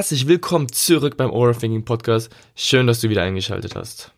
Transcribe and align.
herzlich 0.00 0.26
willkommen 0.26 0.72
zurück 0.72 1.18
beim 1.18 1.30
Overthinking 1.30 1.84
Podcast. 1.84 2.34
Schön, 2.54 2.86
dass 2.86 3.02
du 3.02 3.10
wieder 3.10 3.22
eingeschaltet 3.22 3.76
hast. 3.76 4.12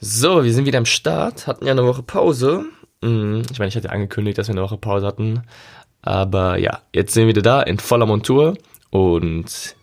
So, 0.00 0.44
wir 0.44 0.54
sind 0.54 0.64
wieder 0.64 0.78
am 0.78 0.86
Start, 0.86 1.46
hatten 1.46 1.66
ja 1.66 1.72
eine 1.72 1.84
Woche 1.84 2.02
Pause. 2.02 2.64
Hm, 3.04 3.42
ich 3.52 3.58
meine, 3.58 3.68
ich 3.68 3.76
hatte 3.76 3.90
angekündigt, 3.90 4.38
dass 4.38 4.48
wir 4.48 4.54
eine 4.54 4.62
Woche 4.62 4.78
Pause 4.78 5.04
hatten. 5.04 5.42
Aber 6.00 6.56
ja, 6.56 6.80
jetzt 6.94 7.12
sind 7.12 7.24
wir 7.24 7.28
wieder 7.28 7.42
da 7.42 7.60
in 7.60 7.78
voller 7.78 8.06
Montur 8.06 8.56
und 8.88 9.76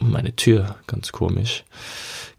meine 0.00 0.34
Tür, 0.34 0.74
ganz 0.88 1.12
komisch. 1.12 1.62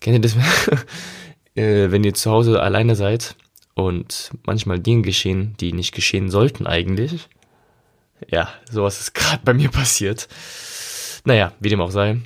Kennt 0.01 0.17
ihr 0.17 0.21
das, 0.21 0.35
äh, 1.55 1.91
wenn 1.91 2.03
ihr 2.03 2.13
zu 2.13 2.29
Hause 2.29 2.61
alleine 2.61 2.97
seid 2.97 3.37
und 3.73 4.31
manchmal 4.45 4.81
Dinge 4.81 5.03
geschehen, 5.03 5.55
die 5.61 5.71
nicht 5.71 5.95
geschehen 5.95 6.29
sollten 6.29 6.67
eigentlich? 6.67 7.29
Ja, 8.27 8.49
sowas 8.69 8.99
ist 8.99 9.13
gerade 9.13 9.41
bei 9.43 9.53
mir 9.53 9.69
passiert. 9.69 10.27
Naja, 11.25 11.53
wie 11.59 11.69
dem 11.69 11.81
auch 11.81 11.91
sei. 11.91 12.21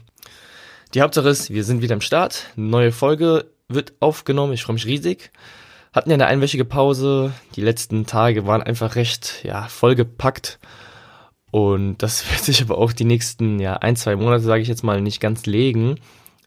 Die 0.94 1.02
Hauptsache 1.02 1.30
ist, 1.30 1.50
wir 1.50 1.64
sind 1.64 1.82
wieder 1.82 1.96
am 1.96 2.02
Start. 2.02 2.52
Eine 2.56 2.68
neue 2.68 2.92
Folge 2.92 3.46
wird 3.68 3.94
aufgenommen. 4.00 4.54
Ich 4.54 4.64
freue 4.64 4.76
mich 4.76 4.86
riesig. 4.86 5.32
Hatten 5.92 6.10
ja 6.10 6.16
eine 6.16 6.28
einwöchige 6.28 6.66
Pause. 6.66 7.34
Die 7.56 7.62
letzten 7.62 8.06
Tage 8.06 8.46
waren 8.46 8.62
einfach 8.62 8.96
recht, 8.96 9.44
ja, 9.44 9.68
vollgepackt. 9.68 10.60
Und 11.52 11.98
das 12.00 12.30
wird 12.32 12.44
sich 12.44 12.62
aber 12.62 12.78
auch 12.78 12.94
die 12.94 13.06
nächsten, 13.06 13.60
ja, 13.60 13.74
ein, 13.78 13.96
zwei 13.96 14.16
Monate, 14.16 14.44
sage 14.44 14.62
ich 14.62 14.68
jetzt 14.68 14.84
mal, 14.84 15.02
nicht 15.02 15.20
ganz 15.20 15.46
legen. 15.46 16.00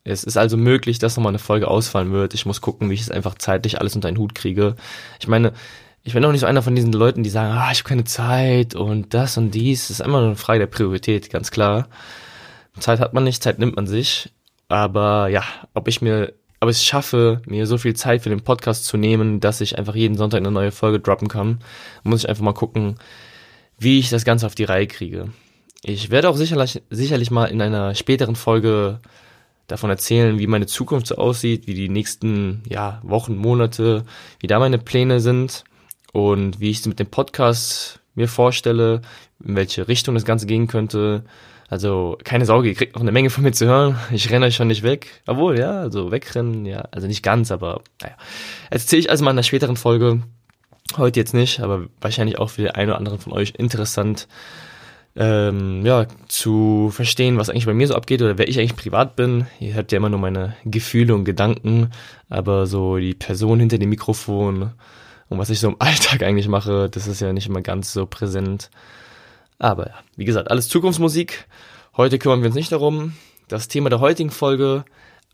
Es 0.04 0.22
ist 0.22 0.36
also 0.36 0.56
möglich, 0.56 1.00
dass 1.00 1.16
nochmal 1.16 1.30
eine 1.30 1.40
Folge 1.40 1.66
ausfallen 1.66 2.12
wird. 2.12 2.32
Ich 2.34 2.46
muss 2.46 2.60
gucken, 2.60 2.90
wie 2.90 2.94
ich 2.94 3.00
es 3.00 3.10
einfach 3.10 3.34
zeitlich 3.34 3.80
alles 3.80 3.96
unter 3.96 4.06
einen 4.06 4.18
Hut 4.18 4.36
kriege. 4.36 4.76
Ich 5.18 5.26
meine, 5.26 5.52
ich 6.06 6.12
bin 6.12 6.24
auch 6.24 6.30
nicht 6.30 6.42
so 6.42 6.46
einer 6.46 6.62
von 6.62 6.76
diesen 6.76 6.92
Leuten, 6.92 7.24
die 7.24 7.30
sagen, 7.30 7.50
ah, 7.52 7.72
ich 7.72 7.80
habe 7.80 7.88
keine 7.88 8.04
Zeit 8.04 8.76
und 8.76 9.12
das 9.12 9.36
und 9.38 9.50
dies. 9.50 9.88
Das 9.88 9.98
ist 9.98 10.06
immer 10.06 10.18
nur 10.18 10.28
eine 10.28 10.36
Frage 10.36 10.60
der 10.60 10.68
Priorität, 10.68 11.30
ganz 11.30 11.50
klar. 11.50 11.88
Zeit 12.78 13.00
hat 13.00 13.12
man 13.12 13.24
nicht, 13.24 13.42
Zeit 13.42 13.58
nimmt 13.58 13.74
man 13.74 13.88
sich. 13.88 14.30
Aber 14.68 15.26
ja, 15.26 15.42
ob 15.74 15.88
ich 15.88 16.02
mir, 16.02 16.32
ob 16.60 16.70
ich 16.70 16.76
es 16.76 16.84
schaffe, 16.84 17.42
mir 17.46 17.66
so 17.66 17.76
viel 17.76 17.94
Zeit 17.94 18.22
für 18.22 18.28
den 18.28 18.42
Podcast 18.42 18.84
zu 18.84 18.96
nehmen, 18.96 19.40
dass 19.40 19.60
ich 19.60 19.78
einfach 19.78 19.96
jeden 19.96 20.16
Sonntag 20.16 20.38
eine 20.38 20.52
neue 20.52 20.70
Folge 20.70 21.00
droppen 21.00 21.26
kann, 21.26 21.58
muss 22.04 22.22
ich 22.22 22.28
einfach 22.28 22.44
mal 22.44 22.54
gucken, 22.54 23.00
wie 23.76 23.98
ich 23.98 24.08
das 24.08 24.24
Ganze 24.24 24.46
auf 24.46 24.54
die 24.54 24.64
Reihe 24.64 24.86
kriege. 24.86 25.32
Ich 25.82 26.10
werde 26.10 26.28
auch 26.28 26.36
sicherlich, 26.36 26.82
sicherlich 26.88 27.32
mal 27.32 27.46
in 27.46 27.60
einer 27.60 27.96
späteren 27.96 28.36
Folge 28.36 29.00
davon 29.66 29.90
erzählen, 29.90 30.38
wie 30.38 30.46
meine 30.46 30.66
Zukunft 30.66 31.08
so 31.08 31.16
aussieht, 31.16 31.66
wie 31.66 31.74
die 31.74 31.88
nächsten 31.88 32.62
ja, 32.68 33.00
Wochen, 33.02 33.36
Monate, 33.36 34.04
wie 34.38 34.46
da 34.46 34.60
meine 34.60 34.78
Pläne 34.78 35.18
sind 35.18 35.64
und 36.16 36.60
wie 36.60 36.70
ich 36.70 36.78
es 36.78 36.86
mit 36.86 36.98
dem 36.98 37.08
Podcast 37.08 38.00
mir 38.14 38.26
vorstelle, 38.26 39.02
in 39.44 39.54
welche 39.54 39.86
Richtung 39.86 40.14
das 40.14 40.24
Ganze 40.24 40.46
gehen 40.46 40.66
könnte. 40.66 41.24
Also 41.68 42.16
keine 42.24 42.46
Sorge, 42.46 42.68
ihr 42.70 42.74
kriegt 42.74 42.94
noch 42.94 43.02
eine 43.02 43.12
Menge 43.12 43.28
von 43.28 43.44
mir 43.44 43.52
zu 43.52 43.66
hören. 43.66 43.98
Ich 44.10 44.30
renne 44.30 44.46
euch 44.46 44.56
schon 44.56 44.68
nicht 44.68 44.82
weg. 44.82 45.20
Obwohl, 45.26 45.58
ja, 45.58 45.72
also 45.72 46.10
wegrennen, 46.10 46.64
ja, 46.64 46.88
also 46.90 47.06
nicht 47.06 47.22
ganz, 47.22 47.50
aber 47.50 47.82
naja. 48.00 48.14
Erzähle 48.70 49.00
ich 49.00 49.10
also 49.10 49.24
mal 49.24 49.32
in 49.32 49.34
einer 49.34 49.42
späteren 49.42 49.76
Folge. 49.76 50.22
Heute 50.96 51.20
jetzt 51.20 51.34
nicht, 51.34 51.60
aber 51.60 51.84
wahrscheinlich 52.00 52.38
auch 52.38 52.48
für 52.48 52.62
den 52.62 52.70
einen 52.70 52.92
oder 52.92 52.98
anderen 52.98 53.18
von 53.18 53.34
euch 53.34 53.52
interessant, 53.58 54.26
ähm, 55.16 55.84
ja, 55.84 56.06
zu 56.28 56.90
verstehen, 56.94 57.36
was 57.36 57.50
eigentlich 57.50 57.66
bei 57.66 57.74
mir 57.74 57.88
so 57.88 57.94
abgeht 57.94 58.22
oder 58.22 58.38
wer 58.38 58.48
ich 58.48 58.58
eigentlich 58.58 58.76
privat 58.76 59.16
bin. 59.16 59.46
Ihr 59.60 59.74
habt 59.74 59.92
ja 59.92 59.98
immer 59.98 60.08
nur 60.08 60.20
meine 60.20 60.56
Gefühle 60.64 61.14
und 61.14 61.26
Gedanken, 61.26 61.90
aber 62.30 62.66
so 62.66 62.96
die 62.96 63.12
Person 63.12 63.60
hinter 63.60 63.76
dem 63.76 63.90
Mikrofon 63.90 64.70
und 65.28 65.38
was 65.38 65.50
ich 65.50 65.60
so 65.60 65.68
im 65.68 65.76
Alltag 65.78 66.22
eigentlich 66.22 66.48
mache, 66.48 66.88
das 66.88 67.06
ist 67.06 67.20
ja 67.20 67.32
nicht 67.32 67.48
immer 67.48 67.62
ganz 67.62 67.92
so 67.92 68.06
präsent. 68.06 68.70
Aber 69.58 69.88
ja, 69.88 69.94
wie 70.16 70.24
gesagt, 70.24 70.50
alles 70.50 70.68
Zukunftsmusik. 70.68 71.46
Heute 71.96 72.18
kümmern 72.18 72.40
wir 72.40 72.46
uns 72.46 72.56
nicht 72.56 72.72
darum. 72.72 73.14
Das 73.48 73.68
Thema 73.68 73.88
der 73.88 74.00
heutigen 74.00 74.30
Folge, 74.30 74.84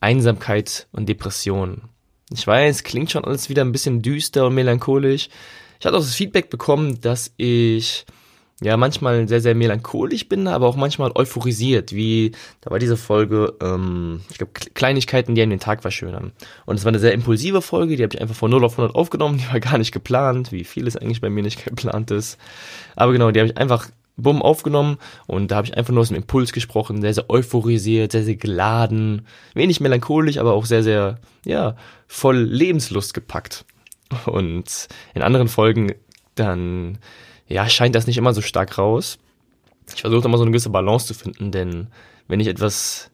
Einsamkeit 0.00 0.86
und 0.92 1.08
Depression. 1.08 1.82
Ich 2.30 2.47
weiß, 2.47 2.84
klingt 2.84 3.10
schon 3.10 3.25
alles 3.25 3.48
wieder 3.48 3.62
ein 3.62 3.72
bisschen 3.72 4.00
düster 4.00 4.47
und 4.47 4.54
melancholisch. 4.54 5.28
Ich 5.80 5.86
hatte 5.86 5.97
auch 5.97 6.00
das 6.00 6.14
Feedback 6.14 6.50
bekommen, 6.50 7.00
dass 7.00 7.32
ich 7.36 8.06
ja 8.62 8.77
manchmal 8.77 9.28
sehr, 9.28 9.41
sehr 9.41 9.55
melancholisch 9.55 10.28
bin, 10.28 10.47
aber 10.47 10.67
auch 10.67 10.77
manchmal 10.77 11.12
euphorisiert, 11.15 11.93
wie 11.93 12.33
da 12.61 12.71
war 12.71 12.78
diese 12.78 12.97
Folge, 12.97 13.55
ähm, 13.62 14.21
ich 14.31 14.39
glaube, 14.39 14.53
Kleinigkeiten, 14.75 15.34
die 15.34 15.43
einen 15.43 15.50
den 15.50 15.61
Tag 15.61 15.83
verschönern. 15.83 16.33
Und 16.67 16.77
es 16.77 16.84
war 16.84 16.91
eine 16.91 16.99
sehr 16.99 17.12
impulsive 17.12 17.62
Folge, 17.62 17.97
die 17.97 18.03
habe 18.03 18.15
ich 18.15 18.21
einfach 18.21 18.34
von 18.34 18.51
0 18.51 18.65
auf 18.65 18.72
100 18.72 18.95
aufgenommen, 18.95 19.39
die 19.39 19.53
war 19.53 19.61
gar 19.61 19.78
nicht 19.78 19.93
geplant, 19.93 20.53
wie 20.53 20.65
vieles 20.65 20.97
eigentlich 20.97 21.21
bei 21.21 21.31
mir 21.31 21.43
nicht 21.43 21.65
geplant 21.65 22.11
ist. 22.11 22.39
Aber 22.97 23.12
genau, 23.12 23.31
die 23.31 23.41
habe 23.41 23.51
ich 23.51 23.56
einfach 23.56 23.89
bumm 24.17 24.43
aufgenommen 24.43 24.99
und 25.27 25.51
da 25.51 25.56
habe 25.56 25.67
ich 25.67 25.77
einfach 25.77 25.93
nur 25.93 26.03
aus 26.03 26.09
dem 26.09 26.17
Impuls 26.17 26.53
gesprochen, 26.53 27.01
sehr, 27.01 27.15
sehr 27.15 27.31
euphorisiert, 27.31 28.12
sehr, 28.12 28.25
sehr 28.25 28.37
geladen, 28.37 29.27
wenig 29.55 29.81
melancholisch, 29.81 30.39
aber 30.39 30.53
auch 30.53 30.67
sehr, 30.67 30.83
sehr, 30.83 31.19
ja, 31.45 31.77
voll 32.06 32.37
Lebenslust 32.37 33.15
gepackt. 33.15 33.65
Und 34.27 34.89
in 35.15 35.22
anderen 35.22 35.49
Folgen 35.49 35.95
dann 36.34 36.99
ja, 37.53 37.69
scheint 37.69 37.95
das 37.95 38.07
nicht 38.07 38.19
immer 38.19 38.35
so 38.35 38.41
stark 38.41 38.79
raus. 38.79 39.19
Ich 39.95 40.01
versuche 40.01 40.27
immer 40.27 40.39
so 40.39 40.45
eine 40.45 40.51
gewisse 40.51 40.71
Balance 40.71 41.07
zu 41.07 41.15
finden, 41.15 41.51
denn 41.51 41.89
wenn 42.29 42.41
ich 42.41 42.47
etwas, 42.47 43.11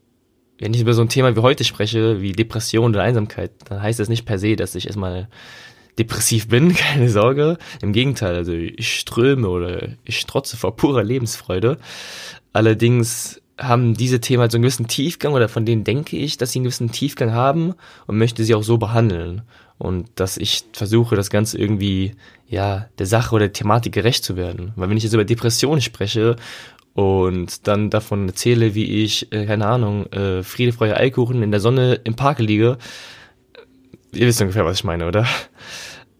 wenn 0.58 0.74
ich 0.74 0.80
über 0.80 0.94
so 0.94 1.02
ein 1.02 1.08
Thema 1.08 1.34
wie 1.34 1.40
heute 1.40 1.64
spreche, 1.64 2.20
wie 2.20 2.32
Depression 2.32 2.92
oder 2.92 3.02
Einsamkeit, 3.02 3.52
dann 3.68 3.82
heißt 3.82 3.98
das 3.98 4.08
nicht 4.08 4.26
per 4.26 4.38
se, 4.38 4.56
dass 4.56 4.74
ich 4.74 4.86
erstmal 4.86 5.28
depressiv 5.98 6.48
bin, 6.48 6.74
keine 6.74 7.10
Sorge. 7.10 7.58
Im 7.82 7.92
Gegenteil, 7.92 8.36
also 8.36 8.52
ich 8.52 8.98
ströme 8.98 9.48
oder 9.48 9.88
ich 10.04 10.20
strotze 10.20 10.56
vor 10.56 10.76
purer 10.76 11.02
Lebensfreude. 11.02 11.78
Allerdings 12.52 13.40
haben 13.58 13.94
diese 13.94 14.20
Themen 14.20 14.40
halt 14.40 14.52
so 14.52 14.56
einen 14.56 14.62
gewissen 14.62 14.86
Tiefgang 14.86 15.32
oder 15.32 15.48
von 15.48 15.66
denen 15.66 15.84
denke 15.84 16.16
ich, 16.16 16.36
dass 16.36 16.52
sie 16.52 16.60
einen 16.60 16.64
gewissen 16.64 16.92
Tiefgang 16.92 17.32
haben 17.32 17.74
und 18.06 18.18
möchte 18.18 18.44
sie 18.44 18.54
auch 18.54 18.62
so 18.62 18.78
behandeln. 18.78 19.42
Und 19.78 20.08
dass 20.16 20.36
ich 20.36 20.64
versuche, 20.72 21.14
das 21.14 21.30
Ganze 21.30 21.58
irgendwie, 21.58 22.14
ja, 22.48 22.88
der 22.98 23.06
Sache 23.06 23.34
oder 23.34 23.46
der 23.46 23.52
Thematik 23.52 23.92
gerecht 23.92 24.24
zu 24.24 24.36
werden. 24.36 24.72
Weil 24.76 24.90
wenn 24.90 24.96
ich 24.96 25.04
jetzt 25.04 25.12
über 25.12 25.24
Depressionen 25.24 25.80
spreche 25.80 26.36
und 26.94 27.68
dann 27.68 27.90
davon 27.90 28.26
erzähle, 28.26 28.74
wie 28.74 29.04
ich, 29.04 29.32
äh, 29.32 29.46
keine 29.46 29.66
Ahnung, 29.66 30.06
äh, 30.06 30.42
Friede, 30.42 30.72
Freude, 30.72 30.96
Eikuchen 30.96 31.42
in 31.42 31.52
der 31.52 31.60
Sonne 31.60 32.00
im 32.02 32.16
Park 32.16 32.40
liege, 32.40 32.78
ihr 34.12 34.26
wisst 34.26 34.40
ungefähr, 34.40 34.64
was 34.64 34.78
ich 34.78 34.84
meine, 34.84 35.06
oder? 35.06 35.26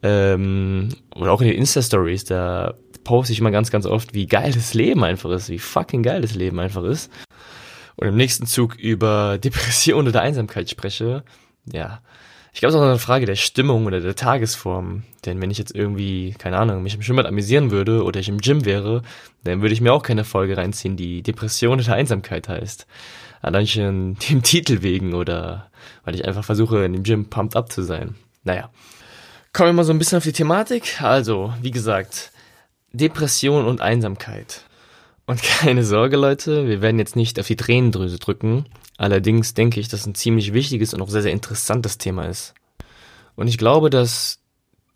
Ähm, 0.03 0.91
oder 1.17 1.33
auch 1.33 1.41
in 1.41 1.49
den 1.49 1.57
Insta-Stories, 1.57 2.25
da 2.25 2.75
poste 3.03 3.33
ich 3.33 3.41
immer 3.41 3.51
ganz, 3.51 3.71
ganz 3.71 3.87
oft, 3.87 4.15
wie 4.15 4.27
geil 4.27 4.53
das 4.53 4.75
Leben 4.75 5.03
einfach 5.03 5.31
ist, 5.31 5.49
wie 5.49 5.59
fucking 5.59 6.03
geil 6.03 6.21
das 6.21 6.35
Leben 6.35 6.61
einfach 6.61 6.85
ist. 6.85 7.11
Und 7.97 8.07
im 8.07 8.17
nächsten 8.17 8.47
Zug 8.47 8.77
über 8.77 9.39
Depression 9.43 10.07
oder 10.07 10.23
Einsamkeit 10.23 10.71
spreche, 10.71 11.25
ja, 11.73 12.01
ich 12.53 12.61
glaube, 12.61 12.71
es 12.71 12.75
ist 12.75 12.81
auch 12.81 12.87
eine 12.87 12.99
Frage 12.99 13.27
der 13.27 13.37
Stimmung 13.37 13.87
oder 13.87 14.01
der 14.01 14.17
Tagesform. 14.17 15.05
Denn 15.27 15.41
wenn 15.41 15.51
ich 15.51 15.59
jetzt 15.59 15.75
irgendwie, 15.75 16.35
keine 16.39 16.59
Ahnung, 16.59 16.83
mich 16.83 16.95
im 16.95 17.03
Schwimmbad 17.03 17.27
amüsieren 17.27 17.71
würde 17.71 18.03
oder 18.05 18.21
ich 18.21 18.29
im 18.29 18.39
Gym 18.39 18.65
wäre, 18.65 19.03
dann 19.45 19.61
würde 19.61 19.75
ich 19.75 19.81
mir 19.81 19.93
auch 19.93 20.03
keine 20.03 20.25
Folge 20.25 20.57
reinziehen, 20.57 20.97
die 20.97 21.23
Depression 21.23 21.81
oder 21.81 21.93
Einsamkeit 21.93 22.49
heißt. 22.49 22.87
Allein 23.43 23.67
schon 23.67 24.17
dem 24.29 24.43
Titel 24.43 24.83
wegen 24.83 25.15
oder 25.15 25.71
weil 26.05 26.15
ich 26.15 26.27
einfach 26.27 26.45
versuche, 26.45 26.85
in 26.85 26.93
dem 26.93 27.03
Gym 27.03 27.29
pumped 27.29 27.57
up 27.57 27.71
zu 27.71 27.83
sein. 27.83 28.15
Naja. 28.45 28.71
Kommen 29.53 29.71
wir 29.71 29.75
mal 29.75 29.85
so 29.85 29.93
ein 29.93 29.99
bisschen 29.99 30.19
auf 30.19 30.25
die 30.25 30.33
Thematik. 30.33 31.03
Also, 31.03 31.53
wie 31.63 31.71
gesagt, 31.71 32.33
Depression 32.93 33.65
und 33.67 33.81
Einsamkeit. 33.81 34.63
Und 35.27 35.43
keine 35.61 35.85
Sorge, 35.85 36.17
Leute, 36.17 36.67
wir 36.67 36.81
werden 36.81 36.99
jetzt 36.99 37.17
nicht 37.17 37.39
auf 37.39 37.47
die 37.47 37.57
Tränendrüse 37.57 38.19
drücken. 38.19 38.67
Allerdings 38.99 39.55
denke 39.55 39.81
ich, 39.81 39.89
dass 39.89 40.07
ein 40.07 40.15
ziemlich 40.15 40.53
wichtiges 40.53 40.93
und 40.93 41.01
auch 41.01 41.09
sehr, 41.09 41.23
sehr 41.23 41.33
interessantes 41.33 41.97
Thema 41.97 42.27
ist. 42.27 42.53
Und 43.37 43.49
ich 43.49 43.57
glaube, 43.57 43.89
dass 43.89 44.41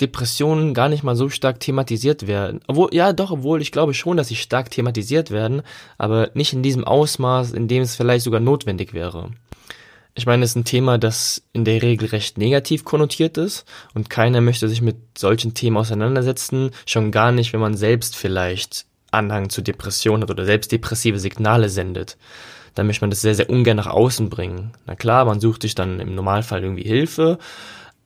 Depressionen 0.00 0.74
gar 0.74 0.88
nicht 0.88 1.04
mal 1.04 1.14
so 1.14 1.28
stark 1.28 1.60
thematisiert 1.60 2.26
werden. 2.26 2.60
Obwohl, 2.66 2.88
ja, 2.92 3.12
doch, 3.12 3.30
obwohl 3.30 3.62
ich 3.62 3.70
glaube 3.70 3.94
schon, 3.94 4.16
dass 4.16 4.28
sie 4.28 4.36
stark 4.36 4.70
thematisiert 4.70 5.30
werden, 5.30 5.62
aber 5.96 6.30
nicht 6.34 6.52
in 6.52 6.64
diesem 6.64 6.84
Ausmaß, 6.84 7.52
in 7.52 7.68
dem 7.68 7.82
es 7.82 7.94
vielleicht 7.94 8.24
sogar 8.24 8.40
notwendig 8.40 8.92
wäre. 8.92 9.30
Ich 10.14 10.26
meine, 10.26 10.44
es 10.44 10.50
ist 10.50 10.56
ein 10.56 10.64
Thema, 10.64 10.98
das 10.98 11.42
in 11.52 11.64
der 11.64 11.80
Regel 11.80 12.08
recht 12.08 12.36
negativ 12.36 12.84
konnotiert 12.84 13.38
ist 13.38 13.64
und 13.94 14.10
keiner 14.10 14.40
möchte 14.40 14.68
sich 14.68 14.82
mit 14.82 14.96
solchen 15.16 15.54
Themen 15.54 15.76
auseinandersetzen, 15.76 16.72
schon 16.84 17.12
gar 17.12 17.32
nicht, 17.32 17.52
wenn 17.52 17.60
man 17.60 17.76
selbst 17.76 18.16
vielleicht 18.16 18.84
Anhang 19.12 19.48
zu 19.48 19.62
Depressionen 19.62 20.22
hat 20.22 20.30
oder 20.30 20.44
selbst 20.44 20.72
depressive 20.72 21.18
Signale 21.18 21.68
sendet. 21.68 22.18
Dann 22.74 22.86
möchte 22.86 23.02
man 23.02 23.10
das 23.10 23.20
sehr, 23.20 23.34
sehr 23.34 23.50
ungern 23.50 23.76
nach 23.76 23.86
außen 23.86 24.30
bringen. 24.30 24.72
Na 24.86 24.94
klar, 24.94 25.24
man 25.24 25.40
sucht 25.40 25.62
sich 25.62 25.74
dann 25.74 26.00
im 26.00 26.14
Normalfall 26.14 26.62
irgendwie 26.62 26.84
Hilfe, 26.84 27.38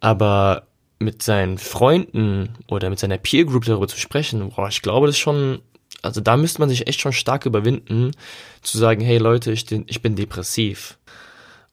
aber 0.01 0.67
mit 0.99 1.23
seinen 1.23 1.59
Freunden 1.59 2.51
oder 2.69 2.91
mit 2.91 2.99
seiner 2.99 3.19
Peer 3.19 3.45
Group 3.45 3.65
darüber 3.65 3.89
zu 3.89 3.99
sprechen, 3.99 4.51
boah, 4.51 4.69
ich 4.69 4.83
glaube, 4.83 5.07
das 5.07 5.17
ist 5.17 5.21
schon, 5.21 5.61
also 6.03 6.21
da 6.21 6.37
müsste 6.37 6.61
man 6.61 6.69
sich 6.69 6.87
echt 6.87 7.01
schon 7.01 7.13
stark 7.13 7.47
überwinden, 7.47 8.13
zu 8.63 8.79
sagen, 8.79 9.03
hey 9.03 9.19
Leute, 9.19 9.53
ich, 9.53 9.71
ich 9.71 10.03
bin 10.03 10.17
depressiv. 10.17 10.99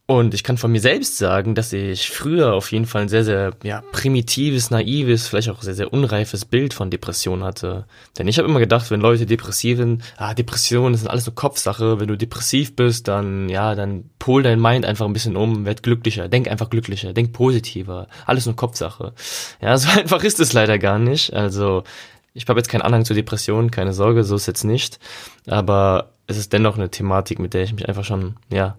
Und 0.05 0.33
ich 0.33 0.43
kann 0.43 0.57
von 0.57 0.69
mir 0.69 0.81
selbst 0.81 1.17
sagen, 1.17 1.55
dass 1.55 1.71
ich 1.71 2.09
früher 2.09 2.53
auf 2.53 2.73
jeden 2.73 2.85
Fall 2.85 3.03
ein 3.03 3.09
sehr, 3.09 3.23
sehr 3.23 3.53
ja, 3.63 3.81
primitives, 3.93 4.69
naives, 4.69 5.29
vielleicht 5.29 5.49
auch 5.49 5.61
sehr, 5.61 5.75
sehr 5.75 5.93
unreifes 5.93 6.43
Bild 6.43 6.73
von 6.73 6.89
Depression 6.89 7.41
hatte. 7.41 7.85
Denn 8.17 8.27
ich 8.27 8.37
habe 8.37 8.49
immer 8.49 8.59
gedacht, 8.59 8.91
wenn 8.91 8.99
Leute 8.99 9.25
depressiv 9.25 9.77
sind, 9.77 10.03
ah, 10.17 10.33
Depressionen 10.33 10.95
sind 10.95 11.07
alles 11.07 11.23
so 11.23 11.31
Kopfsache. 11.31 12.01
Wenn 12.01 12.09
du 12.09 12.17
depressiv 12.17 12.75
bist, 12.75 13.07
dann, 13.07 13.47
ja, 13.47 13.75
dann 13.75 14.09
pol 14.19 14.43
dein 14.43 14.59
Mind 14.59 14.85
einfach 14.85 15.05
ein 15.05 15.13
bisschen 15.13 15.37
um, 15.37 15.63
werd 15.63 15.83
glücklicher, 15.83 16.27
denk 16.27 16.49
einfach 16.49 16.69
glücklicher, 16.69 17.13
denk 17.13 17.31
positiver. 17.31 18.09
Alles 18.25 18.45
nur 18.45 18.57
Kopfsache. 18.57 19.13
Ja, 19.61 19.77
so 19.77 19.87
einfach 19.97 20.21
ist 20.25 20.41
es 20.41 20.51
leider 20.51 20.79
gar 20.79 20.99
nicht. 20.99 21.31
Also, 21.31 21.85
ich 22.33 22.45
habe 22.49 22.59
jetzt 22.59 22.69
keinen 22.69 22.81
Anhang 22.81 23.05
zur 23.05 23.15
Depression, 23.15 23.71
keine 23.71 23.93
Sorge, 23.93 24.25
so 24.25 24.35
ist 24.35 24.47
jetzt 24.47 24.65
nicht. 24.65 24.99
Aber 25.47 26.09
es 26.27 26.35
ist 26.35 26.51
dennoch 26.51 26.75
eine 26.75 26.89
Thematik, 26.89 27.39
mit 27.39 27.53
der 27.53 27.63
ich 27.63 27.71
mich 27.71 27.87
einfach 27.87 28.03
schon, 28.03 28.35
ja, 28.51 28.75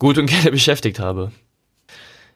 gut 0.00 0.18
und 0.18 0.26
gerne 0.30 0.50
beschäftigt 0.50 0.98
habe. 0.98 1.30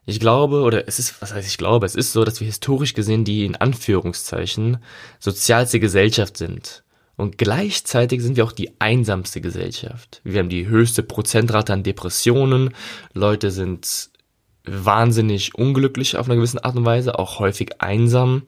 Ich 0.06 0.20
glaube, 0.20 0.60
oder 0.60 0.86
es 0.86 0.98
ist, 0.98 1.20
was 1.20 1.34
heißt 1.34 1.48
ich 1.48 1.58
glaube, 1.58 1.86
es 1.86 1.96
ist 1.96 2.12
so, 2.12 2.24
dass 2.24 2.38
wir 2.38 2.46
historisch 2.46 2.94
gesehen 2.94 3.24
die 3.24 3.44
in 3.44 3.56
Anführungszeichen 3.56 4.76
sozialste 5.18 5.80
Gesellschaft 5.80 6.36
sind. 6.36 6.84
Und 7.16 7.38
gleichzeitig 7.38 8.22
sind 8.22 8.36
wir 8.36 8.44
auch 8.44 8.52
die 8.52 8.80
einsamste 8.80 9.40
Gesellschaft. 9.40 10.20
Wir 10.24 10.40
haben 10.40 10.48
die 10.48 10.66
höchste 10.66 11.02
Prozentrate 11.02 11.72
an 11.72 11.84
Depressionen. 11.84 12.74
Leute 13.12 13.50
sind 13.50 14.10
wahnsinnig 14.64 15.54
unglücklich 15.54 16.16
auf 16.16 16.26
einer 16.26 16.36
gewissen 16.36 16.58
Art 16.58 16.76
und 16.76 16.84
Weise, 16.84 17.18
auch 17.18 17.38
häufig 17.38 17.80
einsam. 17.80 18.42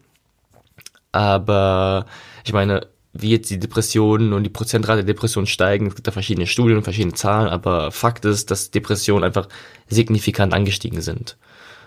Aber 1.12 2.06
ich 2.44 2.52
meine, 2.52 2.88
wie 3.22 3.30
jetzt 3.30 3.50
die 3.50 3.58
Depressionen 3.58 4.32
und 4.32 4.44
die 4.44 4.50
Prozentrate 4.50 5.04
der 5.04 5.14
Depressionen 5.14 5.46
steigen. 5.46 5.86
Es 5.86 5.94
gibt 5.94 6.06
da 6.06 6.12
verschiedene 6.12 6.46
Studien 6.46 6.78
und 6.78 6.84
verschiedene 6.84 7.14
Zahlen, 7.14 7.48
aber 7.48 7.90
Fakt 7.90 8.24
ist, 8.24 8.50
dass 8.50 8.70
Depressionen 8.70 9.24
einfach 9.24 9.48
signifikant 9.88 10.52
angestiegen 10.52 11.00
sind. 11.00 11.36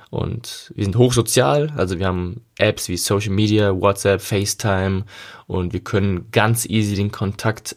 Und 0.10 0.72
wir 0.76 0.86
sind 0.86 0.96
hochsozial, 0.96 1.72
also 1.78 2.00
wir 2.00 2.08
haben 2.08 2.42
Apps 2.58 2.90
wie 2.90 2.98
Social 2.98 3.32
Media, 3.32 3.80
WhatsApp, 3.80 4.22
FaceTime 4.22 5.06
und 5.46 5.72
wir 5.72 5.82
können 5.82 6.32
ganz 6.32 6.66
easy 6.66 6.96
den 6.96 7.12
Kontakt 7.12 7.76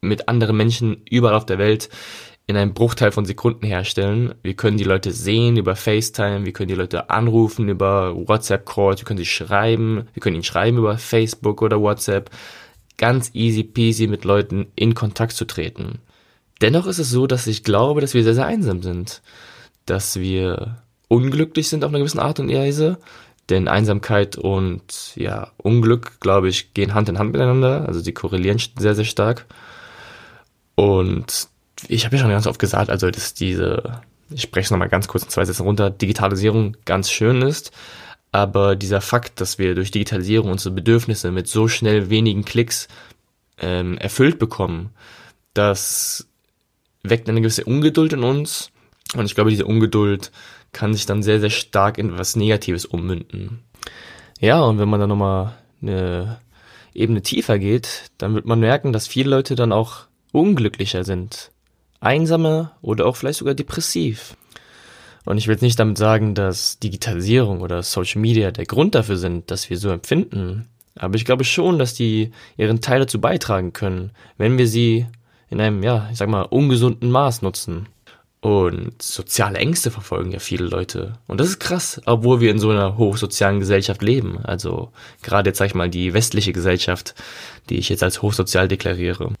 mit 0.00 0.28
anderen 0.28 0.56
Menschen 0.56 1.02
überall 1.10 1.34
auf 1.34 1.46
der 1.46 1.58
Welt 1.58 1.88
in 2.46 2.56
einem 2.56 2.74
Bruchteil 2.74 3.12
von 3.12 3.24
Sekunden 3.24 3.66
herstellen. 3.66 4.34
Wir 4.42 4.54
können 4.54 4.76
die 4.76 4.84
Leute 4.84 5.12
sehen 5.12 5.56
über 5.56 5.76
FaceTime, 5.76 6.44
wir 6.44 6.52
können 6.52 6.68
die 6.68 6.74
Leute 6.74 7.08
anrufen 7.10 7.68
über 7.68 8.14
WhatsApp-Calls, 8.14 9.00
wir 9.00 9.04
können 9.04 9.18
sie 9.18 9.26
schreiben, 9.26 10.08
wir 10.12 10.20
können 10.20 10.36
ihnen 10.36 10.44
schreiben 10.44 10.78
über 10.78 10.98
Facebook 10.98 11.62
oder 11.62 11.80
WhatsApp 11.80 12.30
ganz 12.98 13.30
easy 13.34 13.64
peasy 13.64 14.06
mit 14.06 14.24
Leuten 14.24 14.66
in 14.74 14.94
Kontakt 14.94 15.32
zu 15.32 15.44
treten. 15.44 15.98
Dennoch 16.60 16.86
ist 16.86 16.98
es 16.98 17.10
so, 17.10 17.26
dass 17.26 17.46
ich 17.46 17.64
glaube, 17.64 18.00
dass 18.00 18.14
wir 18.14 18.22
sehr, 18.22 18.34
sehr 18.34 18.46
einsam 18.46 18.82
sind. 18.82 19.22
Dass 19.86 20.18
wir 20.18 20.82
unglücklich 21.08 21.68
sind 21.68 21.84
auf 21.84 21.90
eine 21.90 21.98
gewisse 21.98 22.22
Art 22.22 22.40
und 22.40 22.48
Weise. 22.48 22.98
Denn 23.50 23.66
Einsamkeit 23.66 24.36
und 24.36 25.16
ja, 25.16 25.50
Unglück, 25.56 26.20
glaube 26.20 26.48
ich, 26.48 26.74
gehen 26.74 26.94
Hand 26.94 27.08
in 27.08 27.18
Hand 27.18 27.32
miteinander. 27.32 27.86
Also 27.88 28.00
sie 28.00 28.12
korrelieren 28.12 28.60
sehr, 28.78 28.94
sehr 28.94 29.04
stark. 29.04 29.46
Und 30.76 31.48
ich 31.88 32.04
habe 32.04 32.16
ja 32.16 32.22
schon 32.22 32.30
ganz 32.30 32.46
oft 32.46 32.58
gesagt, 32.58 32.90
also 32.90 33.10
dass 33.10 33.34
diese, 33.34 34.00
ich 34.30 34.42
spreche 34.42 34.66
es 34.66 34.70
nochmal 34.70 34.88
ganz 34.88 35.08
kurz 35.08 35.24
in 35.24 35.30
zwei 35.30 35.44
Sätzen 35.44 35.64
runter, 35.64 35.90
Digitalisierung 35.90 36.76
ganz 36.84 37.10
schön 37.10 37.42
ist, 37.42 37.72
aber 38.32 38.76
dieser 38.76 39.02
Fakt, 39.02 39.40
dass 39.40 39.58
wir 39.58 39.74
durch 39.74 39.90
Digitalisierung 39.90 40.50
unsere 40.50 40.74
Bedürfnisse 40.74 41.30
mit 41.30 41.46
so 41.48 41.68
schnell 41.68 42.08
wenigen 42.10 42.44
Klicks 42.44 42.88
ähm, 43.58 43.98
erfüllt 43.98 44.38
bekommen, 44.38 44.90
das 45.54 46.26
weckt 47.02 47.28
eine 47.28 47.42
gewisse 47.42 47.64
Ungeduld 47.64 48.14
in 48.14 48.24
uns. 48.24 48.70
Und 49.14 49.26
ich 49.26 49.34
glaube, 49.34 49.50
diese 49.50 49.66
Ungeduld 49.66 50.32
kann 50.72 50.94
sich 50.94 51.04
dann 51.04 51.22
sehr, 51.22 51.40
sehr 51.40 51.50
stark 51.50 51.98
in 51.98 52.18
was 52.18 52.34
Negatives 52.34 52.86
ummünden. 52.86 53.60
Ja, 54.40 54.62
und 54.62 54.78
wenn 54.78 54.88
man 54.88 55.00
dann 55.00 55.10
nochmal 55.10 55.54
eine 55.82 56.40
Ebene 56.94 57.20
tiefer 57.20 57.58
geht, 57.58 58.10
dann 58.16 58.34
wird 58.34 58.46
man 58.46 58.60
merken, 58.60 58.92
dass 58.92 59.06
viele 59.06 59.30
Leute 59.30 59.54
dann 59.54 59.72
auch 59.72 60.06
unglücklicher 60.32 61.04
sind. 61.04 61.50
Einsamer 62.00 62.72
oder 62.80 63.06
auch 63.06 63.16
vielleicht 63.16 63.40
sogar 63.40 63.54
depressiv. 63.54 64.36
Und 65.24 65.38
ich 65.38 65.46
will 65.46 65.54
jetzt 65.54 65.62
nicht 65.62 65.78
damit 65.78 65.98
sagen, 65.98 66.34
dass 66.34 66.78
Digitalisierung 66.78 67.60
oder 67.60 67.82
Social 67.82 68.20
Media 68.20 68.50
der 68.50 68.66
Grund 68.66 68.94
dafür 68.94 69.16
sind, 69.16 69.50
dass 69.50 69.70
wir 69.70 69.78
so 69.78 69.90
empfinden. 69.90 70.68
Aber 70.96 71.14
ich 71.14 71.24
glaube 71.24 71.44
schon, 71.44 71.78
dass 71.78 71.94
die 71.94 72.32
ihren 72.56 72.80
Teil 72.80 73.00
dazu 73.00 73.20
beitragen 73.20 73.72
können, 73.72 74.10
wenn 74.36 74.58
wir 74.58 74.66
sie 74.66 75.06
in 75.48 75.60
einem, 75.60 75.82
ja, 75.82 76.08
ich 76.10 76.18
sag 76.18 76.28
mal, 76.28 76.42
ungesunden 76.42 77.10
Maß 77.10 77.42
nutzen. 77.42 77.86
Und 78.40 79.00
soziale 79.00 79.58
Ängste 79.58 79.92
verfolgen 79.92 80.32
ja 80.32 80.40
viele 80.40 80.64
Leute. 80.64 81.12
Und 81.28 81.38
das 81.38 81.46
ist 81.46 81.60
krass, 81.60 82.00
obwohl 82.06 82.40
wir 82.40 82.50
in 82.50 82.58
so 82.58 82.70
einer 82.70 82.96
hochsozialen 82.96 83.60
Gesellschaft 83.60 84.02
leben. 84.02 84.38
Also 84.42 84.90
gerade 85.22 85.50
jetzt 85.50 85.58
sag 85.58 85.66
ich 85.66 85.74
mal 85.76 85.88
die 85.88 86.12
westliche 86.12 86.52
Gesellschaft, 86.52 87.14
die 87.68 87.76
ich 87.76 87.88
jetzt 87.88 88.02
als 88.02 88.20
hochsozial 88.20 88.66
deklariere. 88.66 89.32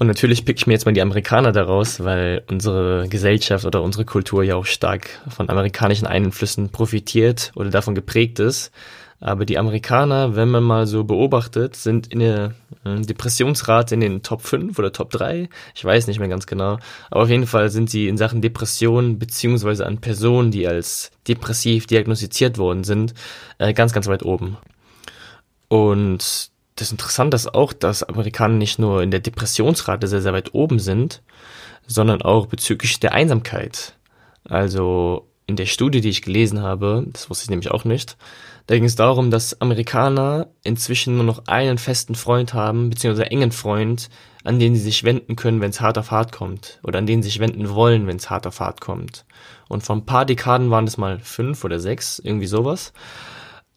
Und 0.00 0.06
natürlich 0.06 0.46
pick 0.46 0.56
ich 0.56 0.66
mir 0.66 0.72
jetzt 0.72 0.86
mal 0.86 0.92
die 0.92 1.02
Amerikaner 1.02 1.52
daraus, 1.52 2.02
weil 2.02 2.42
unsere 2.48 3.06
Gesellschaft 3.10 3.66
oder 3.66 3.82
unsere 3.82 4.06
Kultur 4.06 4.42
ja 4.42 4.56
auch 4.56 4.64
stark 4.64 5.10
von 5.28 5.50
amerikanischen 5.50 6.06
Einflüssen 6.06 6.70
profitiert 6.70 7.52
oder 7.54 7.68
davon 7.68 7.94
geprägt 7.94 8.38
ist. 8.38 8.72
Aber 9.20 9.44
die 9.44 9.58
Amerikaner, 9.58 10.36
wenn 10.36 10.48
man 10.48 10.62
mal 10.62 10.86
so 10.86 11.04
beobachtet, 11.04 11.76
sind 11.76 12.06
in 12.06 12.20
der 12.20 12.54
äh, 12.86 13.02
Depressionsrate 13.02 13.92
in 13.92 14.00
den 14.00 14.22
Top 14.22 14.40
5 14.40 14.78
oder 14.78 14.90
Top 14.90 15.10
3. 15.10 15.50
Ich 15.74 15.84
weiß 15.84 16.06
nicht 16.06 16.18
mehr 16.18 16.30
ganz 16.30 16.46
genau. 16.46 16.78
Aber 17.10 17.24
auf 17.24 17.28
jeden 17.28 17.46
Fall 17.46 17.68
sind 17.68 17.90
sie 17.90 18.08
in 18.08 18.16
Sachen 18.16 18.40
Depression 18.40 19.18
beziehungsweise 19.18 19.84
an 19.84 19.98
Personen, 19.98 20.50
die 20.50 20.66
als 20.66 21.10
depressiv 21.28 21.86
diagnostiziert 21.86 22.56
worden 22.56 22.84
sind, 22.84 23.12
äh, 23.58 23.74
ganz, 23.74 23.92
ganz 23.92 24.06
weit 24.06 24.24
oben. 24.24 24.56
Und 25.68 26.49
das 26.80 26.90
Interessante 26.92 27.34
ist 27.34 27.54
auch, 27.54 27.72
dass 27.74 28.02
Amerikaner 28.02 28.54
nicht 28.54 28.78
nur 28.78 29.02
in 29.02 29.10
der 29.10 29.20
Depressionsrate 29.20 30.06
sehr, 30.06 30.22
sehr 30.22 30.32
weit 30.32 30.54
oben 30.54 30.78
sind, 30.78 31.22
sondern 31.86 32.22
auch 32.22 32.46
bezüglich 32.46 32.98
der 33.00 33.12
Einsamkeit. 33.12 33.96
Also 34.44 35.28
in 35.46 35.56
der 35.56 35.66
Studie, 35.66 36.00
die 36.00 36.08
ich 36.08 36.22
gelesen 36.22 36.62
habe, 36.62 37.04
das 37.12 37.28
wusste 37.28 37.44
ich 37.44 37.50
nämlich 37.50 37.70
auch 37.70 37.84
nicht, 37.84 38.16
da 38.66 38.76
ging 38.76 38.84
es 38.84 38.94
darum, 38.94 39.30
dass 39.30 39.60
Amerikaner 39.60 40.46
inzwischen 40.62 41.16
nur 41.16 41.24
noch 41.24 41.46
einen 41.48 41.76
festen 41.76 42.14
Freund 42.14 42.54
haben, 42.54 42.88
beziehungsweise 42.88 43.30
engen 43.30 43.52
Freund, 43.52 44.08
an 44.44 44.58
den 44.58 44.74
sie 44.74 44.80
sich 44.80 45.04
wenden 45.04 45.36
können, 45.36 45.60
wenn 45.60 45.70
es 45.70 45.80
hart 45.80 45.98
auf 45.98 46.12
hart 46.12 46.32
kommt. 46.32 46.78
Oder 46.82 47.00
an 47.00 47.06
den 47.06 47.22
sie 47.22 47.28
sich 47.28 47.40
wenden 47.40 47.68
wollen, 47.68 48.06
wenn 48.06 48.16
es 48.16 48.30
hart 48.30 48.46
auf 48.46 48.60
hart 48.60 48.80
kommt. 48.80 49.26
Und 49.68 49.82
vor 49.82 49.96
ein 49.96 50.06
paar 50.06 50.24
Dekaden 50.24 50.70
waren 50.70 50.86
es 50.86 50.96
mal 50.96 51.18
fünf 51.18 51.64
oder 51.64 51.78
sechs, 51.78 52.20
irgendwie 52.20 52.46
sowas. 52.46 52.92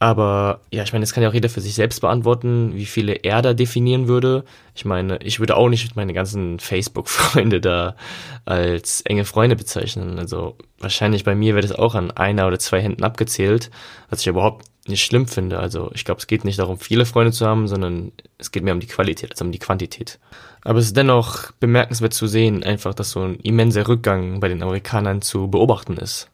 Aber 0.04 0.60
ja, 0.70 0.84
ich 0.84 0.92
meine, 0.92 1.04
das 1.04 1.14
kann 1.14 1.24
ja 1.24 1.30
auch 1.30 1.34
jeder 1.34 1.48
für 1.48 1.62
sich 1.62 1.76
selbst 1.76 2.02
beantworten, 2.02 2.76
wie 2.76 2.86
viele 2.86 3.14
er 3.14 3.42
da 3.42 3.54
definieren 3.54 4.10
würde. 4.10 4.44
Ich 4.76 4.84
meine, 4.84 5.18
ich 5.24 5.40
würde 5.40 5.56
auch 5.56 5.70
nicht 5.70 5.96
meine 5.96 6.12
ganzen 6.12 6.60
Facebook-Freunde 6.60 7.62
da 7.62 7.96
als 8.44 9.00
enge 9.00 9.24
Freunde 9.24 9.56
bezeichnen. 9.56 10.20
Also 10.20 10.58
wahrscheinlich 10.78 11.24
bei 11.24 11.36
mir 11.36 11.56
wäre 11.56 11.66
das 11.66 11.78
auch 11.80 11.96
an 11.96 12.12
einer 12.12 12.48
oder 12.48 12.60
zwei 12.60 12.82
Händen 12.82 13.06
abgezählt, 13.06 13.72
was 14.10 14.20
ich 14.20 14.28
überhaupt 14.28 14.66
nicht 14.90 15.06
schlimm 15.06 15.26
finde. 15.26 15.60
Also 15.60 15.90
ich 15.94 16.04
glaube, 16.04 16.20
es 16.20 16.28
geht 16.28 16.44
nicht 16.44 16.60
darum, 16.60 16.80
viele 16.80 17.06
Freunde 17.06 17.32
zu 17.32 17.46
haben, 17.46 17.70
sondern 17.70 18.12
es 18.38 18.52
geht 18.52 18.64
mehr 18.64 18.74
um 18.74 18.82
die 18.82 18.88
Qualität 18.88 19.32
als 19.32 19.42
um 19.42 19.54
die 19.54 19.60
Quantität. 19.60 20.20
Aber 20.66 20.80
es 20.80 20.88
ist 20.88 20.98
dennoch 20.98 21.54
bemerkenswert 21.62 22.14
zu 22.14 22.28
sehen, 22.28 22.62
einfach, 22.62 22.94
dass 22.94 23.12
so 23.12 23.22
ein 23.22 23.36
immenser 23.36 23.88
Rückgang 23.88 24.42
bei 24.42 24.50
den 24.50 24.64
Amerikanern 24.64 25.22
zu 25.22 25.48
beobachten 25.48 25.96
ist. 25.96 26.30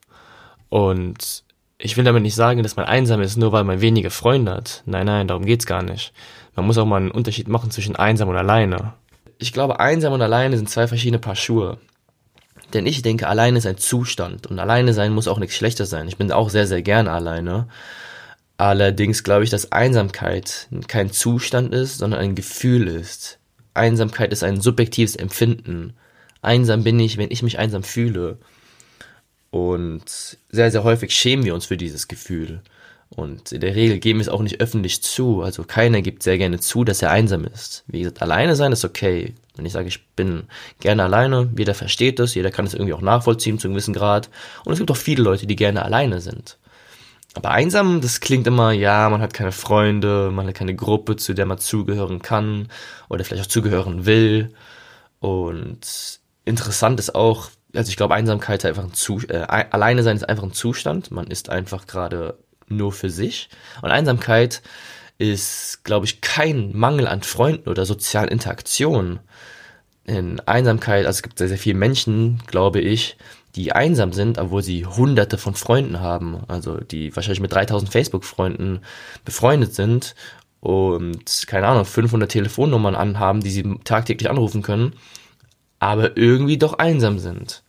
Und 0.70 1.44
ich 1.82 1.96
will 1.96 2.04
damit 2.04 2.24
nicht 2.24 2.36
sagen, 2.36 2.62
dass 2.62 2.76
man 2.76 2.86
einsam 2.86 3.22
ist, 3.22 3.38
nur 3.38 3.54
weil 3.54 3.64
man 3.64 3.82
wenige 3.82 4.10
Freunde 4.10 4.52
hat. 4.52 4.84
Nein, 4.86 5.06
nein, 5.06 5.28
darum 5.28 5.46
geht's 5.46 5.66
gar 5.66 5.82
nicht. 5.82 6.12
Man 6.56 6.68
muss 6.68 6.78
auch 6.78 6.86
mal 6.86 6.98
einen 6.98 7.10
Unterschied 7.10 7.48
machen 7.48 7.72
zwischen 7.72 7.96
einsam 7.96 8.28
und 8.28 8.36
alleine. 8.36 8.94
Ich 9.38 9.54
glaube, 9.54 9.80
einsam 9.80 10.12
und 10.12 10.22
alleine 10.22 10.58
sind 10.58 10.70
zwei 10.70 10.88
verschiedene 10.88 11.20
Paar 11.20 11.38
Schuhe. 11.38 11.78
Denn 12.74 12.86
ich 12.86 13.02
denke, 13.02 13.28
alleine 13.28 13.58
ist 13.58 13.66
ein 13.66 13.78
Zustand 13.78 14.46
und 14.48 14.60
alleine 14.60 14.94
sein 14.94 15.14
muss 15.14 15.30
auch 15.30 15.40
nichts 15.40 15.56
Schlechtes 15.56 15.90
sein. 15.90 16.10
Ich 16.10 16.18
bin 16.18 16.34
auch 16.34 16.50
sehr, 16.50 16.68
sehr 16.68 16.82
gerne 16.82 17.12
alleine. 17.12 17.70
Allerdings 18.58 19.24
glaube 19.24 19.46
ich, 19.46 19.50
dass 19.50 19.72
Einsamkeit 19.72 20.68
kein 20.90 21.12
Zustand 21.12 21.74
ist, 21.74 22.00
sondern 22.00 22.20
ein 22.20 22.36
Gefühl 22.36 22.90
ist. 22.90 23.40
Einsamkeit 23.74 24.34
ist 24.34 24.44
ein 24.44 24.60
subjektives 24.60 25.16
Empfinden. 25.16 25.94
Einsam 26.42 26.84
bin 26.84 27.00
ich, 27.00 27.18
wenn 27.18 27.32
ich 27.32 27.42
mich 27.42 27.58
einsam 27.58 27.84
fühle. 27.84 28.38
Und 29.52 30.38
sehr, 30.50 30.72
sehr 30.72 30.84
häufig 30.84 31.12
schämen 31.12 31.46
wir 31.46 31.56
uns 31.56 31.66
für 31.66 31.78
dieses 31.78 32.08
Gefühl. 32.08 32.62
Und 33.10 33.52
in 33.52 33.62
der 33.62 33.76
Regel 33.76 33.98
geben 33.98 34.20
wir 34.20 34.24
es 34.24 34.30
auch 34.30 34.42
nicht 34.42 34.62
öffentlich 34.62 35.02
zu. 35.02 35.42
Also 35.42 35.64
keiner 35.64 36.02
gibt 36.02 36.22
sehr 36.22 36.38
gerne 36.38 36.60
zu, 36.60 36.84
dass 36.84 37.02
er 37.02 37.10
einsam 37.12 37.46
ist. 37.46 37.84
Wie 37.88 38.00
gesagt, 38.00 38.22
alleine 38.22 38.56
sein 38.56 38.72
ist 38.72 38.86
okay. 38.86 39.34
Wenn 39.56 39.66
ich 39.66 39.74
sage, 39.74 39.88
ich 39.88 40.06
bin 40.16 40.44
gerne 40.80 41.04
alleine, 41.04 41.50
jeder 41.58 41.74
versteht 41.74 42.20
das, 42.20 42.36
jeder 42.36 42.52
kann 42.52 42.66
es 42.66 42.74
irgendwie 42.74 42.94
auch 42.94 43.02
nachvollziehen 43.02 43.58
zu 43.58 43.68
einem 43.68 43.74
gewissen 43.74 43.96
Grad. 43.96 44.30
Und 44.64 44.74
es 44.74 44.80
gibt 44.80 44.92
auch 44.92 44.98
viele 44.98 45.24
Leute, 45.24 45.48
die 45.48 45.56
gerne 45.56 45.84
alleine 45.84 46.22
sind. 46.22 46.58
Aber 47.34 47.52
einsam, 47.52 48.02
das 48.02 48.22
klingt 48.22 48.48
immer, 48.48 48.72
ja, 48.72 49.10
man 49.10 49.22
hat 49.22 49.34
keine 49.34 49.52
Freunde, 49.52 50.32
man 50.32 50.48
hat 50.48 50.56
keine 50.56 50.76
Gruppe, 50.76 51.16
zu 51.16 51.34
der 51.34 51.46
man 51.46 51.58
zugehören 51.58 52.22
kann 52.22 52.70
oder 53.08 53.24
vielleicht 53.24 53.44
auch 53.44 53.50
zugehören 53.50 54.06
will. 54.06 54.54
Und 55.20 56.20
interessant 56.46 57.00
ist 57.00 57.16
auch, 57.16 57.50
also 57.76 57.90
ich 57.90 57.98
glaube, 57.98 58.16
Einsamkeit 58.16 58.60
ist 58.60 58.66
einfach 58.66 58.84
ein 58.84 58.94
Zustand, 58.94 59.34
äh, 59.34 59.66
alleine 59.72 60.04
sein 60.04 60.16
ist 60.16 60.28
einfach 60.28 60.44
ein 60.44 60.54
Zustand. 60.54 61.12
Man 61.12 61.28
ist 61.28 61.50
einfach 61.50 61.88
gerade 61.88 62.38
nur 62.68 62.92
für 62.92 63.10
sich. 63.10 63.50
Und 63.82 63.92
Einsamkeit 63.92 64.62
ist, 65.18 65.84
glaube 65.84 66.06
ich, 66.06 66.22
kein 66.22 66.76
Mangel 66.76 67.08
an 67.08 67.24
Freunden 67.24 67.70
oder 67.70 67.86
sozialen 67.86 68.30
Interaktionen. 68.30 69.20
In 70.06 70.40
Einsamkeit, 70.42 71.06
also 71.06 71.18
es 71.18 71.24
gibt 71.24 71.38
sehr, 71.38 71.50
sehr 71.50 71.58
viele 71.58 71.78
Menschen, 71.78 72.42
glaube 72.48 72.80
ich, 72.80 73.18
die 73.56 73.74
einsam 73.74 74.14
sind, 74.14 74.38
obwohl 74.38 74.64
sie 74.64 74.86
hunderte 74.86 75.38
von 75.38 75.56
Freunden 75.56 76.00
haben. 76.00 76.44
Also 76.48 76.78
die 76.78 77.16
wahrscheinlich 77.16 77.42
mit 77.42 77.54
3000 77.54 77.92
Facebook-Freunden 77.92 78.80
befreundet 79.26 79.76
sind 79.76 80.16
und, 80.62 81.44
keine 81.48 81.68
Ahnung, 81.68 81.86
500 81.86 82.32
Telefonnummern 82.32 82.96
anhaben, 82.96 83.42
die 83.42 83.50
sie 83.52 83.64
tagtäglich 83.84 84.30
anrufen 84.30 84.62
können, 84.62 84.94
aber 85.80 86.18
irgendwie 86.18 86.58
doch 86.58 86.74
einsam 86.74 87.20
sind. 87.20 87.64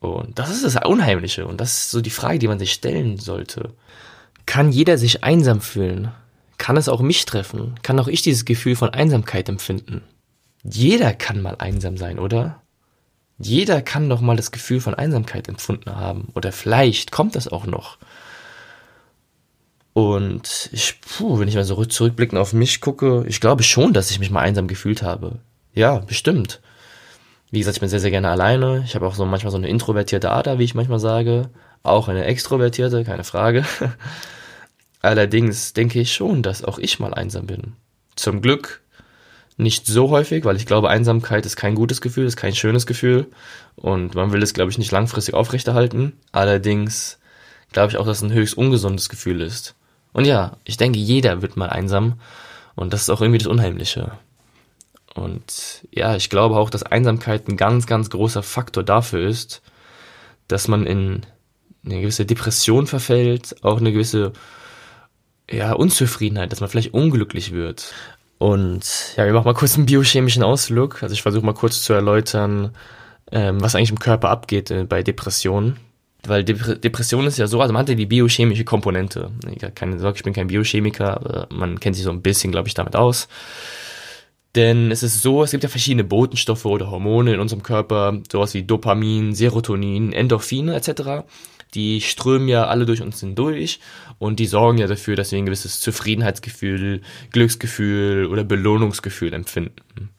Und 0.00 0.38
das 0.38 0.50
ist 0.50 0.64
das 0.64 0.76
Unheimliche 0.84 1.46
und 1.46 1.60
das 1.60 1.72
ist 1.72 1.90
so 1.90 2.00
die 2.00 2.10
Frage, 2.10 2.38
die 2.38 2.48
man 2.48 2.58
sich 2.58 2.72
stellen 2.72 3.18
sollte. 3.18 3.70
Kann 4.46 4.72
jeder 4.72 4.98
sich 4.98 5.22
einsam 5.22 5.60
fühlen? 5.60 6.12
Kann 6.58 6.76
es 6.76 6.88
auch 6.88 7.00
mich 7.00 7.24
treffen? 7.24 7.74
Kann 7.82 7.98
auch 8.00 8.08
ich 8.08 8.22
dieses 8.22 8.44
Gefühl 8.44 8.76
von 8.76 8.90
Einsamkeit 8.90 9.48
empfinden? 9.48 10.02
Jeder 10.64 11.12
kann 11.12 11.40
mal 11.40 11.56
einsam 11.58 11.96
sein, 11.96 12.18
oder? 12.18 12.62
Jeder 13.38 13.82
kann 13.82 14.08
doch 14.08 14.20
mal 14.20 14.36
das 14.36 14.52
Gefühl 14.52 14.80
von 14.80 14.94
Einsamkeit 14.94 15.48
empfunden 15.48 15.94
haben. 15.96 16.28
Oder 16.34 16.52
vielleicht 16.52 17.10
kommt 17.10 17.34
das 17.34 17.48
auch 17.48 17.66
noch. 17.66 17.98
Und 19.92 20.70
ich, 20.72 21.00
puh, 21.00 21.38
wenn 21.38 21.48
ich 21.48 21.54
mal 21.54 21.64
so 21.64 21.84
zurückblickend 21.84 22.40
auf 22.40 22.52
mich 22.52 22.80
gucke, 22.80 23.24
ich 23.28 23.40
glaube 23.40 23.62
schon, 23.62 23.92
dass 23.92 24.10
ich 24.10 24.18
mich 24.18 24.30
mal 24.30 24.40
einsam 24.40 24.66
gefühlt 24.66 25.02
habe. 25.02 25.38
Ja, 25.74 25.98
bestimmt. 25.98 26.60
Wie 27.52 27.58
gesagt, 27.58 27.76
ich 27.76 27.80
bin 27.80 27.90
sehr, 27.90 28.00
sehr 28.00 28.10
gerne 28.10 28.30
alleine. 28.30 28.82
Ich 28.86 28.94
habe 28.94 29.06
auch 29.06 29.14
so 29.14 29.26
manchmal 29.26 29.50
so 29.50 29.58
eine 29.58 29.68
introvertierte 29.68 30.30
Ader, 30.30 30.58
wie 30.58 30.64
ich 30.64 30.74
manchmal 30.74 30.98
sage. 30.98 31.50
Auch 31.82 32.08
eine 32.08 32.24
extrovertierte, 32.24 33.04
keine 33.04 33.24
Frage. 33.24 33.66
Allerdings 35.02 35.74
denke 35.74 36.00
ich 36.00 36.14
schon, 36.14 36.42
dass 36.42 36.64
auch 36.64 36.78
ich 36.78 36.98
mal 36.98 37.12
einsam 37.12 37.46
bin. 37.46 37.74
Zum 38.16 38.40
Glück 38.40 38.80
nicht 39.58 39.86
so 39.86 40.08
häufig, 40.08 40.46
weil 40.46 40.56
ich 40.56 40.64
glaube, 40.64 40.88
Einsamkeit 40.88 41.44
ist 41.44 41.56
kein 41.56 41.74
gutes 41.74 42.00
Gefühl, 42.00 42.24
ist 42.24 42.36
kein 42.36 42.54
schönes 42.54 42.86
Gefühl 42.86 43.26
und 43.76 44.14
man 44.14 44.32
will 44.32 44.42
es, 44.42 44.54
glaube 44.54 44.70
ich, 44.70 44.78
nicht 44.78 44.90
langfristig 44.90 45.34
aufrechterhalten. 45.34 46.14
Allerdings 46.32 47.18
glaube 47.70 47.90
ich 47.90 47.98
auch, 47.98 48.06
dass 48.06 48.18
es 48.18 48.22
ein 48.22 48.32
höchst 48.32 48.56
ungesundes 48.56 49.10
Gefühl 49.10 49.42
ist. 49.42 49.74
Und 50.14 50.24
ja, 50.24 50.56
ich 50.64 50.78
denke, 50.78 50.98
jeder 50.98 51.42
wird 51.42 51.58
mal 51.58 51.68
einsam 51.68 52.14
und 52.76 52.94
das 52.94 53.02
ist 53.02 53.10
auch 53.10 53.20
irgendwie 53.20 53.38
das 53.38 53.48
Unheimliche. 53.48 54.12
Und 55.14 55.86
ja, 55.90 56.16
ich 56.16 56.30
glaube 56.30 56.56
auch, 56.56 56.70
dass 56.70 56.82
Einsamkeit 56.82 57.48
ein 57.48 57.56
ganz, 57.56 57.86
ganz 57.86 58.10
großer 58.10 58.42
Faktor 58.42 58.82
dafür 58.82 59.26
ist, 59.26 59.62
dass 60.48 60.68
man 60.68 60.86
in 60.86 61.22
eine 61.84 62.00
gewisse 62.00 62.24
Depression 62.24 62.86
verfällt, 62.86 63.56
auch 63.62 63.78
eine 63.78 63.92
gewisse 63.92 64.32
ja, 65.50 65.72
Unzufriedenheit, 65.72 66.52
dass 66.52 66.60
man 66.60 66.70
vielleicht 66.70 66.94
unglücklich 66.94 67.52
wird. 67.52 67.92
Und 68.38 69.14
ja, 69.16 69.24
wir 69.24 69.32
machen 69.32 69.44
mal 69.44 69.54
kurz 69.54 69.76
einen 69.76 69.86
biochemischen 69.86 70.42
Ausflug. 70.42 71.02
Also 71.02 71.12
ich 71.12 71.22
versuche 71.22 71.44
mal 71.44 71.54
kurz 71.54 71.82
zu 71.82 71.92
erläutern, 71.92 72.74
ähm, 73.30 73.60
was 73.60 73.74
eigentlich 73.74 73.90
im 73.90 73.98
Körper 73.98 74.30
abgeht 74.30 74.70
äh, 74.70 74.84
bei 74.84 75.02
Depressionen. 75.02 75.76
Weil 76.24 76.44
Dep 76.44 76.80
Depression 76.80 77.26
ist 77.26 77.38
ja 77.38 77.48
so, 77.48 77.60
also 77.60 77.72
man 77.72 77.80
hat 77.80 77.88
ja 77.88 77.94
die 77.96 78.06
biochemische 78.06 78.64
Komponente. 78.64 79.30
Ich, 79.50 79.74
keine 79.74 79.98
Sorge, 79.98 80.16
ich 80.18 80.22
bin 80.22 80.32
kein 80.32 80.46
Biochemiker, 80.46 81.16
aber 81.16 81.46
man 81.50 81.80
kennt 81.80 81.96
sich 81.96 82.04
so 82.04 82.10
ein 82.10 82.22
bisschen, 82.22 82.52
glaube 82.52 82.68
ich, 82.68 82.74
damit 82.74 82.94
aus. 82.94 83.28
Denn 84.54 84.90
es 84.90 85.02
ist 85.02 85.22
so, 85.22 85.42
es 85.42 85.50
gibt 85.50 85.62
ja 85.62 85.70
verschiedene 85.70 86.04
Botenstoffe 86.04 86.66
oder 86.66 86.90
Hormone 86.90 87.34
in 87.34 87.40
unserem 87.40 87.62
Körper, 87.62 88.20
sowas 88.30 88.52
wie 88.52 88.64
Dopamin, 88.64 89.34
Serotonin, 89.34 90.12
Endorphine 90.12 90.74
etc. 90.74 91.24
Die 91.74 92.02
strömen 92.02 92.48
ja 92.48 92.66
alle 92.66 92.84
durch 92.84 93.00
uns 93.00 93.20
hindurch 93.20 93.80
und 94.18 94.38
die 94.40 94.46
sorgen 94.46 94.76
ja 94.76 94.86
dafür, 94.86 95.16
dass 95.16 95.32
wir 95.32 95.38
ein 95.38 95.46
gewisses 95.46 95.80
Zufriedenheitsgefühl, 95.80 97.00
Glücksgefühl 97.30 98.26
oder 98.26 98.44
Belohnungsgefühl 98.44 99.32
empfinden. 99.32 100.10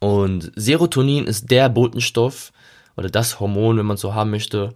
Und 0.00 0.50
Serotonin 0.56 1.26
ist 1.26 1.50
der 1.50 1.68
Botenstoff 1.68 2.52
oder 2.96 3.10
das 3.10 3.38
Hormon, 3.38 3.76
wenn 3.76 3.86
man 3.86 3.98
so 3.98 4.14
haben 4.14 4.30
möchte, 4.30 4.74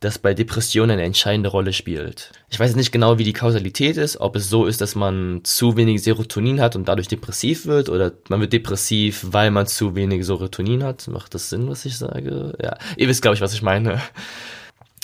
das 0.00 0.18
bei 0.18 0.34
Depressionen 0.34 0.92
eine 0.92 1.04
entscheidende 1.04 1.48
Rolle 1.48 1.72
spielt. 1.72 2.32
Ich 2.50 2.60
weiß 2.60 2.76
nicht 2.76 2.92
genau, 2.92 3.18
wie 3.18 3.24
die 3.24 3.32
Kausalität 3.32 3.96
ist, 3.96 4.20
ob 4.20 4.36
es 4.36 4.50
so 4.50 4.66
ist, 4.66 4.80
dass 4.80 4.94
man 4.94 5.40
zu 5.42 5.76
wenig 5.76 6.02
Serotonin 6.02 6.60
hat 6.60 6.76
und 6.76 6.86
dadurch 6.86 7.08
depressiv 7.08 7.66
wird 7.66 7.88
oder 7.88 8.12
man 8.28 8.40
wird 8.40 8.52
depressiv, 8.52 9.26
weil 9.30 9.50
man 9.50 9.66
zu 9.66 9.94
wenig 9.94 10.26
Serotonin 10.26 10.84
hat. 10.84 11.08
Macht 11.08 11.34
das 11.34 11.48
Sinn, 11.48 11.68
was 11.68 11.84
ich 11.86 11.96
sage? 11.96 12.52
Ja, 12.62 12.76
ihr 12.96 13.08
wisst, 13.08 13.22
glaube 13.22 13.36
ich, 13.36 13.40
was 13.40 13.54
ich 13.54 13.62
meine. 13.62 14.02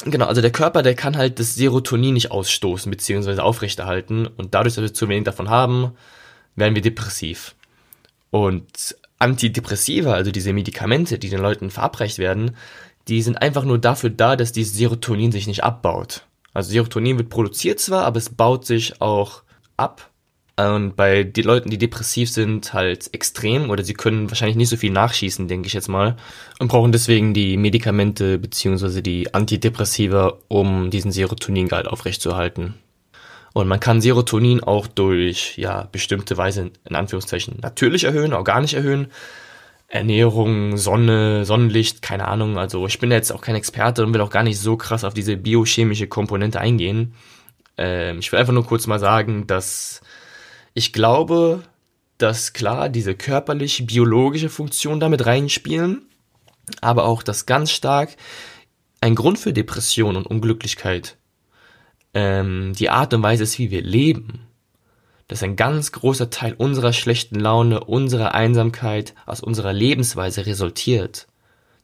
Genau, 0.04 0.26
also 0.26 0.40
der 0.40 0.52
Körper, 0.52 0.82
der 0.82 0.94
kann 0.94 1.16
halt 1.16 1.38
das 1.38 1.54
Serotonin 1.54 2.14
nicht 2.14 2.30
ausstoßen 2.30 2.90
beziehungsweise 2.90 3.42
aufrechterhalten 3.42 4.26
und 4.26 4.54
dadurch, 4.54 4.74
dass 4.74 4.82
wir 4.82 4.92
zu 4.92 5.08
wenig 5.08 5.24
davon 5.24 5.48
haben, 5.48 5.92
werden 6.56 6.74
wir 6.74 6.82
depressiv. 6.82 7.54
Und 8.30 8.96
Antidepressiva, 9.18 10.14
also 10.14 10.32
diese 10.32 10.52
Medikamente, 10.52 11.18
die 11.18 11.28
den 11.28 11.40
Leuten 11.40 11.70
verabreicht 11.70 12.18
werden, 12.18 12.56
die 13.08 13.22
sind 13.22 13.40
einfach 13.40 13.64
nur 13.64 13.78
dafür 13.78 14.10
da, 14.10 14.36
dass 14.36 14.52
dieses 14.52 14.76
Serotonin 14.76 15.32
sich 15.32 15.46
nicht 15.46 15.64
abbaut. 15.64 16.26
Also 16.54 16.70
Serotonin 16.70 17.18
wird 17.18 17.30
produziert 17.30 17.80
zwar, 17.80 18.04
aber 18.04 18.18
es 18.18 18.30
baut 18.30 18.66
sich 18.66 19.00
auch 19.00 19.42
ab. 19.76 20.10
Und 20.56 20.96
bei 20.96 21.24
den 21.24 21.44
Leuten, 21.44 21.70
die 21.70 21.78
depressiv 21.78 22.30
sind, 22.30 22.74
halt 22.74 23.12
extrem 23.14 23.70
oder 23.70 23.82
sie 23.82 23.94
können 23.94 24.30
wahrscheinlich 24.30 24.56
nicht 24.56 24.68
so 24.68 24.76
viel 24.76 24.92
nachschießen, 24.92 25.48
denke 25.48 25.66
ich 25.66 25.72
jetzt 25.72 25.88
mal. 25.88 26.16
Und 26.58 26.68
brauchen 26.68 26.92
deswegen 26.92 27.32
die 27.32 27.56
Medikamente 27.56 28.38
beziehungsweise 28.38 29.02
die 29.02 29.32
Antidepressiva, 29.32 30.38
um 30.48 30.90
diesen 30.90 31.10
Serotoningehalt 31.10 31.88
aufrechtzuerhalten. 31.88 32.74
Und 33.54 33.68
man 33.68 33.80
kann 33.80 34.00
Serotonin 34.00 34.62
auch 34.62 34.86
durch, 34.86 35.56
ja, 35.58 35.88
bestimmte 35.90 36.36
Weise 36.36 36.70
in 36.88 36.96
Anführungszeichen 36.96 37.58
natürlich 37.62 38.04
erhöhen, 38.04 38.32
organisch 38.32 38.74
erhöhen. 38.74 39.08
Ernährung, 39.92 40.78
Sonne, 40.78 41.44
Sonnenlicht, 41.44 42.00
keine 42.00 42.26
Ahnung. 42.26 42.56
Also 42.56 42.86
ich 42.86 42.98
bin 42.98 43.10
jetzt 43.10 43.30
auch 43.30 43.42
kein 43.42 43.56
Experte 43.56 44.02
und 44.02 44.14
will 44.14 44.22
auch 44.22 44.30
gar 44.30 44.42
nicht 44.42 44.58
so 44.58 44.78
krass 44.78 45.04
auf 45.04 45.12
diese 45.12 45.36
biochemische 45.36 46.06
Komponente 46.06 46.58
eingehen. 46.58 47.14
Ähm, 47.76 48.18
ich 48.18 48.32
will 48.32 48.38
einfach 48.38 48.54
nur 48.54 48.64
kurz 48.64 48.86
mal 48.86 48.98
sagen, 48.98 49.46
dass 49.46 50.00
ich 50.72 50.94
glaube, 50.94 51.62
dass 52.16 52.54
klar 52.54 52.88
diese 52.88 53.14
körperlich 53.14 53.86
biologische 53.86 54.48
Funktion 54.48 54.98
damit 54.98 55.26
reinspielen, 55.26 56.06
aber 56.80 57.04
auch 57.04 57.22
dass 57.22 57.44
ganz 57.44 57.70
stark 57.70 58.16
ein 59.02 59.14
Grund 59.14 59.38
für 59.38 59.52
Depression 59.52 60.16
und 60.16 60.26
Unglücklichkeit 60.26 61.18
ähm, 62.14 62.72
die 62.78 62.88
Art 62.88 63.12
und 63.12 63.22
Weise 63.22 63.42
ist, 63.42 63.58
wie 63.58 63.70
wir 63.70 63.82
leben 63.82 64.46
dass 65.32 65.42
ein 65.42 65.56
ganz 65.56 65.92
großer 65.92 66.28
Teil 66.28 66.52
unserer 66.52 66.92
schlechten 66.92 67.40
Laune, 67.40 67.84
unserer 67.84 68.34
Einsamkeit 68.34 69.14
aus 69.24 69.40
unserer 69.40 69.72
Lebensweise 69.72 70.44
resultiert, 70.44 71.26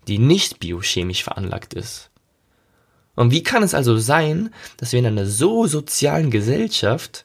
die 0.06 0.18
nicht 0.18 0.60
biochemisch 0.60 1.24
veranlagt 1.24 1.72
ist. 1.72 2.10
Und 3.14 3.30
wie 3.30 3.42
kann 3.42 3.62
es 3.62 3.72
also 3.72 3.96
sein, 3.96 4.52
dass 4.76 4.92
wir 4.92 4.98
in 4.98 5.06
einer 5.06 5.24
so 5.24 5.66
sozialen 5.66 6.30
Gesellschaft 6.30 7.24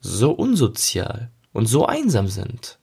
so 0.00 0.30
unsozial 0.30 1.30
und 1.52 1.66
so 1.66 1.84
einsam 1.84 2.28
sind? 2.28 2.78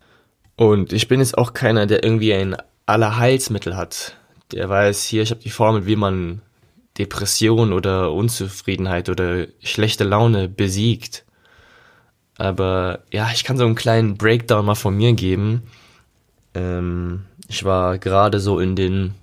Und 0.56 0.94
ich 0.94 1.08
bin 1.08 1.20
jetzt 1.20 1.36
auch 1.36 1.54
keiner, 1.54 1.88
der 1.88 2.04
irgendwie 2.04 2.36
ein 2.36 2.58
Allerheilsmittel 2.86 3.76
hat. 3.76 4.18
Der 4.52 4.70
weiß, 4.70 5.04
hier, 5.04 5.24
ich 5.24 5.32
habe 5.32 5.42
die 5.42 5.50
Formel, 5.50 5.88
wie 5.88 5.96
man 5.96 6.44
Depression 7.00 7.74
oder 7.74 8.14
Unzufriedenheit 8.14 9.10
oder 9.10 9.48
schlechte 9.64 10.04
Laune 10.04 10.48
besiegt. 10.48 11.26
Aber 12.38 13.00
ja, 13.12 13.30
ich 13.34 13.44
kann 13.44 13.58
so 13.58 13.66
einen 13.66 13.76
kleinen 13.76 14.18
Breakdown 14.18 14.66
mal 14.66 14.76
von 14.76 14.96
mir 14.96 15.14
geben. 15.14 15.64
Ähm, 16.54 17.26
ich 17.48 17.64
war 17.64 17.98
gerade 17.98 18.40
so 18.40 18.60
in 18.60 18.76
den 18.76 19.16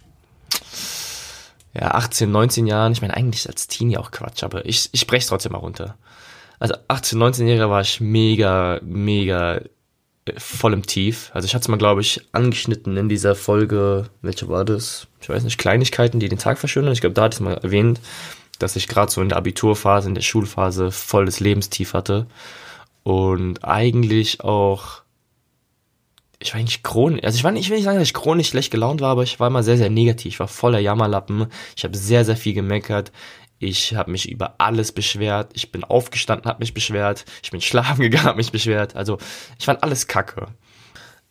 ja, 1.74 1.92
18, 1.92 2.30
19 2.30 2.66
Jahren. 2.66 2.92
Ich 2.92 3.02
meine, 3.02 3.14
eigentlich 3.14 3.48
als 3.48 3.68
Teenie 3.68 3.98
auch 3.98 4.10
Quatsch, 4.10 4.42
aber 4.42 4.66
ich, 4.66 4.88
ich 4.92 5.00
spreche 5.00 5.22
es 5.22 5.26
trotzdem 5.28 5.52
mal 5.52 5.58
runter. 5.58 5.96
Also 6.58 6.74
18, 6.88 7.18
19 7.18 7.48
Jahre 7.48 7.70
war 7.70 7.80
ich 7.80 8.00
mega, 8.00 8.80
mega 8.82 9.56
äh, 9.56 10.38
voll 10.38 10.72
im 10.72 10.86
Tief. 10.86 11.30
Also 11.34 11.46
ich 11.46 11.54
hatte 11.54 11.62
es 11.62 11.68
mal, 11.68 11.78
glaube 11.78 12.00
ich, 12.00 12.20
angeschnitten 12.32 12.96
in 12.96 13.08
dieser 13.08 13.34
Folge, 13.36 14.08
welche 14.22 14.48
war 14.48 14.64
das? 14.64 15.06
Ich 15.20 15.28
weiß 15.28 15.44
nicht, 15.44 15.58
Kleinigkeiten, 15.58 16.20
die 16.20 16.28
den 16.28 16.38
Tag 16.38 16.58
verschönern. 16.58 16.92
Ich 16.92 17.00
glaube, 17.00 17.14
da 17.14 17.24
hatte 17.24 17.34
ich 17.34 17.40
es 17.40 17.44
mal 17.44 17.54
erwähnt. 17.54 18.00
dass 18.60 18.76
ich 18.76 18.86
gerade 18.86 19.10
so 19.10 19.20
in 19.20 19.28
der 19.28 19.38
Abiturphase, 19.38 20.08
in 20.08 20.14
der 20.14 20.22
Schulphase 20.22 20.92
voll 20.92 21.26
das 21.26 21.40
Lebenstief 21.40 21.92
hatte 21.92 22.26
und 23.04 23.64
eigentlich 23.64 24.40
auch 24.40 25.04
ich 26.40 26.52
war 26.52 26.60
eigentlich 26.60 26.82
chronisch, 26.82 27.24
also 27.24 27.36
ich 27.36 27.44
war 27.44 27.52
nicht, 27.52 27.64
ich 27.64 27.70
will 27.70 27.76
nicht 27.76 27.84
sagen, 27.84 27.98
dass 27.98 28.08
ich 28.08 28.14
chronisch 28.14 28.48
schlecht 28.48 28.70
gelaunt 28.70 29.00
war, 29.00 29.10
aber 29.10 29.22
ich 29.22 29.40
war 29.40 29.46
immer 29.46 29.62
sehr, 29.62 29.78
sehr 29.78 29.88
negativ. 29.88 30.34
Ich 30.34 30.40
war 30.40 30.48
voller 30.48 30.78
Jammerlappen. 30.78 31.46
Ich 31.74 31.84
habe 31.84 31.96
sehr, 31.96 32.24
sehr 32.24 32.36
viel 32.36 32.52
gemeckert. 32.52 33.12
Ich 33.58 33.94
habe 33.94 34.10
mich 34.10 34.28
über 34.28 34.56
alles 34.58 34.92
beschwert. 34.92 35.52
Ich 35.54 35.72
bin 35.72 35.84
aufgestanden, 35.84 36.46
habe 36.46 36.60
mich 36.60 36.74
beschwert. 36.74 37.24
Ich 37.42 37.50
bin 37.50 37.60
schlafen 37.62 38.02
gegangen, 38.02 38.26
habe 38.26 38.36
mich 38.36 38.52
beschwert. 38.52 38.94
Also 38.94 39.18
ich 39.58 39.64
fand 39.64 39.82
alles 39.82 40.06
kacke. 40.06 40.48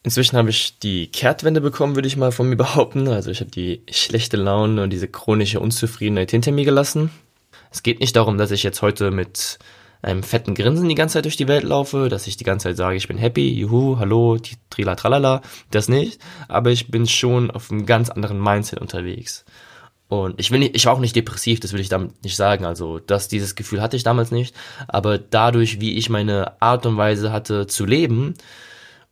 Inzwischen 0.02 0.36
habe 0.36 0.50
ich 0.50 0.80
die 0.80 1.08
Kehrtwende 1.08 1.62
bekommen, 1.62 1.96
würde 1.96 2.08
ich 2.08 2.18
mal 2.18 2.32
von 2.32 2.50
mir 2.50 2.58
behaupten. 2.58 3.08
Also 3.08 3.30
ich 3.30 3.40
habe 3.40 3.52
die 3.52 3.84
schlechte 3.92 4.38
Laune 4.38 4.82
und 4.82 4.90
diese 4.90 5.08
chronische 5.08 5.60
Unzufriedenheit 5.60 6.32
hinter 6.32 6.52
mir 6.52 6.66
gelassen. 6.66 7.12
Es 7.72 7.84
geht 7.84 8.00
nicht 8.00 8.16
darum, 8.16 8.38
dass 8.38 8.52
ich 8.52 8.64
jetzt 8.64 8.82
heute 8.82 9.12
mit 9.12 9.60
einem 10.04 10.22
fetten 10.22 10.54
Grinsen 10.54 10.90
die 10.90 10.96
ganze 10.96 11.14
Zeit 11.14 11.26
durch 11.26 11.38
die 11.38 11.48
Welt 11.48 11.64
laufe, 11.64 12.10
dass 12.10 12.28
ich 12.28 12.38
die 12.38 12.44
ganze 12.44 12.70
Zeit 12.70 12.78
sage, 12.78 12.98
ich 12.98 13.08
bin 13.08 13.18
happy, 13.18 13.54
juhu, 13.54 13.98
hallo, 13.98 14.38
trila 14.70 14.96
tralala, 14.96 15.42
das 15.72 15.88
nicht. 15.88 16.22
Aber 16.48 16.72
ich 16.72 16.92
bin 16.92 17.08
schon 17.08 17.50
auf 17.50 17.72
einem 17.72 17.86
ganz 17.86 18.10
anderen 18.10 18.42
Mindset 18.42 18.80
unterwegs. 18.80 19.46
Und 20.10 20.40
ich 20.40 20.52
will 20.52 20.60
nicht, 20.60 20.76
ich 20.76 20.86
war 20.86 20.94
auch 20.94 21.00
nicht 21.00 21.16
depressiv, 21.16 21.60
das 21.60 21.74
will 21.74 21.80
ich 21.80 21.90
damit 21.90 22.24
nicht 22.24 22.36
sagen. 22.36 22.66
Also, 22.66 23.00
dass 23.00 23.30
dieses 23.30 23.56
Gefühl 23.56 23.82
hatte 23.82 23.96
ich 23.96 24.04
damals 24.04 24.30
nicht. 24.30 24.54
Aber 24.88 25.18
dadurch, 25.18 25.80
wie 25.80 25.96
ich 25.98 26.10
meine 26.10 26.62
Art 26.62 26.86
und 26.86 26.98
Weise 26.98 27.32
hatte 27.32 27.66
zu 27.66 27.86
leben 27.86 28.36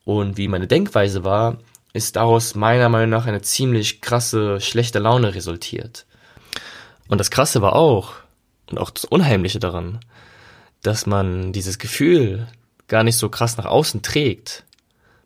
und 0.03 0.37
wie 0.37 0.47
meine 0.47 0.67
Denkweise 0.67 1.23
war, 1.23 1.57
ist 1.93 2.17
daraus 2.17 2.53
meiner 2.55 2.89
Meinung 2.89 3.09
nach 3.09 3.25
eine 3.25 3.41
ziemlich 3.41 4.01
krasse, 4.01 4.59
schlechte 4.59 4.99
Laune 4.99 5.33
resultiert. 5.33 6.05
Und 7.07 7.17
das 7.17 7.31
Krasse 7.31 7.61
war 7.61 7.75
auch, 7.75 8.13
und 8.69 8.77
auch 8.77 8.89
das 8.89 9.05
Unheimliche 9.05 9.59
daran, 9.59 9.99
dass 10.81 11.05
man 11.05 11.53
dieses 11.53 11.79
Gefühl 11.79 12.47
gar 12.87 13.03
nicht 13.03 13.17
so 13.17 13.29
krass 13.29 13.57
nach 13.57 13.65
außen 13.65 14.01
trägt. 14.01 14.65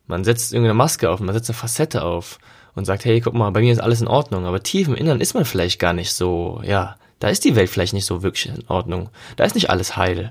Man 0.06 0.24
setzt 0.24 0.52
irgendeine 0.52 0.74
Maske 0.74 1.10
auf, 1.10 1.20
man 1.20 1.34
setzt 1.34 1.50
eine 1.50 1.58
Facette 1.58 2.02
auf 2.02 2.38
und 2.74 2.84
sagt, 2.84 3.04
hey, 3.04 3.20
guck 3.20 3.34
mal, 3.34 3.50
bei 3.50 3.60
mir 3.60 3.72
ist 3.72 3.80
alles 3.80 4.00
in 4.00 4.06
Ordnung. 4.06 4.46
Aber 4.46 4.62
tief 4.62 4.86
im 4.86 4.94
Innern 4.94 5.20
ist 5.20 5.34
man 5.34 5.44
vielleicht 5.44 5.80
gar 5.80 5.92
nicht 5.92 6.12
so, 6.12 6.60
ja, 6.64 6.96
da 7.18 7.28
ist 7.28 7.44
die 7.44 7.56
Welt 7.56 7.70
vielleicht 7.70 7.94
nicht 7.94 8.04
so 8.04 8.22
wirklich 8.22 8.46
in 8.46 8.68
Ordnung. 8.68 9.08
Da 9.36 9.44
ist 9.44 9.54
nicht 9.54 9.70
alles 9.70 9.96
heil. 9.96 10.30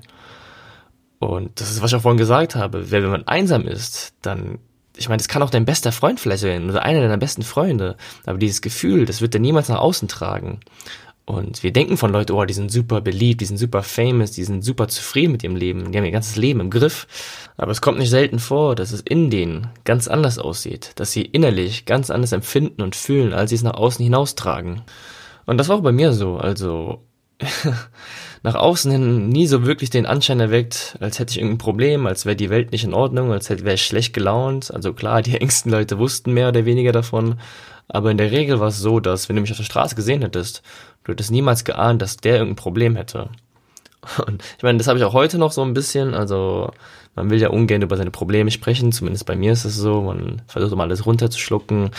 Und 1.20 1.60
das 1.60 1.72
ist, 1.72 1.82
was 1.82 1.92
ich 1.92 1.98
auch 1.98 2.02
vorhin 2.02 2.20
gesagt 2.20 2.56
habe. 2.56 2.92
Wenn 2.92 3.10
man 3.10 3.28
einsam 3.28 3.68
ist, 3.68 4.14
dann, 4.22 4.60
ich 4.96 5.10
meine, 5.10 5.18
das 5.18 5.28
kann 5.28 5.42
auch 5.42 5.50
dein 5.50 5.66
bester 5.66 5.92
Freund 5.92 6.20
vielleicht 6.20 6.44
sein 6.44 6.70
oder 6.70 6.84
einer 6.84 7.02
deiner 7.02 7.18
besten 7.18 7.42
Freunde. 7.42 7.98
Aber 8.26 8.38
dieses 8.38 8.62
Gefühl, 8.62 9.06
das 9.06 9.22
wird 9.22 9.34
er 9.34 9.42
niemals 9.42 9.70
nach 9.70 9.80
außen 9.80 10.08
tragen. 10.08 10.60
Und 11.26 11.64
wir 11.64 11.74
denken 11.74 11.98
von 11.98 12.12
Leuten, 12.12 12.34
oh, 12.34 12.46
die 12.46 12.54
sind 12.54 12.72
super 12.72 13.02
beliebt, 13.02 13.42
die 13.42 13.46
sind 13.46 13.58
super 13.58 13.82
famous, 13.82 14.32
die 14.32 14.44
sind 14.44 14.64
super 14.64 14.88
zufrieden 14.88 15.32
mit 15.32 15.44
ihrem 15.44 15.56
Leben, 15.56 15.92
die 15.92 15.98
haben 15.98 16.06
ihr 16.06 16.12
ganzes 16.12 16.36
Leben 16.36 16.60
im 16.60 16.70
Griff. 16.70 17.08
Aber 17.58 17.72
es 17.72 17.82
kommt 17.82 17.98
nicht 17.98 18.12
selten 18.12 18.38
vor, 18.38 18.76
dass 18.76 18.92
es 18.92 19.02
in 19.02 19.32
denen 19.32 19.70
ganz 19.86 20.08
anders 20.08 20.38
aussieht, 20.38 20.92
dass 20.96 21.12
sie 21.12 21.24
innerlich 21.24 21.86
ganz 21.86 22.12
anders 22.12 22.32
empfinden 22.32 22.84
und 22.84 22.96
fühlen, 22.96 23.34
als 23.34 23.50
sie 23.50 23.56
es 23.56 23.64
nach 23.64 23.74
außen 23.74 24.04
hinaustragen. 24.04 24.84
Und 25.48 25.58
das 25.58 25.68
war 25.68 25.78
auch 25.78 25.84
bei 25.84 25.92
mir 25.92 26.14
so, 26.14 26.38
also 26.38 27.02
nach 28.44 28.56
außen 28.56 28.92
hin 28.92 29.30
nie 29.30 29.48
so 29.48 29.66
wirklich 29.66 29.90
den 29.90 30.06
Anschein 30.06 30.40
erweckt, 30.40 30.96
als 31.00 31.18
hätte 31.18 31.32
ich 31.32 31.38
irgendein 31.38 31.58
Problem, 31.58 32.06
als 32.06 32.28
wäre 32.28 32.36
die 32.36 32.52
Welt 32.52 32.72
nicht 32.72 32.84
in 32.84 32.94
Ordnung, 32.94 33.32
als 33.32 33.50
wäre 33.50 33.74
ich 33.74 33.86
schlecht 33.86 34.14
gelaunt. 34.14 34.72
Also 34.72 34.94
klar, 34.94 35.24
die 35.24 35.38
engsten 35.42 35.72
Leute 35.72 35.98
wussten 35.98 36.34
mehr 36.34 36.50
oder 36.50 36.66
weniger 36.66 36.92
davon, 36.92 37.40
aber 37.88 38.12
in 38.12 38.18
der 38.18 38.32
Regel 38.32 38.60
war 38.60 38.70
es 38.70 38.80
so, 38.80 39.00
dass 39.00 39.30
wenn 39.30 39.36
du 39.36 39.42
mich 39.42 39.52
auf 39.52 39.58
der 39.58 39.64
Straße 39.64 39.96
gesehen 39.96 40.22
hättest, 40.22 40.64
du 41.04 41.12
hättest 41.12 41.32
niemals 41.32 41.64
geahnt, 41.64 42.02
dass 42.02 42.18
der 42.18 42.38
irgendein 42.38 42.56
Problem 42.56 42.96
hätte. 42.96 43.30
Und 44.26 44.44
ich 44.58 44.64
meine, 44.64 44.78
das 44.78 44.88
habe 44.88 45.00
ich 45.00 45.06
auch 45.06 45.14
heute 45.14 45.38
noch 45.38 45.52
so 45.52 45.64
ein 45.64 45.74
bisschen. 45.74 46.14
Also 46.14 46.72
man 47.16 47.30
will 47.30 47.40
ja 47.40 47.50
ungern 47.50 47.82
über 47.82 47.98
seine 47.98 48.12
Probleme 48.12 48.52
sprechen, 48.52 48.92
zumindest 48.92 49.26
bei 49.26 49.36
mir 49.36 49.54
ist 49.54 49.66
es 49.66 49.76
so. 49.76 50.02
Man 50.02 50.42
versucht 50.48 50.74
immer 50.74 50.84
alles 50.84 51.06
runterzuschlucken. 51.06 51.92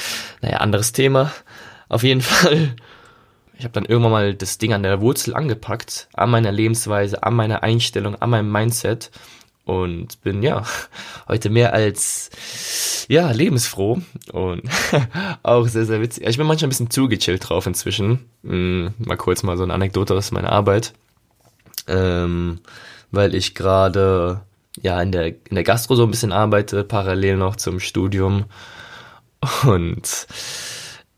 Naja, 0.42 0.58
anderes 0.58 0.92
Thema. 0.92 1.32
Auf 1.88 2.02
jeden 2.02 2.20
Fall. 2.22 2.74
Ich 3.58 3.64
habe 3.64 3.72
dann 3.72 3.86
irgendwann 3.86 4.12
mal 4.12 4.34
das 4.34 4.58
Ding 4.58 4.74
an 4.74 4.82
der 4.82 5.00
Wurzel 5.00 5.34
angepackt, 5.34 6.08
an 6.12 6.30
meiner 6.30 6.52
Lebensweise, 6.52 7.22
an 7.22 7.34
meiner 7.34 7.62
Einstellung, 7.62 8.14
an 8.16 8.28
meinem 8.30 8.52
Mindset 8.52 9.10
und 9.64 10.20
bin 10.22 10.42
ja 10.42 10.62
heute 11.28 11.48
mehr 11.48 11.72
als 11.72 12.30
ja 13.08 13.30
lebensfroh 13.30 14.00
und 14.32 14.62
auch 15.42 15.66
sehr 15.68 15.84
sehr 15.84 16.00
witzig. 16.00 16.26
Ich 16.26 16.36
bin 16.38 16.46
manchmal 16.46 16.66
ein 16.66 16.70
bisschen 16.70 16.90
zu 16.90 17.08
gechillt 17.08 17.48
drauf 17.48 17.66
inzwischen. 17.66 18.28
Hm, 18.42 18.94
mal 18.98 19.16
kurz 19.16 19.42
mal 19.42 19.56
so 19.56 19.62
eine 19.62 19.74
Anekdote 19.74 20.14
aus 20.14 20.32
meiner 20.32 20.52
Arbeit, 20.52 20.92
ähm, 21.86 22.60
weil 23.10 23.34
ich 23.34 23.54
gerade 23.54 24.42
ja 24.82 25.00
in 25.00 25.12
der 25.12 25.26
in 25.26 25.54
der 25.54 25.64
Gastro 25.64 25.94
so 25.94 26.04
ein 26.04 26.10
bisschen 26.10 26.32
arbeite, 26.32 26.84
parallel 26.84 27.36
noch 27.36 27.56
zum 27.56 27.80
Studium 27.80 28.44
und 29.64 30.26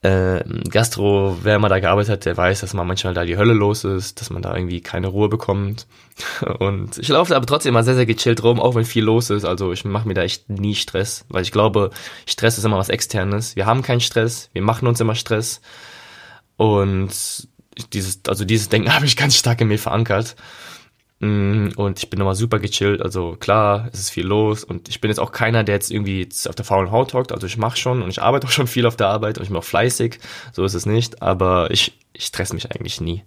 äh, 0.03 0.45
Gastro, 0.71 1.39
wer 1.43 1.59
mal 1.59 1.69
da 1.69 1.81
gearbeitet 1.81 2.13
hat, 2.13 2.25
der 2.25 2.37
weiß, 2.37 2.61
dass 2.61 2.73
man 2.73 2.87
manchmal 2.87 3.15
da 3.15 3.25
die 3.25 3.37
Hölle 3.37 3.53
los 3.53 3.85
ist, 3.85 4.21
dass 4.21 4.31
man 4.31 4.43
da 4.43 4.55
irgendwie 4.55 4.81
keine 4.81 5.09
Ruhe 5.09 5.29
bekommt. 5.29 5.87
Und 6.61 6.99
ich 6.99 7.09
laufe 7.09 7.35
aber 7.35 7.47
trotzdem 7.47 7.71
immer 7.71 7.83
sehr, 7.83 7.97
sehr 7.97 8.07
gechillt 8.07 8.43
rum, 8.45 8.61
auch 8.61 8.75
wenn 8.75 8.85
viel 8.85 9.05
los 9.05 9.31
ist. 9.31 9.45
Also 9.45 9.73
ich 9.73 9.85
mache 9.85 10.07
mir 10.07 10.15
da 10.15 10.23
echt 10.23 10.49
nie 10.49 10.75
Stress, 10.75 11.25
weil 11.29 11.43
ich 11.43 11.53
glaube, 11.53 11.91
Stress 12.27 12.59
ist 12.59 12.65
immer 12.65 12.79
was 12.79 12.89
Externes. 12.91 13.57
Wir 13.57 13.67
haben 13.67 13.83
keinen 13.83 14.01
Stress, 14.01 14.51
wir 14.53 14.63
machen 14.63 14.87
uns 14.87 15.01
immer 15.01 15.17
Stress. 15.17 15.61
Und 16.57 17.49
dieses, 17.93 18.21
also 18.29 18.45
dieses 18.45 18.69
Denken 18.69 18.93
habe 18.95 19.07
ich 19.07 19.17
ganz 19.17 19.37
stark 19.37 19.61
in 19.61 19.69
mir 19.69 19.79
verankert. 19.79 20.37
Mm, 21.21 21.69
und 21.77 21.99
ich 21.99 22.11
bin 22.11 22.21
immer 22.21 22.35
super 22.35 22.59
gechillt. 22.59 23.03
Also 23.03 23.37
klar, 23.39 23.89
es 23.93 24.01
ist 24.01 24.11
viel 24.11 24.27
los. 24.27 24.65
Und 24.65 24.89
ich 24.89 25.01
bin 25.01 25.11
jetzt 25.11 25.19
auch 25.19 25.33
keiner, 25.33 25.65
der 25.65 25.75
jetzt 25.75 25.91
irgendwie 25.91 26.29
auf 26.49 26.55
der 26.55 26.65
faulen 26.65 26.91
Haut 26.91 27.15
hockt. 27.15 27.33
Also 27.33 27.47
ich 27.47 27.57
mache 27.57 27.77
schon 27.77 28.03
und 28.03 28.11
ich 28.11 28.23
arbeite 28.23 28.47
auch 28.47 28.53
schon 28.53 28.67
viel 28.67 28.87
auf 28.87 28.97
der 28.97 29.09
Arbeit 29.09 29.39
und 29.39 29.45
ich 29.45 29.51
bin 29.51 29.59
auch 29.59 29.65
fleißig. 29.65 30.19
So 30.53 30.65
ist 30.65 30.75
es 30.75 30.87
nicht. 30.87 31.23
Aber 31.23 31.71
ich, 31.71 31.99
ich 32.13 32.27
stress 32.27 32.53
mich 32.53 32.71
eigentlich 32.71 33.01
nie. 33.01 33.25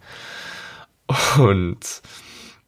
Und 1.37 2.01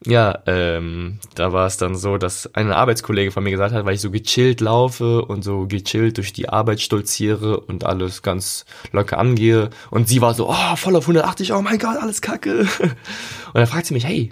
ja, 0.06 0.40
ähm, 0.48 1.20
da 1.36 1.54
war 1.54 1.66
es 1.66 1.78
dann 1.78 1.96
so, 1.96 2.18
dass 2.18 2.54
ein 2.56 2.72
Arbeitskollege 2.72 3.32
von 3.32 3.44
mir 3.44 3.52
gesagt 3.52 3.74
hat, 3.74 3.86
weil 3.86 3.96
ich 3.96 4.02
so 4.02 4.12
gechillt 4.12 4.60
laufe 4.60 5.24
und 5.24 5.44
so 5.44 5.66
gechillt 5.68 6.18
durch 6.18 6.34
die 6.34 6.50
Arbeit 6.50 6.82
stolziere 6.82 7.62
und 7.62 7.86
alles 7.86 8.22
ganz 8.22 8.66
locker 8.92 9.18
angehe. 9.18 9.70
Und 9.92 10.10
sie 10.10 10.20
war 10.20 10.34
so, 10.34 10.50
oh, 10.50 10.76
voll 10.76 10.98
auf 10.98 11.06
180, 11.06 11.54
oh 11.54 11.62
mein 11.62 11.80
Gott, 11.80 11.98
alles 11.98 12.22
kacke. 12.22 12.68
Und 12.80 13.60
dann 13.60 13.68
fragt 13.68 13.86
sie 13.86 13.94
mich, 13.94 14.06
hey, 14.06 14.32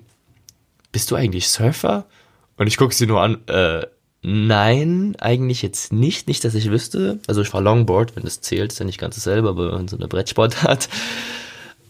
bist 0.92 1.12
du 1.12 1.16
eigentlich 1.16 1.48
Surfer? 1.48 2.06
Und 2.58 2.68
ich 2.68 2.78
gucke 2.78 2.94
sie 2.94 3.08
nur 3.08 3.22
an, 3.22 3.40
äh, 3.48 3.86
nein, 4.22 5.16
eigentlich 5.20 5.62
jetzt 5.62 5.92
nicht, 5.94 6.28
nicht, 6.28 6.44
dass 6.44 6.56
ich 6.56 6.70
wüsste. 6.70 7.20
Also 7.28 7.42
ich 7.42 7.50
fahre 7.50 7.64
Longboard, 7.64 8.16
wenn 8.16 8.24
das 8.24 8.42
zählt, 8.42 8.72
ist 8.72 8.80
ja 8.80 8.86
nicht 8.86 9.00
ganz 9.00 9.16
dasselbe, 9.16 9.50
aber 9.50 9.78
wenn 9.78 9.88
so 9.88 9.98
eine 9.98 10.08
Brettsportart. 10.08 10.90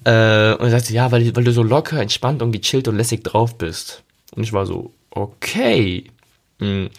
Äh, 0.04 0.56
und 0.56 0.66
er 0.66 0.72
sagte, 0.72 0.94
ja, 0.94 1.12
weil, 1.12 1.36
weil 1.36 1.44
du 1.44 1.52
so 1.52 1.62
locker, 1.62 2.02
entspannt 2.02 2.42
und 2.42 2.52
gechillt 2.52 2.88
und 2.88 2.98
lässig 2.98 3.24
drauf 3.24 3.58
bist. 3.58 4.04
Und 4.36 4.44
ich 4.44 4.52
war 4.52 4.66
so, 4.66 4.94
okay. 5.12 6.06
Hm. 6.60 6.90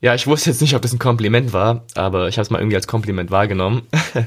Ja, 0.00 0.14
ich 0.14 0.26
wusste 0.26 0.50
jetzt 0.50 0.60
nicht, 0.60 0.76
ob 0.76 0.82
das 0.82 0.92
ein 0.92 1.00
Kompliment 1.00 1.52
war, 1.52 1.84
aber 1.94 2.28
ich 2.28 2.36
habe 2.36 2.42
es 2.42 2.50
mal 2.50 2.60
irgendwie 2.60 2.76
als 2.76 2.86
Kompliment 2.86 3.30
wahrgenommen. 3.30 3.82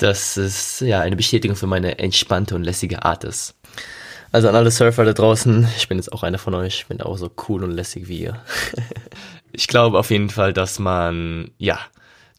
dass 0.00 0.38
es 0.38 0.80
ja 0.80 1.00
eine 1.00 1.16
Bestätigung 1.16 1.56
für 1.56 1.66
meine 1.66 1.98
entspannte 1.98 2.54
und 2.54 2.64
lässige 2.64 3.04
Art 3.04 3.24
ist. 3.24 3.54
Also 4.32 4.48
an 4.48 4.54
alle 4.54 4.70
Surfer 4.70 5.04
da 5.04 5.12
draußen, 5.12 5.66
ich 5.76 5.88
bin 5.88 5.98
jetzt 5.98 6.12
auch 6.12 6.22
einer 6.22 6.38
von 6.38 6.54
euch, 6.54 6.86
bin 6.86 7.00
auch 7.00 7.16
so 7.16 7.30
cool 7.48 7.64
und 7.64 7.72
lässig 7.72 8.06
wie 8.06 8.20
ihr. 8.20 8.40
ich 9.52 9.66
glaube 9.66 9.98
auf 9.98 10.10
jeden 10.10 10.30
Fall, 10.30 10.52
dass 10.52 10.78
man, 10.78 11.50
ja, 11.58 11.80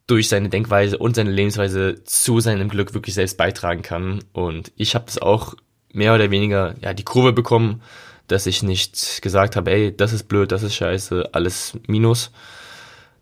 durch 0.08 0.30
seine 0.30 0.50
Denkweise 0.50 0.98
und 0.98 1.16
seine 1.16 1.32
Lebensweise 1.32 2.04
zu 2.06 2.40
seinem 2.40 2.70
Glück 2.70 2.94
wirklich 2.94 3.16
selbst 3.16 3.38
beitragen 3.38 3.82
kann. 3.82 4.20
Und 4.32 4.72
ich 4.76 4.96
habe 4.96 5.06
das 5.06 5.22
auch 5.22 5.56
mehr 5.94 6.16
oder 6.16 6.32
weniger, 6.32 6.76
ja, 6.82 6.94
die 6.94 7.04
Kurve 7.04 7.34
bekommen, 7.34 7.82
dass 8.28 8.46
ich 8.46 8.64
nicht 8.64 9.22
gesagt 9.22 9.58
habe, 9.58 9.72
ey, 9.72 9.96
das 9.96 10.14
ist 10.14 10.30
blöd, 10.30 10.52
das 10.52 10.64
ist 10.64 10.76
scheiße, 10.76 11.30
alles 11.34 11.78
Minus. 11.88 12.32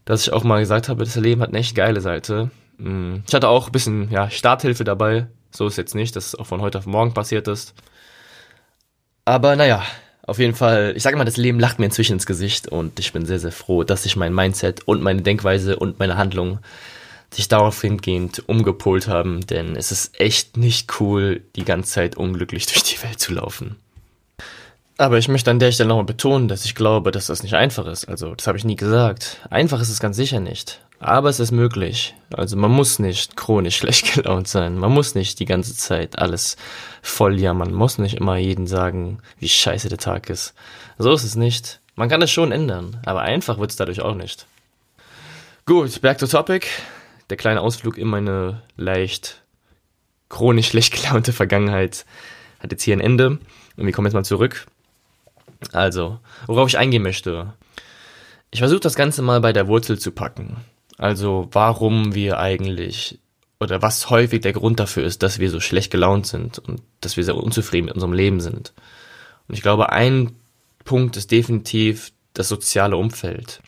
Dass 0.05 0.21
ich 0.21 0.33
auch 0.33 0.43
mal 0.43 0.59
gesagt 0.59 0.89
habe, 0.89 1.03
das 1.03 1.15
Leben 1.15 1.41
hat 1.41 1.49
eine 1.49 1.59
echt 1.59 1.75
geile 1.75 2.01
Seite. 2.01 2.51
Hm, 2.77 3.23
ich 3.27 3.33
hatte 3.33 3.49
auch 3.49 3.67
ein 3.67 3.71
bisschen, 3.71 4.11
ja, 4.11 4.29
Starthilfe 4.29 4.83
dabei. 4.83 5.27
So 5.51 5.65
ist 5.65 5.77
jetzt 5.77 5.95
nicht, 5.95 6.15
dass 6.15 6.27
es 6.27 6.35
auch 6.35 6.45
von 6.45 6.61
heute 6.61 6.77
auf 6.77 6.85
morgen 6.85 7.13
passiert 7.13 7.47
ist. 7.47 7.73
Aber 9.29 9.55
naja, 9.55 9.83
auf 10.23 10.39
jeden 10.39 10.55
Fall, 10.55 10.93
ich 10.95 11.03
sage 11.03 11.15
mal, 11.15 11.23
das 11.23 11.37
Leben 11.37 11.59
lacht 11.59 11.77
mir 11.77 11.85
inzwischen 11.85 12.13
ins 12.13 12.25
Gesicht 12.25 12.67
und 12.67 12.99
ich 12.99 13.13
bin 13.13 13.27
sehr, 13.27 13.37
sehr 13.37 13.51
froh, 13.51 13.83
dass 13.83 14.01
sich 14.01 14.15
mein 14.15 14.33
Mindset 14.33 14.87
und 14.87 15.03
meine 15.03 15.21
Denkweise 15.21 15.75
und 15.75 15.99
meine 15.99 16.17
Handlung 16.17 16.57
sich 17.31 17.47
darauf 17.47 17.79
hingehend 17.79 18.41
umgepolt 18.49 19.07
haben, 19.07 19.45
denn 19.45 19.75
es 19.75 19.91
ist 19.91 20.19
echt 20.19 20.57
nicht 20.57 20.99
cool, 20.99 21.43
die 21.55 21.63
ganze 21.63 21.91
Zeit 21.91 22.17
unglücklich 22.17 22.65
durch 22.73 22.81
die 22.81 23.03
Welt 23.03 23.19
zu 23.19 23.31
laufen. 23.35 23.75
Aber 24.97 25.19
ich 25.19 25.27
möchte 25.27 25.51
an 25.51 25.59
der 25.59 25.73
Stelle 25.73 25.89
nochmal 25.89 26.05
betonen, 26.05 26.47
dass 26.47 26.65
ich 26.65 26.73
glaube, 26.73 27.11
dass 27.11 27.27
das 27.27 27.43
nicht 27.43 27.53
einfach 27.53 27.85
ist. 27.85 28.09
Also, 28.09 28.33
das 28.33 28.47
habe 28.47 28.57
ich 28.57 28.65
nie 28.65 28.77
gesagt. 28.77 29.37
Einfach 29.51 29.79
ist 29.79 29.89
es 29.89 29.99
ganz 29.99 30.15
sicher 30.15 30.39
nicht. 30.39 30.81
Aber 30.99 31.29
es 31.29 31.39
ist 31.39 31.51
möglich. 31.51 32.13
Also 32.33 32.57
man 32.57 32.71
muss 32.71 32.99
nicht 32.99 33.37
chronisch 33.37 33.77
schlecht 33.77 34.13
gelaunt 34.13 34.47
sein. 34.47 34.77
Man 34.77 34.91
muss 34.91 35.15
nicht 35.15 35.39
die 35.39 35.45
ganze 35.45 35.75
Zeit 35.75 36.19
alles 36.19 36.57
voll 37.01 37.39
jammern. 37.39 37.69
Man 37.69 37.79
muss 37.79 37.97
nicht 37.97 38.15
immer 38.15 38.37
jeden 38.37 38.67
sagen, 38.67 39.19
wie 39.39 39.49
scheiße 39.49 39.89
der 39.89 39.97
Tag 39.97 40.29
ist. 40.29 40.53
So 40.97 41.11
ist 41.13 41.23
es 41.23 41.35
nicht. 41.35 41.79
Man 41.95 42.09
kann 42.09 42.21
es 42.21 42.31
schon 42.31 42.51
ändern, 42.51 42.97
aber 43.05 43.21
einfach 43.21 43.59
wird 43.59 43.71
es 43.71 43.77
dadurch 43.77 44.01
auch 44.01 44.15
nicht. 44.15 44.45
Gut, 45.65 46.01
back 46.01 46.17
to 46.17 46.27
topic. 46.27 46.67
Der 47.29 47.37
kleine 47.37 47.61
Ausflug 47.61 47.97
in 47.97 48.07
meine 48.07 48.61
leicht 48.75 49.41
chronisch 50.29 50.69
schlecht 50.69 50.93
gelaunte 50.93 51.33
Vergangenheit 51.33 52.05
hat 52.59 52.71
jetzt 52.71 52.83
hier 52.83 52.95
ein 52.95 53.01
Ende. 53.01 53.39
Und 53.77 53.85
wir 53.85 53.91
kommen 53.91 54.07
jetzt 54.07 54.13
mal 54.13 54.25
zurück. 54.25 54.65
Also, 55.73 56.19
worauf 56.47 56.69
ich 56.69 56.77
eingehen 56.77 57.03
möchte. 57.03 57.53
Ich 58.51 58.59
versuche 58.59 58.79
das 58.79 58.95
Ganze 58.95 59.21
mal 59.21 59.41
bei 59.41 59.53
der 59.53 59.67
Wurzel 59.67 59.99
zu 59.99 60.11
packen. 60.11 60.57
Also 60.99 61.47
warum 61.53 62.13
wir 62.13 62.39
eigentlich 62.39 63.19
oder 63.61 63.81
was 63.81 64.09
häufig 64.09 64.41
der 64.41 64.51
Grund 64.51 64.81
dafür 64.81 65.05
ist, 65.05 65.23
dass 65.23 65.39
wir 65.39 65.49
so 65.49 65.61
schlecht 65.61 65.91
gelaunt 65.91 66.27
sind 66.27 66.59
und 66.59 66.81
dass 66.99 67.15
wir 67.15 67.23
sehr 67.23 67.37
unzufrieden 67.37 67.85
mit 67.85 67.95
unserem 67.95 68.13
Leben 68.13 68.41
sind. 68.41 68.73
Und 69.47 69.55
ich 69.55 69.61
glaube, 69.61 69.93
ein 69.93 70.33
Punkt 70.83 71.15
ist 71.15 71.31
definitiv 71.31 72.11
das 72.33 72.49
soziale 72.49 72.97
Umfeld. 72.97 73.61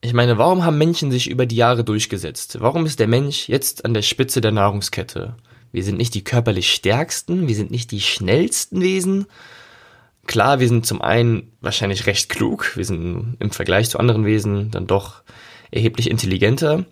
Ich 0.00 0.14
meine, 0.14 0.38
warum 0.38 0.64
haben 0.64 0.78
Menschen 0.78 1.10
sich 1.10 1.28
über 1.28 1.44
die 1.44 1.56
Jahre 1.56 1.84
durchgesetzt? 1.84 2.60
Warum 2.60 2.86
ist 2.86 2.98
der 2.98 3.08
Mensch 3.08 3.48
jetzt 3.48 3.84
an 3.84 3.92
der 3.92 4.02
Spitze 4.02 4.40
der 4.40 4.52
Nahrungskette? 4.52 5.36
Wir 5.70 5.84
sind 5.84 5.98
nicht 5.98 6.14
die 6.14 6.24
körperlich 6.24 6.72
stärksten, 6.72 7.46
wir 7.46 7.54
sind 7.54 7.70
nicht 7.70 7.90
die 7.90 8.00
schnellsten 8.00 8.80
Wesen. 8.80 9.26
Klar, 10.26 10.60
wir 10.60 10.68
sind 10.68 10.86
zum 10.86 11.02
einen 11.02 11.52
wahrscheinlich 11.60 12.06
recht 12.06 12.30
klug, 12.30 12.74
wir 12.74 12.86
sind 12.86 13.36
im 13.38 13.50
Vergleich 13.50 13.90
zu 13.90 13.98
anderen 13.98 14.24
Wesen 14.24 14.70
dann 14.70 14.86
doch 14.86 15.22
erheblich 15.74 16.10
intelligenter. 16.10 16.84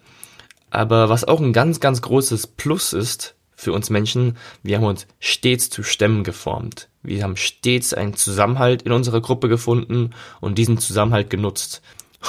Aber 0.71 1.09
was 1.09 1.25
auch 1.25 1.41
ein 1.41 1.53
ganz, 1.53 1.81
ganz 1.81 2.03
großes 2.03 2.47
Plus 2.47 2.93
ist 2.93 3.35
für 3.55 3.73
uns 3.73 3.91
Menschen, 3.91 4.37
wir 4.63 4.77
haben 4.77 4.85
uns 4.85 5.07
stets 5.21 5.71
zu 5.71 5.83
Stämmen 5.83 6.25
geformt. 6.25 6.89
Wir 7.03 7.23
haben 7.23 7.37
stets 7.37 7.95
einen 7.95 8.15
Zusammenhalt 8.15 8.83
in 8.83 8.93
unserer 8.93 9.21
Gruppe 9.21 9.49
gefunden 9.49 10.11
und 10.41 10.59
diesen 10.59 10.79
Zusammenhalt 10.79 11.31
genutzt. 11.31 11.83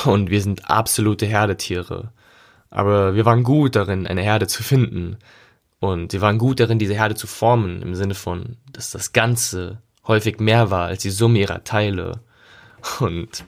Und 0.05 0.29
wir 0.29 0.41
sind 0.41 0.69
absolute 0.69 1.25
Herdetiere. 1.25 2.11
Aber 2.69 3.15
wir 3.15 3.25
waren 3.25 3.43
gut 3.43 3.75
darin, 3.75 4.07
eine 4.07 4.23
Herde 4.23 4.47
zu 4.47 4.63
finden. 4.63 5.17
Und 5.79 6.13
wir 6.13 6.21
waren 6.21 6.39
gut 6.39 6.59
darin, 6.59 6.79
diese 6.79 6.95
Herde 6.95 7.15
zu 7.15 7.27
formen, 7.27 7.81
im 7.81 7.93
Sinne 7.93 8.15
von, 8.15 8.57
dass 8.71 8.91
das 8.91 9.13
Ganze 9.13 9.81
häufig 10.07 10.39
mehr 10.39 10.71
war 10.71 10.87
als 10.87 11.03
die 11.03 11.11
Summe 11.11 11.39
ihrer 11.39 11.63
Teile. 11.63 12.21
Und 12.99 13.45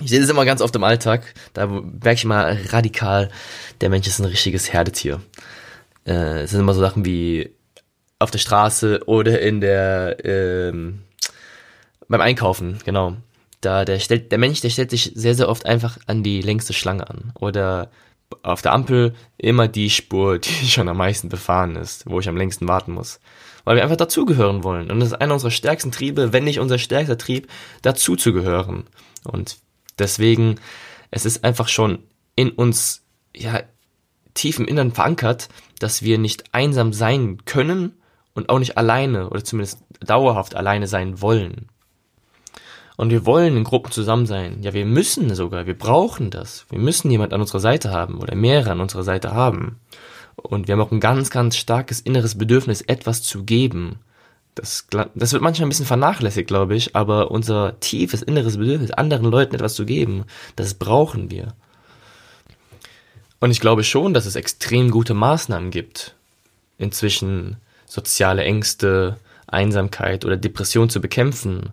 ich 0.00 0.10
sehe 0.10 0.20
das 0.20 0.30
immer 0.30 0.44
ganz 0.44 0.60
oft 0.60 0.74
im 0.74 0.84
Alltag. 0.84 1.34
Da 1.52 1.66
merke 1.66 2.14
ich 2.14 2.24
mal 2.24 2.58
radikal, 2.70 3.30
der 3.80 3.90
Mensch 3.90 4.06
ist 4.06 4.18
ein 4.18 4.24
richtiges 4.24 4.72
Herdetier. 4.72 5.20
Äh, 6.06 6.42
es 6.42 6.50
sind 6.50 6.60
immer 6.60 6.74
so 6.74 6.80
Sachen 6.80 7.04
wie 7.04 7.54
auf 8.18 8.30
der 8.30 8.38
Straße 8.38 9.02
oder 9.06 9.40
in 9.40 9.60
der 9.60 10.24
ähm, 10.24 11.02
beim 12.08 12.20
Einkaufen, 12.20 12.78
genau. 12.84 13.16
Da 13.60 13.84
der 13.84 13.98
stellt 13.98 14.30
der 14.32 14.38
Mensch, 14.38 14.60
der 14.60 14.70
stellt 14.70 14.90
sich 14.90 15.12
sehr 15.14 15.34
sehr 15.34 15.48
oft 15.48 15.64
einfach 15.64 15.98
an 16.06 16.22
die 16.22 16.42
längste 16.42 16.72
Schlange 16.72 17.08
an 17.08 17.32
oder 17.38 17.90
auf 18.42 18.62
der 18.62 18.72
Ampel 18.72 19.14
immer 19.38 19.68
die 19.68 19.90
Spur, 19.90 20.38
die 20.40 20.68
schon 20.68 20.88
am 20.88 20.96
meisten 20.96 21.28
befahren 21.28 21.76
ist, 21.76 22.04
wo 22.06 22.18
ich 22.20 22.28
am 22.28 22.36
längsten 22.36 22.66
warten 22.66 22.92
muss. 22.92 23.20
Weil 23.64 23.76
wir 23.76 23.82
einfach 23.82 23.96
dazugehören 23.96 24.62
wollen. 24.62 24.90
Und 24.90 25.00
das 25.00 25.10
ist 25.10 25.14
einer 25.14 25.32
unserer 25.32 25.50
stärksten 25.50 25.90
Triebe, 25.90 26.34
wenn 26.34 26.44
nicht 26.44 26.60
unser 26.60 26.76
stärkster 26.76 27.16
Trieb, 27.16 27.48
dazuzugehören. 27.80 28.84
Und 29.24 29.56
Deswegen, 29.98 30.56
es 31.10 31.24
ist 31.24 31.44
einfach 31.44 31.68
schon 31.68 32.00
in 32.36 32.50
uns, 32.50 33.04
ja, 33.34 33.62
tief 34.34 34.58
im 34.58 34.66
Innern 34.66 34.92
verankert, 34.92 35.48
dass 35.78 36.02
wir 36.02 36.18
nicht 36.18 36.44
einsam 36.52 36.92
sein 36.92 37.44
können 37.44 37.94
und 38.34 38.48
auch 38.48 38.58
nicht 38.58 38.76
alleine 38.76 39.30
oder 39.30 39.44
zumindest 39.44 39.78
dauerhaft 40.00 40.56
alleine 40.56 40.86
sein 40.86 41.20
wollen. 41.20 41.68
Und 42.96 43.10
wir 43.10 43.26
wollen 43.26 43.56
in 43.56 43.64
Gruppen 43.64 43.90
zusammen 43.90 44.26
sein. 44.26 44.62
Ja, 44.62 44.72
wir 44.72 44.86
müssen 44.86 45.34
sogar, 45.34 45.66
wir 45.66 45.76
brauchen 45.76 46.30
das. 46.30 46.66
Wir 46.70 46.78
müssen 46.78 47.10
jemand 47.10 47.32
an 47.32 47.40
unserer 47.40 47.60
Seite 47.60 47.90
haben 47.90 48.18
oder 48.18 48.36
mehrere 48.36 48.72
an 48.72 48.80
unserer 48.80 49.02
Seite 49.02 49.32
haben. 49.32 49.80
Und 50.36 50.68
wir 50.68 50.74
haben 50.74 50.80
auch 50.80 50.92
ein 50.92 51.00
ganz, 51.00 51.30
ganz 51.30 51.56
starkes 51.56 52.00
inneres 52.00 52.38
Bedürfnis, 52.38 52.82
etwas 52.82 53.22
zu 53.22 53.44
geben. 53.44 54.00
Das, 54.54 54.86
das 55.14 55.32
wird 55.32 55.42
manchmal 55.42 55.66
ein 55.66 55.70
bisschen 55.70 55.86
vernachlässigt, 55.86 56.46
glaube 56.46 56.76
ich, 56.76 56.94
aber 56.94 57.30
unser 57.30 57.78
tiefes 57.80 58.22
inneres 58.22 58.56
Bedürfnis, 58.56 58.92
anderen 58.92 59.26
Leuten 59.26 59.54
etwas 59.54 59.74
zu 59.74 59.84
geben, 59.84 60.24
das 60.54 60.74
brauchen 60.74 61.30
wir. 61.30 61.54
Und 63.40 63.50
ich 63.50 63.60
glaube 63.60 63.84
schon, 63.84 64.14
dass 64.14 64.26
es 64.26 64.36
extrem 64.36 64.90
gute 64.90 65.12
Maßnahmen 65.12 65.70
gibt, 65.70 66.14
inzwischen 66.78 67.56
soziale 67.84 68.42
Ängste, 68.44 69.18
Einsamkeit 69.46 70.24
oder 70.24 70.36
Depression 70.36 70.88
zu 70.88 71.00
bekämpfen. 71.00 71.70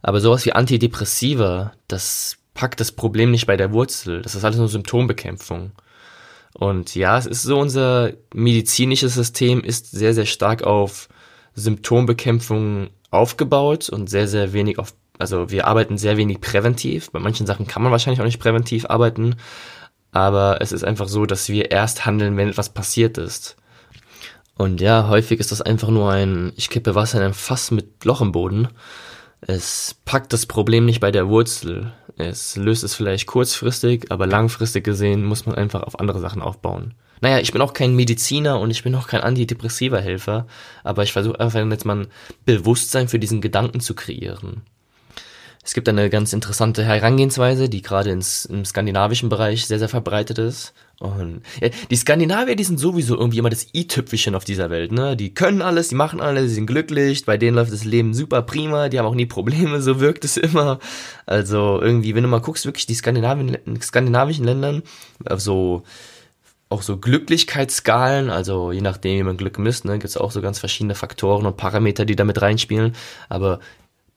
Aber 0.00 0.20
sowas 0.20 0.44
wie 0.46 0.52
Antidepressiva, 0.52 1.72
das 1.88 2.38
packt 2.54 2.80
das 2.80 2.92
Problem 2.92 3.30
nicht 3.30 3.46
bei 3.46 3.56
der 3.56 3.72
Wurzel. 3.72 4.22
Das 4.22 4.34
ist 4.34 4.44
alles 4.44 4.58
nur 4.58 4.68
Symptombekämpfung. 4.68 5.72
Und 6.54 6.94
ja, 6.94 7.16
es 7.16 7.26
ist 7.26 7.42
so, 7.42 7.58
unser 7.58 8.12
medizinisches 8.34 9.14
System 9.14 9.62
ist 9.62 9.90
sehr, 9.90 10.14
sehr 10.14 10.26
stark 10.26 10.62
auf 10.62 11.08
Symptombekämpfung 11.54 12.90
aufgebaut 13.10 13.88
und 13.88 14.08
sehr, 14.08 14.28
sehr 14.28 14.52
wenig 14.52 14.78
auf, 14.78 14.94
also 15.18 15.50
wir 15.50 15.66
arbeiten 15.66 15.98
sehr 15.98 16.16
wenig 16.16 16.40
präventiv. 16.40 17.10
Bei 17.10 17.20
manchen 17.20 17.46
Sachen 17.46 17.66
kann 17.66 17.82
man 17.82 17.92
wahrscheinlich 17.92 18.20
auch 18.20 18.26
nicht 18.26 18.40
präventiv 18.40 18.86
arbeiten, 18.86 19.36
aber 20.10 20.58
es 20.60 20.72
ist 20.72 20.84
einfach 20.84 21.08
so, 21.08 21.26
dass 21.26 21.48
wir 21.48 21.70
erst 21.70 22.06
handeln, 22.06 22.36
wenn 22.36 22.48
etwas 22.48 22.70
passiert 22.70 23.18
ist. 23.18 23.56
Und 24.56 24.80
ja, 24.80 25.08
häufig 25.08 25.40
ist 25.40 25.50
das 25.50 25.62
einfach 25.62 25.88
nur 25.88 26.12
ein, 26.12 26.52
ich 26.56 26.68
kippe 26.70 26.94
Wasser 26.94 27.18
in 27.18 27.24
ein 27.24 27.34
Fass 27.34 27.70
mit 27.70 28.04
Loch 28.04 28.20
im 28.20 28.32
Boden. 28.32 28.68
Es 29.44 29.96
packt 30.04 30.32
das 30.32 30.46
Problem 30.46 30.84
nicht 30.84 31.00
bei 31.00 31.10
der 31.10 31.28
Wurzel. 31.28 31.92
Es 32.16 32.56
löst 32.56 32.84
es 32.84 32.94
vielleicht 32.94 33.26
kurzfristig, 33.26 34.06
aber 34.10 34.26
langfristig 34.26 34.84
gesehen 34.84 35.24
muss 35.24 35.46
man 35.46 35.56
einfach 35.56 35.82
auf 35.82 35.98
andere 35.98 36.20
Sachen 36.20 36.42
aufbauen. 36.42 36.94
Naja, 37.20 37.38
ich 37.38 37.52
bin 37.52 37.60
auch 37.60 37.72
kein 37.72 37.94
Mediziner 37.94 38.60
und 38.60 38.70
ich 38.70 38.84
bin 38.84 38.94
auch 38.94 39.08
kein 39.08 39.20
antidepressiver 39.20 40.00
Helfer, 40.00 40.46
aber 40.84 41.02
ich 41.02 41.12
versuche 41.12 41.40
einfach 41.40 41.64
jetzt 41.64 41.84
mal 41.84 42.00
ein 42.00 42.08
Bewusstsein 42.44 43.08
für 43.08 43.18
diesen 43.18 43.40
Gedanken 43.40 43.80
zu 43.80 43.94
kreieren. 43.94 44.62
Es 45.64 45.74
gibt 45.74 45.88
eine 45.88 46.10
ganz 46.10 46.32
interessante 46.32 46.84
Herangehensweise, 46.84 47.68
die 47.68 47.82
gerade 47.82 48.10
ins, 48.10 48.44
im 48.44 48.64
skandinavischen 48.64 49.28
Bereich 49.28 49.66
sehr, 49.66 49.78
sehr 49.78 49.88
verbreitet 49.88 50.38
ist. 50.38 50.72
Und 51.02 51.42
ja, 51.60 51.68
die 51.90 51.96
Skandinavier, 51.96 52.54
die 52.54 52.62
sind 52.62 52.78
sowieso 52.78 53.16
irgendwie 53.16 53.38
immer 53.38 53.50
das 53.50 53.66
i-Tüpfelchen 53.74 54.36
auf 54.36 54.44
dieser 54.44 54.70
Welt, 54.70 54.92
ne? 54.92 55.16
Die 55.16 55.34
können 55.34 55.60
alles, 55.60 55.88
die 55.88 55.96
machen 55.96 56.20
alles, 56.20 56.44
die 56.44 56.54
sind 56.54 56.66
glücklich, 56.66 57.24
bei 57.24 57.36
denen 57.36 57.56
läuft 57.56 57.72
das 57.72 57.82
Leben 57.82 58.14
super 58.14 58.42
prima, 58.42 58.88
die 58.88 59.00
haben 59.00 59.06
auch 59.06 59.16
nie 59.16 59.26
Probleme, 59.26 59.82
so 59.82 59.98
wirkt 59.98 60.24
es 60.24 60.36
immer. 60.36 60.78
Also 61.26 61.80
irgendwie, 61.82 62.14
wenn 62.14 62.22
du 62.22 62.28
mal 62.28 62.40
guckst, 62.40 62.66
wirklich 62.66 62.86
die 62.86 62.94
skandinavischen 62.94 64.44
Ländern, 64.44 64.82
so 65.36 65.82
auch 66.68 66.82
so 66.82 66.96
Glücklichkeitsskalen, 66.98 68.30
also 68.30 68.70
je 68.70 68.80
nachdem, 68.80 69.18
wie 69.18 69.22
man 69.24 69.36
Glück 69.36 69.58
misst, 69.58 69.84
ne, 69.84 69.94
gibt 69.94 70.04
es 70.04 70.16
auch 70.16 70.30
so 70.30 70.40
ganz 70.40 70.60
verschiedene 70.60 70.94
Faktoren 70.94 71.46
und 71.46 71.56
Parameter, 71.56 72.04
die 72.04 72.16
damit 72.16 72.40
reinspielen. 72.40 72.94
Aber 73.28 73.58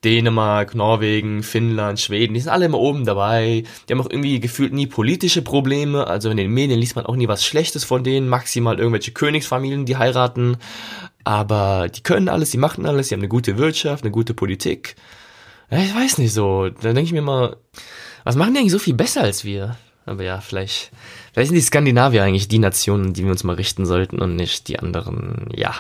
Dänemark, 0.06 0.76
Norwegen, 0.76 1.42
Finnland, 1.42 2.00
Schweden, 2.00 2.36
die 2.36 2.40
sind 2.40 2.52
alle 2.52 2.68
immer 2.68 2.80
oben 2.80 3.06
dabei. 3.06 3.64
Die 3.90 3.94
haben 3.94 4.02
auch 4.02 4.10
irgendwie 4.10 4.40
gefühlt 4.40 4.72
nie 4.72 4.86
politische 4.86 5.42
Probleme. 5.42 6.06
Also 6.06 6.30
in 6.30 6.38
den 6.38 6.52
Medien 6.52 6.80
liest 6.80 6.96
man 6.96 7.08
auch 7.08 7.16
nie 7.16 7.28
was 7.28 7.44
Schlechtes 7.44 7.84
von 7.84 8.04
denen. 8.04 8.30
Maximal 8.30 8.78
irgendwelche 8.78 9.12
Königsfamilien, 9.12 9.86
die 9.86 9.98
heiraten. 9.98 10.58
Aber 11.24 11.90
die 11.90 12.04
können 12.04 12.30
alles, 12.30 12.52
die 12.52 12.60
machen 12.60 12.86
alles, 12.86 13.08
die 13.08 13.16
haben 13.16 13.22
eine 13.22 13.28
gute 13.28 13.58
Wirtschaft, 13.58 14.04
eine 14.04 14.12
gute 14.12 14.36
Politik. 14.36 14.96
Ich 15.72 15.96
weiß 15.96 16.20
nicht 16.20 16.34
so. 16.34 16.70
Da 16.70 16.94
denke 16.94 17.02
ich 17.02 17.12
mir 17.12 17.24
mal, 17.24 17.58
was 18.24 18.36
machen 18.36 18.54
die 18.54 18.60
eigentlich 18.60 18.72
so 18.72 18.80
viel 18.80 18.94
besser 18.94 19.22
als 19.22 19.44
wir? 19.44 19.76
Aber 20.06 20.24
ja, 20.24 20.40
vielleicht, 20.40 20.92
vielleicht 21.34 21.50
sind 21.50 21.56
die 21.56 21.62
Skandinavier 21.62 22.24
eigentlich 22.24 22.48
die 22.48 22.60
Nationen, 22.60 23.14
die 23.14 23.24
wir 23.24 23.32
uns 23.32 23.44
mal 23.44 23.56
richten 23.56 23.88
sollten 23.88 24.20
und 24.20 24.36
nicht 24.36 24.68
die 24.68 24.78
anderen. 24.78 25.50
Ja, 25.56 25.74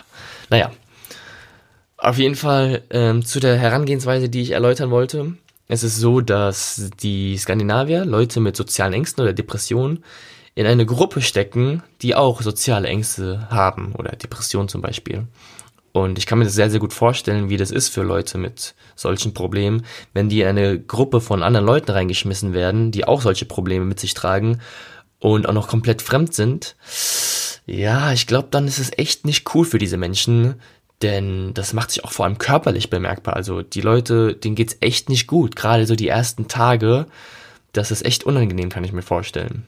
naja. 0.49 0.71
Auf 2.05 2.19
jeden 2.19 2.35
Fall 2.35 2.83
ähm, 2.91 3.25
zu 3.25 3.39
der 3.39 3.57
Herangehensweise, 3.57 4.29
die 4.29 4.43
ich 4.43 4.51
erläutern 4.51 4.91
wollte. 4.91 5.33
Es 5.67 5.81
ist 5.81 5.97
so, 5.97 6.21
dass 6.21 6.91
die 7.01 7.35
Skandinavier, 7.35 8.05
Leute 8.05 8.39
mit 8.41 8.55
sozialen 8.55 8.93
Ängsten 8.93 9.23
oder 9.23 9.33
Depressionen, 9.33 10.03
in 10.53 10.67
eine 10.67 10.85
Gruppe 10.85 11.21
stecken, 11.21 11.81
die 12.03 12.13
auch 12.13 12.43
soziale 12.43 12.89
Ängste 12.89 13.47
haben 13.49 13.93
oder 13.97 14.11
Depressionen 14.11 14.69
zum 14.69 14.83
Beispiel. 14.83 15.23
Und 15.93 16.19
ich 16.19 16.27
kann 16.27 16.37
mir 16.37 16.45
das 16.45 16.53
sehr, 16.53 16.69
sehr 16.69 16.79
gut 16.79 16.93
vorstellen, 16.93 17.49
wie 17.49 17.57
das 17.57 17.71
ist 17.71 17.89
für 17.89 18.03
Leute 18.03 18.37
mit 18.37 18.75
solchen 18.95 19.33
Problemen, 19.33 19.83
wenn 20.13 20.29
die 20.29 20.41
in 20.41 20.47
eine 20.47 20.79
Gruppe 20.79 21.21
von 21.21 21.41
anderen 21.41 21.65
Leuten 21.65 21.89
reingeschmissen 21.89 22.53
werden, 22.53 22.91
die 22.91 23.07
auch 23.07 23.23
solche 23.23 23.45
Probleme 23.45 23.83
mit 23.83 23.99
sich 23.99 24.13
tragen 24.13 24.61
und 25.17 25.49
auch 25.49 25.53
noch 25.53 25.67
komplett 25.67 26.03
fremd 26.03 26.35
sind. 26.35 26.75
Ja, 27.65 28.13
ich 28.13 28.27
glaube, 28.27 28.49
dann 28.51 28.67
ist 28.67 28.77
es 28.77 28.91
echt 28.95 29.25
nicht 29.25 29.55
cool 29.55 29.65
für 29.65 29.79
diese 29.79 29.97
Menschen, 29.97 30.61
denn 31.01 31.53
das 31.53 31.73
macht 31.73 31.91
sich 31.91 32.03
auch 32.03 32.11
vor 32.11 32.25
allem 32.25 32.37
körperlich 32.37 32.89
bemerkbar. 32.89 33.35
Also 33.35 33.61
die 33.61 33.81
Leute, 33.81 34.33
denen 34.35 34.55
geht's 34.55 34.77
echt 34.79 35.09
nicht 35.09 35.27
gut. 35.27 35.55
Gerade 35.55 35.85
so 35.85 35.95
die 35.95 36.07
ersten 36.07 36.47
Tage, 36.47 37.07
das 37.73 37.91
ist 37.91 38.05
echt 38.05 38.23
unangenehm, 38.23 38.69
kann 38.69 38.83
ich 38.83 38.93
mir 38.93 39.01
vorstellen. 39.01 39.65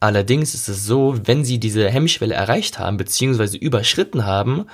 Allerdings 0.00 0.54
ist 0.54 0.68
es 0.68 0.84
so, 0.84 1.16
wenn 1.24 1.44
sie 1.44 1.60
diese 1.60 1.88
Hemmschwelle 1.88 2.34
erreicht 2.34 2.80
haben, 2.80 2.96
beziehungsweise 2.96 3.56
überschritten 3.56 4.26
haben, 4.26 4.66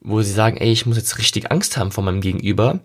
wo 0.00 0.20
sie 0.20 0.32
sagen, 0.32 0.56
ey, 0.56 0.72
ich 0.72 0.84
muss 0.84 0.96
jetzt 0.96 1.18
richtig 1.18 1.52
Angst 1.52 1.76
haben 1.76 1.92
vor 1.92 2.02
meinem 2.02 2.20
Gegenüber 2.20 2.80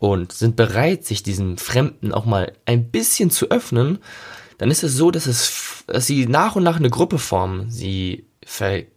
und 0.00 0.32
sind 0.32 0.56
bereit, 0.56 1.04
sich 1.04 1.22
diesem 1.22 1.58
Fremden 1.58 2.12
auch 2.12 2.24
mal 2.24 2.52
ein 2.64 2.90
bisschen 2.90 3.30
zu 3.30 3.50
öffnen, 3.50 3.98
dann 4.58 4.70
ist 4.70 4.82
es 4.82 4.94
so, 4.94 5.12
dass 5.12 5.26
es, 5.26 5.84
dass 5.86 6.06
sie 6.06 6.26
nach 6.26 6.56
und 6.56 6.64
nach 6.64 6.76
eine 6.76 6.90
Gruppe 6.90 7.18
formen. 7.18 7.70
Sie 7.70 8.26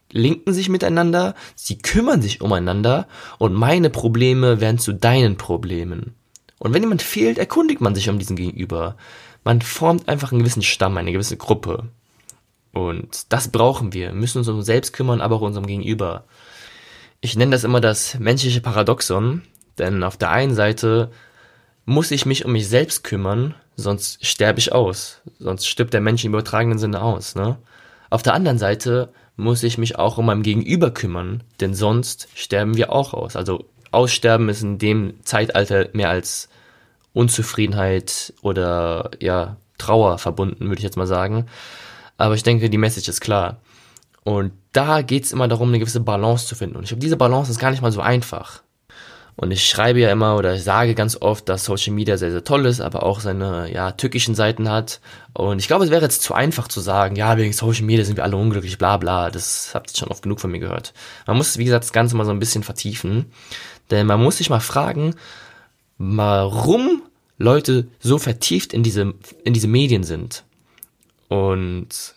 verlinken 0.10 0.54
sich 0.54 0.70
miteinander, 0.70 1.36
sie 1.56 1.78
kümmern 1.78 2.22
sich 2.22 2.42
umeinander 2.42 3.08
und 3.38 3.54
meine 3.54 3.90
Probleme 3.90 4.60
werden 4.62 4.80
zu 4.80 4.94
deinen 4.94 5.38
Problemen. 5.38 6.16
Und 6.58 6.74
wenn 6.74 6.84
jemand 6.84 7.02
fehlt, 7.02 7.38
erkundigt 7.38 7.82
man 7.82 7.96
sich 7.96 8.10
um 8.10 8.20
diesen 8.20 8.36
Gegenüber. 8.36 8.98
Man 9.44 9.62
formt 9.62 10.10
einfach 10.10 10.32
einen 10.32 10.40
gewissen 10.40 10.64
Stamm, 10.64 10.98
eine 10.98 11.12
gewisse 11.12 11.38
Gruppe. 11.38 11.86
Und 12.74 13.32
das 13.32 13.48
brauchen 13.48 13.94
wir. 13.94 14.08
Wir 14.08 14.14
müssen 14.14 14.40
uns 14.40 14.48
um 14.48 14.58
uns 14.58 14.66
selbst 14.66 14.94
kümmern, 14.94 15.22
aber 15.22 15.38
auch 15.38 15.42
unserem 15.42 15.66
Gegenüber. 15.66 16.26
Ich 17.22 17.36
nenne 17.36 17.52
das 17.52 17.64
immer 17.64 17.82
das 17.82 18.20
menschliche 18.20 18.62
Paradoxon, 18.62 19.44
denn 19.78 20.04
auf 20.04 20.18
der 20.18 20.32
einen 20.32 20.56
Seite 20.56 21.12
muss 21.86 22.12
ich 22.12 22.26
mich 22.26 22.46
um 22.46 22.52
mich 22.52 22.68
selbst 22.68 23.04
kümmern, 23.04 23.56
sonst 23.76 24.26
sterbe 24.26 24.60
ich 24.60 24.74
aus. 24.74 25.22
Sonst 25.40 25.68
stirbt 25.68 25.94
der 25.94 26.02
Mensch 26.02 26.24
im 26.26 26.34
übertragenen 26.34 26.78
Sinne 26.78 27.02
aus. 27.02 27.36
Ne? 27.36 27.58
Auf 28.10 28.22
der 28.22 28.34
anderen 28.34 28.58
Seite 28.58 29.12
muss 29.40 29.64
ich 29.64 29.78
mich 29.78 29.98
auch 29.98 30.18
um 30.18 30.26
mein 30.26 30.44
Gegenüber 30.44 30.92
kümmern, 30.92 31.44
denn 31.60 31.74
sonst 31.74 32.28
sterben 32.36 32.78
wir 32.78 32.92
auch 32.92 33.14
aus. 33.14 33.36
Also 33.36 33.66
Aussterben 33.92 34.50
ist 34.50 34.62
in 34.62 34.78
dem 34.78 35.16
Zeitalter 35.24 35.90
mehr 35.94 36.10
als 36.10 36.50
Unzufriedenheit 37.14 38.34
oder 38.42 39.12
ja 39.20 39.58
Trauer 39.78 40.18
verbunden, 40.18 40.68
würde 40.68 40.80
ich 40.80 40.84
jetzt 40.84 40.98
mal 40.98 41.08
sagen. 41.08 41.48
Aber 42.18 42.36
ich 42.36 42.44
denke, 42.44 42.70
die 42.70 42.78
Message 42.78 43.08
ist 43.08 43.22
klar. 43.22 43.62
Und 44.24 44.52
da 44.74 45.02
geht's 45.02 45.32
immer 45.32 45.48
darum, 45.48 45.70
eine 45.70 45.80
gewisse 45.80 46.02
Balance 46.02 46.46
zu 46.46 46.56
finden. 46.56 46.76
Und 46.76 46.84
ich 46.84 46.90
glaube, 46.90 47.02
diese 47.02 47.18
Balance 47.18 47.50
ist 47.50 47.60
gar 47.60 47.72
nicht 47.72 47.82
mal 47.82 47.92
so 47.92 48.02
einfach. 48.02 48.62
Und 49.40 49.52
ich 49.52 49.70
schreibe 49.70 50.02
ja 50.02 50.12
immer 50.12 50.36
oder 50.36 50.56
ich 50.56 50.66
sage 50.66 50.96
ganz 50.96 51.16
oft, 51.22 51.48
dass 51.48 51.64
Social 51.64 51.94
Media 51.94 52.18
sehr, 52.18 52.32
sehr 52.32 52.44
toll 52.44 52.66
ist, 52.66 52.82
aber 52.82 53.04
auch 53.04 53.22
seine, 53.22 53.72
ja, 53.74 53.94
tückischen 53.94 54.36
Seiten 54.36 54.70
hat. 54.70 55.00
Und 55.32 55.60
ich 55.60 55.68
glaube, 55.68 55.86
es 55.86 55.92
wäre 55.92 56.02
jetzt 56.02 56.24
zu 56.24 56.34
einfach 56.34 56.68
zu 56.68 56.82
sagen, 56.82 57.16
ja, 57.16 57.38
wegen 57.38 57.54
Social 57.54 57.86
Media 57.86 58.04
sind 58.04 58.18
wir 58.18 58.26
alle 58.26 58.36
unglücklich, 58.36 58.78
bla, 58.78 58.98
bla. 58.98 59.32
Das 59.32 59.72
habt 59.74 59.92
ihr 59.92 59.98
schon 59.98 60.10
oft 60.10 60.24
genug 60.24 60.42
von 60.42 60.52
mir 60.52 60.60
gehört. 60.60 60.94
Man 61.26 61.38
muss, 61.38 61.58
wie 61.58 61.64
gesagt, 61.64 61.86
das 61.86 61.94
Ganze 61.94 62.18
mal 62.18 62.26
so 62.26 62.32
ein 62.32 62.40
bisschen 62.40 62.64
vertiefen. 62.64 63.28
Denn 63.92 64.08
man 64.08 64.22
muss 64.22 64.40
sich 64.40 64.50
mal 64.50 64.60
fragen, 64.60 65.16
warum 65.98 67.02
Leute 67.38 67.88
so 68.02 68.18
vertieft 68.18 68.74
in 68.74 68.84
diese, 68.84 69.14
in 69.46 69.54
diese 69.54 69.70
Medien 69.70 70.04
sind. 70.04 70.44
Und 71.30 72.14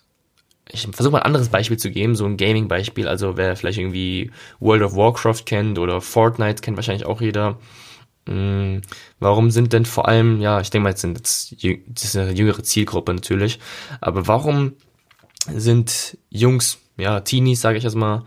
ich 0.72 0.88
versuche 0.92 1.12
mal 1.12 1.18
ein 1.18 1.26
anderes 1.26 1.48
Beispiel 1.48 1.76
zu 1.76 1.90
geben, 1.90 2.14
so 2.14 2.24
ein 2.24 2.36
Gaming-Beispiel. 2.36 3.06
Also 3.06 3.36
wer 3.36 3.56
vielleicht 3.56 3.78
irgendwie 3.78 4.30
World 4.60 4.82
of 4.82 4.96
Warcraft 4.96 5.44
kennt 5.44 5.78
oder 5.78 6.00
Fortnite 6.00 6.62
kennt 6.62 6.76
wahrscheinlich 6.76 7.06
auch 7.06 7.20
jeder. 7.20 7.58
Hm, 8.28 8.82
warum 9.18 9.50
sind 9.50 9.72
denn 9.72 9.84
vor 9.84 10.08
allem, 10.08 10.40
ja, 10.40 10.60
ich 10.60 10.70
denke 10.70 10.84
mal, 10.84 10.90
jetzt 10.90 11.00
sind 11.00 11.18
jetzt, 11.18 11.56
das 11.88 12.04
ist 12.04 12.16
eine 12.16 12.32
jüngere 12.32 12.62
Zielgruppe 12.62 13.12
natürlich, 13.12 13.58
aber 14.00 14.28
warum 14.28 14.74
sind 15.48 16.16
Jungs, 16.30 16.78
ja, 16.96 17.20
Teenies, 17.20 17.60
sage 17.60 17.78
ich 17.78 17.84
erstmal, 17.84 18.22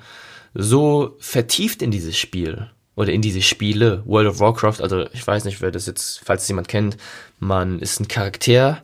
so 0.54 1.16
vertieft 1.20 1.82
in 1.82 1.92
dieses 1.92 2.18
Spiel 2.18 2.70
oder 2.96 3.14
in 3.14 3.22
diese 3.22 3.42
Spiele? 3.42 4.04
World 4.06 4.28
of 4.28 4.40
Warcraft, 4.40 4.82
also 4.82 5.06
ich 5.14 5.26
weiß 5.26 5.46
nicht, 5.46 5.62
wer 5.62 5.72
das 5.72 5.86
jetzt, 5.86 6.22
falls 6.26 6.44
es 6.44 6.50
jemand 6.50 6.68
kennt, 6.68 6.98
man 7.40 7.80
ist 7.80 8.02
ein 8.02 8.10
Charakter, 8.10 8.84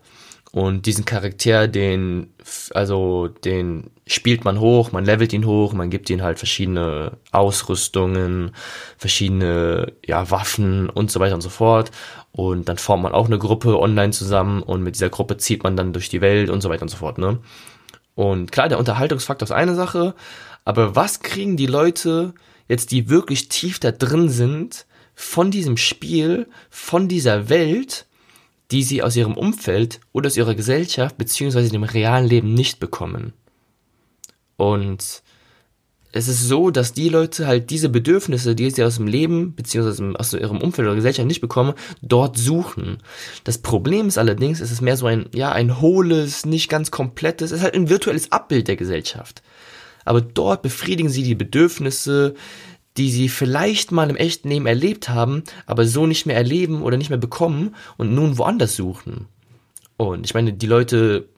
und 0.53 0.85
diesen 0.85 1.05
Charakter, 1.05 1.69
den, 1.69 2.33
also, 2.73 3.29
den 3.29 3.89
spielt 4.05 4.43
man 4.43 4.59
hoch, 4.59 4.91
man 4.91 5.05
levelt 5.05 5.31
ihn 5.31 5.45
hoch, 5.45 5.71
man 5.71 5.89
gibt 5.89 6.09
ihm 6.09 6.21
halt 6.21 6.39
verschiedene 6.39 7.17
Ausrüstungen, 7.31 8.53
verschiedene, 8.97 9.93
ja, 10.05 10.29
Waffen 10.29 10.89
und 10.89 11.09
so 11.09 11.21
weiter 11.21 11.35
und 11.35 11.41
so 11.41 11.49
fort. 11.49 11.91
Und 12.33 12.67
dann 12.67 12.77
formt 12.77 13.03
man 13.03 13.13
auch 13.13 13.27
eine 13.27 13.39
Gruppe 13.39 13.79
online 13.79 14.11
zusammen 14.11 14.61
und 14.61 14.83
mit 14.83 14.95
dieser 14.95 15.09
Gruppe 15.09 15.37
zieht 15.37 15.63
man 15.63 15.77
dann 15.77 15.93
durch 15.93 16.09
die 16.09 16.19
Welt 16.19 16.49
und 16.49 16.61
so 16.61 16.69
weiter 16.69 16.83
und 16.83 16.89
so 16.89 16.97
fort, 16.97 17.17
ne? 17.17 17.39
Und 18.15 18.51
klar, 18.51 18.67
der 18.67 18.79
Unterhaltungsfaktor 18.79 19.45
ist 19.45 19.51
eine 19.51 19.73
Sache, 19.73 20.15
aber 20.65 20.97
was 20.97 21.21
kriegen 21.21 21.55
die 21.55 21.65
Leute 21.65 22.33
jetzt, 22.67 22.91
die 22.91 23.09
wirklich 23.09 23.47
tief 23.47 23.79
da 23.79 23.91
drin 23.91 24.27
sind, 24.27 24.85
von 25.15 25.49
diesem 25.49 25.77
Spiel, 25.77 26.47
von 26.69 27.07
dieser 27.07 27.47
Welt, 27.47 28.05
die 28.71 28.83
sie 28.83 29.03
aus 29.03 29.15
ihrem 29.15 29.35
Umfeld 29.35 29.99
oder 30.11 30.27
aus 30.27 30.37
ihrer 30.37 30.55
Gesellschaft 30.55 31.17
beziehungsweise 31.17 31.69
dem 31.69 31.83
realen 31.83 32.27
Leben 32.27 32.53
nicht 32.53 32.79
bekommen. 32.79 33.33
Und 34.57 35.23
es 36.13 36.27
ist 36.27 36.47
so, 36.47 36.71
dass 36.71 36.93
die 36.93 37.09
Leute 37.09 37.47
halt 37.47 37.69
diese 37.69 37.89
Bedürfnisse, 37.89 38.53
die 38.53 38.69
sie 38.69 38.83
aus 38.83 38.97
dem 38.97 39.07
Leben 39.07 39.55
beziehungsweise 39.55 40.13
aus 40.17 40.33
ihrem 40.33 40.61
Umfeld 40.61 40.87
oder 40.87 40.95
Gesellschaft 40.95 41.27
nicht 41.27 41.41
bekommen, 41.41 41.73
dort 42.01 42.37
suchen. 42.37 42.97
Das 43.43 43.59
Problem 43.59 44.07
ist 44.07 44.17
allerdings, 44.17 44.59
es 44.59 44.71
ist 44.71 44.81
mehr 44.81 44.97
so 44.97 45.05
ein, 45.05 45.27
ja, 45.33 45.51
ein 45.51 45.79
hohles, 45.79 46.45
nicht 46.45 46.69
ganz 46.69 46.91
komplettes, 46.91 47.51
es 47.51 47.57
ist 47.57 47.63
halt 47.63 47.75
ein 47.75 47.89
virtuelles 47.89 48.31
Abbild 48.31 48.67
der 48.67 48.75
Gesellschaft. 48.75 49.41
Aber 50.03 50.21
dort 50.21 50.63
befriedigen 50.63 51.09
sie 51.09 51.23
die 51.23 51.35
Bedürfnisse, 51.35 52.33
die 52.97 53.11
sie 53.11 53.29
vielleicht 53.29 53.91
mal 53.91 54.09
im 54.09 54.15
echten 54.15 54.49
Leben 54.49 54.65
erlebt 54.65 55.09
haben, 55.09 55.43
aber 55.65 55.85
so 55.85 56.05
nicht 56.05 56.25
mehr 56.25 56.35
erleben 56.35 56.81
oder 56.81 56.97
nicht 56.97 57.09
mehr 57.09 57.19
bekommen 57.19 57.75
und 57.97 58.13
nun 58.13 58.37
woanders 58.37 58.75
suchen. 58.75 59.27
Und 59.97 60.25
ich 60.25 60.33
meine, 60.33 60.53
die 60.53 60.67
Leute 60.67 61.29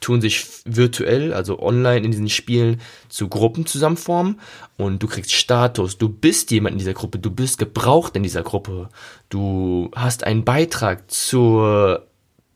tun 0.00 0.20
sich 0.20 0.46
virtuell, 0.64 1.32
also 1.32 1.60
online 1.60 2.04
in 2.04 2.10
diesen 2.10 2.28
Spielen 2.28 2.80
zu 3.08 3.28
Gruppen 3.28 3.66
zusammenformen. 3.66 4.40
Und 4.76 5.02
du 5.02 5.06
kriegst 5.06 5.32
Status, 5.32 5.98
du 5.98 6.08
bist 6.08 6.50
jemand 6.50 6.74
in 6.74 6.78
dieser 6.78 6.94
Gruppe, 6.94 7.18
du 7.18 7.30
bist 7.30 7.58
gebraucht 7.58 8.14
in 8.16 8.22
dieser 8.22 8.42
Gruppe, 8.42 8.88
du 9.28 9.90
hast 9.94 10.24
einen 10.24 10.44
Beitrag 10.44 11.10
zur 11.10 12.06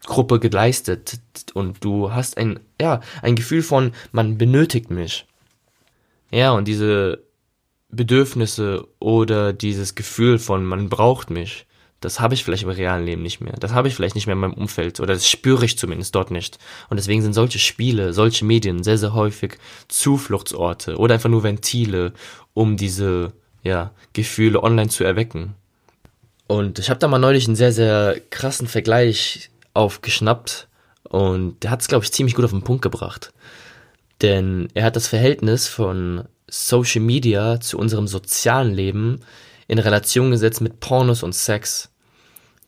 Gruppe 0.05 0.39
geleistet. 0.39 1.19
Und 1.55 1.83
du 1.83 2.13
hast 2.13 2.37
ein, 2.37 2.61
ja, 2.81 3.01
ein 3.23 3.37
Gefühl 3.37 3.63
von, 3.63 3.93
man 4.13 4.39
benötigt 4.39 4.91
mich. 4.91 5.27
Ja, 6.31 6.53
und 6.53 6.69
diese 6.69 7.23
Bedürfnisse 7.95 8.87
oder 8.99 9.53
dieses 9.53 9.95
Gefühl 9.95 10.39
von 10.39 10.65
man 10.65 10.89
braucht 10.89 11.31
mich, 11.31 11.67
das 12.01 12.21
habe 12.21 12.35
ich 12.35 12.45
vielleicht 12.45 12.65
im 12.65 12.69
realen 12.69 13.07
Leben 13.07 13.23
nicht 13.23 13.41
mehr. 13.41 13.55
Das 13.59 13.73
habe 13.73 13.89
ich 13.89 13.95
vielleicht 13.95 14.15
nicht 14.15 14.27
mehr 14.27 14.35
in 14.35 14.41
meinem 14.41 14.53
Umfeld 14.53 15.01
oder 15.01 15.15
das 15.15 15.29
spüre 15.29 15.65
ich 15.65 15.79
zumindest 15.79 16.15
dort 16.15 16.31
nicht. 16.31 16.59
Und 16.91 16.99
deswegen 16.99 17.23
sind 17.23 17.33
solche 17.33 17.59
Spiele, 17.59 18.13
solche 18.13 18.45
Medien 18.45 18.83
sehr, 18.83 18.99
sehr 18.99 19.15
häufig 19.15 19.57
Zufluchtsorte 19.89 20.99
oder 20.99 21.15
einfach 21.15 21.31
nur 21.31 21.43
Ventile, 21.43 22.13
um 22.53 22.77
diese 22.77 23.33
ja, 23.63 23.93
Gefühle 24.13 24.63
online 24.63 24.91
zu 24.91 25.05
erwecken. 25.05 25.55
Und 26.47 26.79
ich 26.79 26.91
habe 26.91 27.01
da 27.01 27.09
mal 27.09 27.19
neulich 27.19 27.47
einen 27.47 27.57
sehr, 27.57 27.73
sehr 27.73 28.21
krassen 28.29 28.69
Vergleich 28.69 29.51
aufgeschnappt 29.73 30.69
und 31.09 31.63
der 31.63 31.71
hat 31.71 31.81
es, 31.81 31.89
glaube 31.89 32.05
ich, 32.05 32.13
ziemlich 32.13 32.35
gut 32.35 32.45
auf 32.45 32.51
den 32.51 32.65
Punkt 32.65 32.83
gebracht. 32.83 33.33
Denn 34.21 34.69
er 34.75 34.85
hat 34.85 34.97
das 34.97 35.09
Verhältnis 35.09 35.69
von 35.69 36.25
Social 36.55 37.01
Media 37.01 37.59
zu 37.59 37.79
unserem 37.79 38.07
sozialen 38.07 38.73
Leben 38.73 39.21
in 39.67 39.81
Relation 39.81 40.31
gesetzt 40.31 40.61
mit 40.61 40.79
Pornos 40.79 41.25
und 41.25 41.35
Sex. 41.35 41.91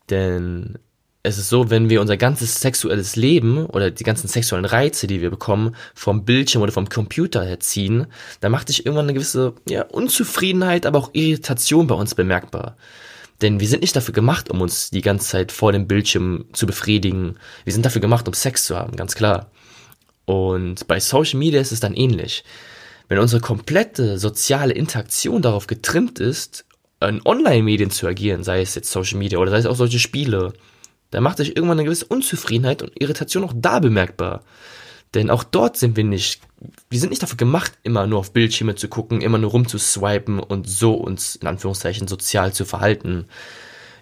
Denn 0.09 0.77
es 1.23 1.37
ist 1.37 1.47
so, 1.47 1.69
wenn 1.69 1.89
wir 1.89 2.01
unser 2.01 2.17
ganzes 2.17 2.59
sexuelles 2.59 3.15
Leben 3.15 3.65
oder 3.65 3.89
die 3.89 4.03
ganzen 4.03 4.27
sexuellen 4.27 4.65
Reize, 4.65 5.07
die 5.07 5.21
wir 5.21 5.29
bekommen, 5.29 5.73
vom 5.95 6.25
Bildschirm 6.25 6.63
oder 6.63 6.73
vom 6.73 6.89
Computer 6.89 7.45
herziehen, 7.45 8.07
dann 8.41 8.51
macht 8.51 8.67
sich 8.67 8.85
irgendwann 8.85 9.05
eine 9.05 9.13
gewisse 9.13 9.53
ja, 9.69 9.83
Unzufriedenheit, 9.83 10.85
aber 10.85 10.99
auch 10.99 11.11
Irritation 11.13 11.87
bei 11.87 11.95
uns 11.95 12.13
bemerkbar. 12.13 12.75
Denn 13.41 13.61
wir 13.61 13.69
sind 13.69 13.81
nicht 13.81 13.95
dafür 13.95 14.13
gemacht, 14.13 14.51
um 14.51 14.59
uns 14.59 14.89
die 14.89 15.01
ganze 15.01 15.29
Zeit 15.29 15.53
vor 15.53 15.71
dem 15.71 15.87
Bildschirm 15.87 16.45
zu 16.51 16.65
befriedigen. 16.65 17.37
Wir 17.63 17.71
sind 17.71 17.85
dafür 17.85 18.01
gemacht, 18.01 18.27
um 18.27 18.33
Sex 18.33 18.65
zu 18.65 18.75
haben, 18.75 18.97
ganz 18.97 19.15
klar. 19.15 19.49
Und 20.25 20.87
bei 20.87 20.99
Social 20.99 21.39
Media 21.39 21.61
ist 21.61 21.71
es 21.71 21.79
dann 21.79 21.93
ähnlich. 21.93 22.43
Wenn 23.07 23.19
unsere 23.19 23.41
komplette 23.41 24.19
soziale 24.19 24.73
Interaktion 24.73 25.41
darauf 25.41 25.67
getrimmt 25.67 26.19
ist, 26.19 26.65
in 27.01 27.21
Online-Medien 27.25 27.91
zu 27.91 28.07
agieren, 28.07 28.43
sei 28.43 28.61
es 28.61 28.75
jetzt 28.75 28.91
Social 28.91 29.17
Media 29.17 29.39
oder 29.39 29.51
sei 29.51 29.59
es 29.59 29.65
auch 29.65 29.75
solche 29.75 29.99
Spiele, 29.99 30.53
dann 31.11 31.23
macht 31.23 31.37
sich 31.37 31.55
irgendwann 31.55 31.77
eine 31.77 31.85
gewisse 31.85 32.05
Unzufriedenheit 32.05 32.81
und 32.81 32.99
Irritation 32.99 33.43
auch 33.43 33.53
da 33.55 33.79
bemerkbar. 33.79 34.43
Denn 35.13 35.29
auch 35.29 35.43
dort 35.43 35.77
sind 35.77 35.95
wir 35.95 36.03
nicht, 36.03 36.41
wir 36.89 36.99
sind 36.99 37.09
nicht 37.09 37.23
dafür 37.23 37.37
gemacht, 37.37 37.71
immer 37.83 38.07
nur 38.07 38.19
auf 38.19 38.33
Bildschirme 38.33 38.75
zu 38.75 38.89
gucken, 38.89 39.21
immer 39.21 39.37
nur 39.37 39.51
rumzuswipen 39.51 40.39
und 40.39 40.67
so 40.67 40.95
uns 40.95 41.37
in 41.37 41.47
Anführungszeichen 41.47 42.07
sozial 42.07 42.51
zu 42.53 42.65
verhalten. 42.65 43.25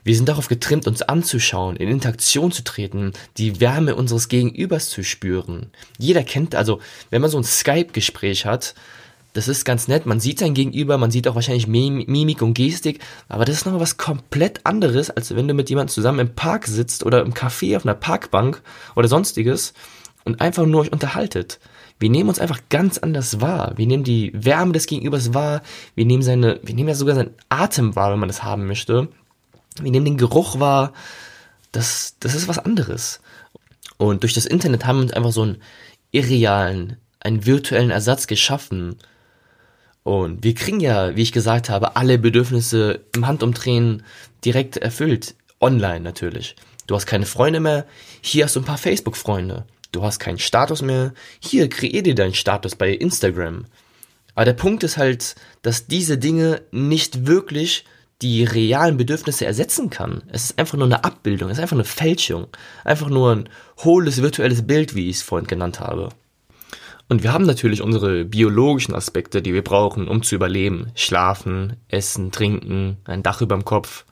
Wir 0.06 0.16
sind 0.16 0.30
darauf 0.30 0.48
getrimmt, 0.48 0.88
uns 0.88 1.02
anzuschauen, 1.02 1.78
in 1.78 1.90
Interaktion 1.90 2.52
zu 2.52 2.64
treten, 2.64 3.14
die 3.38 3.60
Wärme 3.60 3.96
unseres 3.96 4.30
Gegenübers 4.30 4.90
zu 4.92 5.04
spüren. 5.04 5.72
Jeder 5.98 6.24
kennt, 6.24 6.54
also, 6.54 6.80
wenn 7.10 7.22
man 7.22 7.32
so 7.32 7.40
ein 7.40 7.44
Skype-Gespräch 7.44 8.46
hat, 8.46 8.76
das 9.34 9.48
ist 9.48 9.66
ganz 9.66 9.88
nett, 9.88 10.06
man 10.06 10.20
sieht 10.20 10.38
sein 10.38 10.54
Gegenüber, 10.54 11.00
man 11.00 11.10
sieht 11.10 11.28
auch 11.28 11.34
wahrscheinlich 11.34 11.66
Mimik 11.66 12.44
und 12.44 12.54
Gestik, 12.54 13.00
aber 13.30 13.46
das 13.46 13.56
ist 13.56 13.66
noch 13.66 13.80
was 13.80 13.98
komplett 13.98 14.64
anderes, 14.64 15.10
als 15.10 15.36
wenn 15.36 15.48
du 15.48 15.56
mit 15.56 15.72
jemandem 15.72 15.92
zusammen 15.92 16.20
im 16.20 16.36
Park 16.36 16.68
sitzt 16.68 17.04
oder 17.04 17.22
im 17.22 17.34
Café 17.34 17.76
auf 17.76 17.84
einer 17.84 17.96
Parkbank 17.96 18.62
oder 18.96 19.08
sonstiges 19.08 19.74
und 20.24 20.40
einfach 20.40 20.68
nur 20.68 20.82
euch 20.82 20.92
unterhaltet. 20.94 21.60
Wir 21.98 22.12
nehmen 22.12 22.30
uns 22.30 22.38
einfach 22.38 22.60
ganz 22.70 23.00
anders 23.00 23.42
wahr. 23.42 23.74
Wir 23.76 23.88
nehmen 23.88 24.04
die 24.04 24.32
Wärme 24.36 24.74
des 24.74 24.86
Gegenübers 24.86 25.34
wahr. 25.34 25.64
Wir 25.96 26.06
nehmen 26.06 26.22
seine, 26.22 26.60
wir 26.62 26.76
nehmen 26.76 26.90
ja 26.90 26.96
sogar 26.96 27.16
seinen 27.16 27.34
Atem 27.50 27.96
wahr, 27.96 28.12
wenn 28.12 28.20
man 28.20 28.30
das 28.30 28.44
haben 28.44 28.68
möchte. 28.68 29.08
Wir 29.82 29.92
nehmen 29.92 30.06
den 30.06 30.18
Geruch 30.18 30.60
wahr. 30.60 30.94
Das, 31.72 32.16
das 32.20 32.36
ist 32.36 32.48
was 32.48 32.60
anderes. 32.60 33.20
Und 33.98 34.24
durch 34.24 34.34
das 34.34 34.46
Internet 34.46 34.86
haben 34.86 34.98
wir 34.98 35.04
uns 35.04 35.14
einfach 35.14 35.32
so 35.32 35.44
einen 35.44 35.62
irrealen, 36.12 36.98
einen 37.20 37.46
virtuellen 37.46 37.92
Ersatz 37.92 38.28
geschaffen. 38.28 38.98
Und 40.04 40.44
wir 40.44 40.54
kriegen 40.54 40.80
ja, 40.80 41.16
wie 41.16 41.22
ich 41.22 41.32
gesagt 41.32 41.70
habe, 41.70 41.96
alle 41.96 42.18
Bedürfnisse 42.18 43.02
im 43.14 43.28
Handumdrehen 43.28 44.04
direkt 44.44 44.78
erfüllt. 44.78 45.36
Online 45.60 46.02
natürlich. 46.02 46.56
Du 46.88 46.96
hast 46.96 47.06
keine 47.08 47.26
Freunde 47.26 47.60
mehr. 47.60 47.86
Hier 48.22 48.46
hast 48.46 48.56
du 48.56 48.60
ein 48.60 48.66
paar 48.66 48.78
Facebook-Freunde. 48.78 49.66
Du 49.92 50.04
hast 50.04 50.20
keinen 50.20 50.40
Status 50.40 50.82
mehr. 50.82 51.14
Hier, 51.40 51.70
kreier 51.70 52.04
dir 52.04 52.16
deinen 52.16 52.34
Status 52.34 52.76
bei 52.76 52.92
Instagram. 52.92 53.66
Aber 54.36 54.46
der 54.46 54.54
Punkt 54.54 54.84
ist 54.84 54.98
halt, 54.98 55.36
dass 55.62 55.88
diese 55.88 56.18
Dinge 56.18 56.62
nicht 56.72 57.26
wirklich 57.26 57.86
die 58.26 58.44
realen 58.44 58.98
Bedürfnisse 58.98 59.46
ersetzen 59.46 59.92
kann. 59.92 60.24
Es 60.32 60.46
ist 60.46 60.60
einfach 60.60 60.78
nur 60.78 60.88
eine 60.88 61.04
Abbildung, 61.04 61.50
es 61.50 61.60
ist 61.60 61.62
einfach 61.62 61.76
eine 61.76 61.84
Fälschung. 61.84 62.48
Einfach 62.84 63.08
nur 63.08 63.36
ein 63.36 63.50
hohles 63.84 64.20
virtuelles 64.20 64.66
Bild, 64.66 64.96
wie 64.96 65.10
ich 65.10 65.18
es 65.18 65.22
vorhin 65.22 65.48
genannt 65.48 65.80
habe. 65.80 66.10
Und 67.08 67.22
wir 67.22 67.34
haben 67.34 67.46
natürlich 67.46 67.84
unsere 67.84 68.26
biologischen 68.26 68.96
Aspekte, 68.96 69.44
die 69.44 69.54
wir 69.54 69.64
brauchen, 69.64 70.08
um 70.08 70.24
zu 70.24 70.34
überleben. 70.34 70.88
Schlafen, 70.96 71.76
essen, 71.88 72.32
trinken, 72.32 72.98
ein 73.06 73.22
Dach 73.22 73.42
über 73.42 73.56
dem 73.56 73.64
Kopf. 73.64 74.06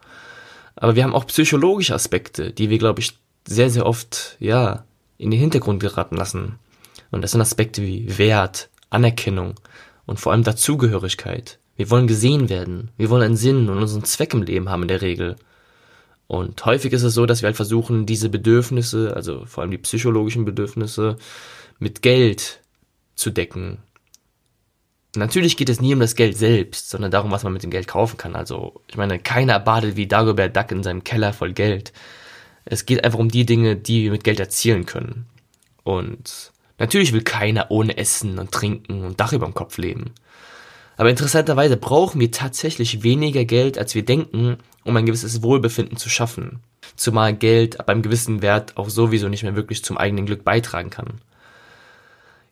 Aber 0.76 0.96
wir 0.96 1.04
haben 1.04 1.16
auch 1.16 1.26
psychologische 1.26 1.96
Aspekte, 1.96 2.52
die 2.52 2.70
wir, 2.70 2.78
glaube 2.78 3.02
ich, 3.02 3.18
sehr, 3.48 3.72
sehr 3.72 3.88
oft, 3.88 4.38
ja, 4.40 4.86
in 5.18 5.32
den 5.32 5.40
Hintergrund 5.40 5.80
geraten 5.80 6.18
lassen. 6.18 6.60
Und 7.10 7.24
das 7.24 7.32
sind 7.32 7.42
Aspekte 7.42 7.82
wie 7.82 8.20
Wert, 8.20 8.70
Anerkennung 8.92 9.56
und 10.06 10.20
vor 10.20 10.32
allem 10.32 10.44
Dazugehörigkeit. 10.44 11.58
Wir 11.76 11.90
wollen 11.90 12.08
gesehen 12.08 12.50
werden. 12.50 12.92
Wir 12.98 13.10
wollen 13.10 13.24
einen 13.24 13.38
Sinn 13.38 13.70
und 13.70 13.80
unseren 13.80 14.04
Zweck 14.04 14.34
im 14.34 14.44
Leben 14.44 14.70
haben 14.70 14.84
in 14.84 14.88
der 14.88 15.02
Regel. 15.02 15.36
Und 16.28 16.66
häufig 16.66 16.94
ist 16.94 17.04
es 17.04 17.14
so, 17.14 17.26
dass 17.26 17.42
wir 17.42 17.48
halt 17.48 17.56
versuchen, 17.56 18.06
diese 18.06 18.30
Bedürfnisse, 18.30 19.16
also 19.16 19.46
vor 19.46 19.62
allem 19.62 19.72
die 19.72 19.78
psychologischen 19.78 20.46
Bedürfnisse, 20.46 21.18
mit 21.80 22.02
Geld 22.02 22.62
zu 23.16 23.30
decken. 23.32 23.80
Natürlich 25.16 25.58
geht 25.58 25.70
es 25.70 25.82
nie 25.82 25.94
um 25.94 26.00
das 26.00 26.16
Geld 26.16 26.38
selbst, 26.38 26.90
sondern 26.90 27.12
darum, 27.12 27.32
was 27.32 27.44
man 27.44 27.54
mit 27.54 27.62
dem 27.62 27.70
Geld 27.70 27.88
kaufen 27.88 28.18
kann. 28.18 28.36
Also, 28.36 28.82
ich 28.88 28.98
meine, 28.98 29.20
keiner 29.20 29.60
badet 29.60 29.96
wie 29.96 30.08
Dagobert 30.08 30.56
Duck 30.56 30.72
in 30.72 30.82
seinem 30.82 31.04
Keller 31.04 31.34
voll 31.34 31.54
Geld. 31.54 31.94
Es 32.66 32.86
geht 32.86 33.04
einfach 33.04 33.20
um 33.20 33.30
die 33.30 33.46
Dinge, 33.46 33.76
die 33.76 34.04
wir 34.04 34.12
mit 34.12 34.24
Geld 34.24 34.40
erzielen 34.40 34.86
können. 34.86 35.28
Und 35.84 36.52
natürlich 36.80 37.14
will 37.14 37.22
keiner 37.22 37.70
ohne 37.70 37.98
Essen 37.98 38.40
und 38.40 38.52
Trinken 38.52 39.04
und 39.04 39.20
Dach 39.20 39.34
über 39.34 39.46
dem 39.46 39.54
Kopf 39.54 39.78
leben. 39.78 40.16
Aber 40.98 41.10
interessanterweise 41.10 41.78
brauchen 41.78 42.22
wir 42.22 42.32
tatsächlich 42.32 43.04
weniger 43.04 43.46
Geld, 43.46 43.78
als 43.78 43.96
wir 43.96 44.06
denken, 44.06 44.58
um 44.84 44.96
ein 44.96 45.06
gewisses 45.06 45.42
Wohlbefinden 45.42 45.98
zu 45.98 46.10
schaffen. 46.10 46.60
Zumal 46.96 47.34
Geld 47.34 47.80
ab 47.80 47.90
einem 47.90 48.02
gewissen 48.02 48.42
Wert 48.42 48.78
auch 48.78 48.90
sowieso 48.90 49.30
nicht 49.30 49.44
mehr 49.44 49.56
wirklich 49.56 49.84
zum 49.84 49.98
eigenen 49.98 50.26
Glück 50.26 50.44
beitragen 50.44 50.90
kann. 50.90 51.22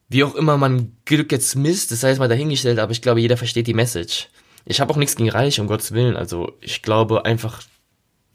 Wie 0.10 0.24
auch 0.24 0.36
immer 0.36 0.58
man 0.58 0.94
Glück 1.06 1.32
jetzt 1.32 1.56
misst, 1.56 1.92
das 1.92 2.02
sei 2.02 2.10
jetzt 2.10 2.20
mal 2.20 2.28
dahingestellt, 2.28 2.80
aber 2.80 2.92
ich 2.92 3.02
glaube, 3.02 3.22
jeder 3.22 3.38
versteht 3.38 3.68
die 3.68 3.74
Message. 3.74 4.30
Ich 4.66 4.82
habe 4.82 4.92
auch 4.92 4.98
nichts 4.98 5.16
gegen 5.16 5.30
Reich, 5.30 5.60
um 5.60 5.68
Gottes 5.68 5.94
Willen. 5.94 6.18
Also 6.18 6.54
ich 6.60 6.82
glaube 6.82 7.26
einfach, 7.26 7.62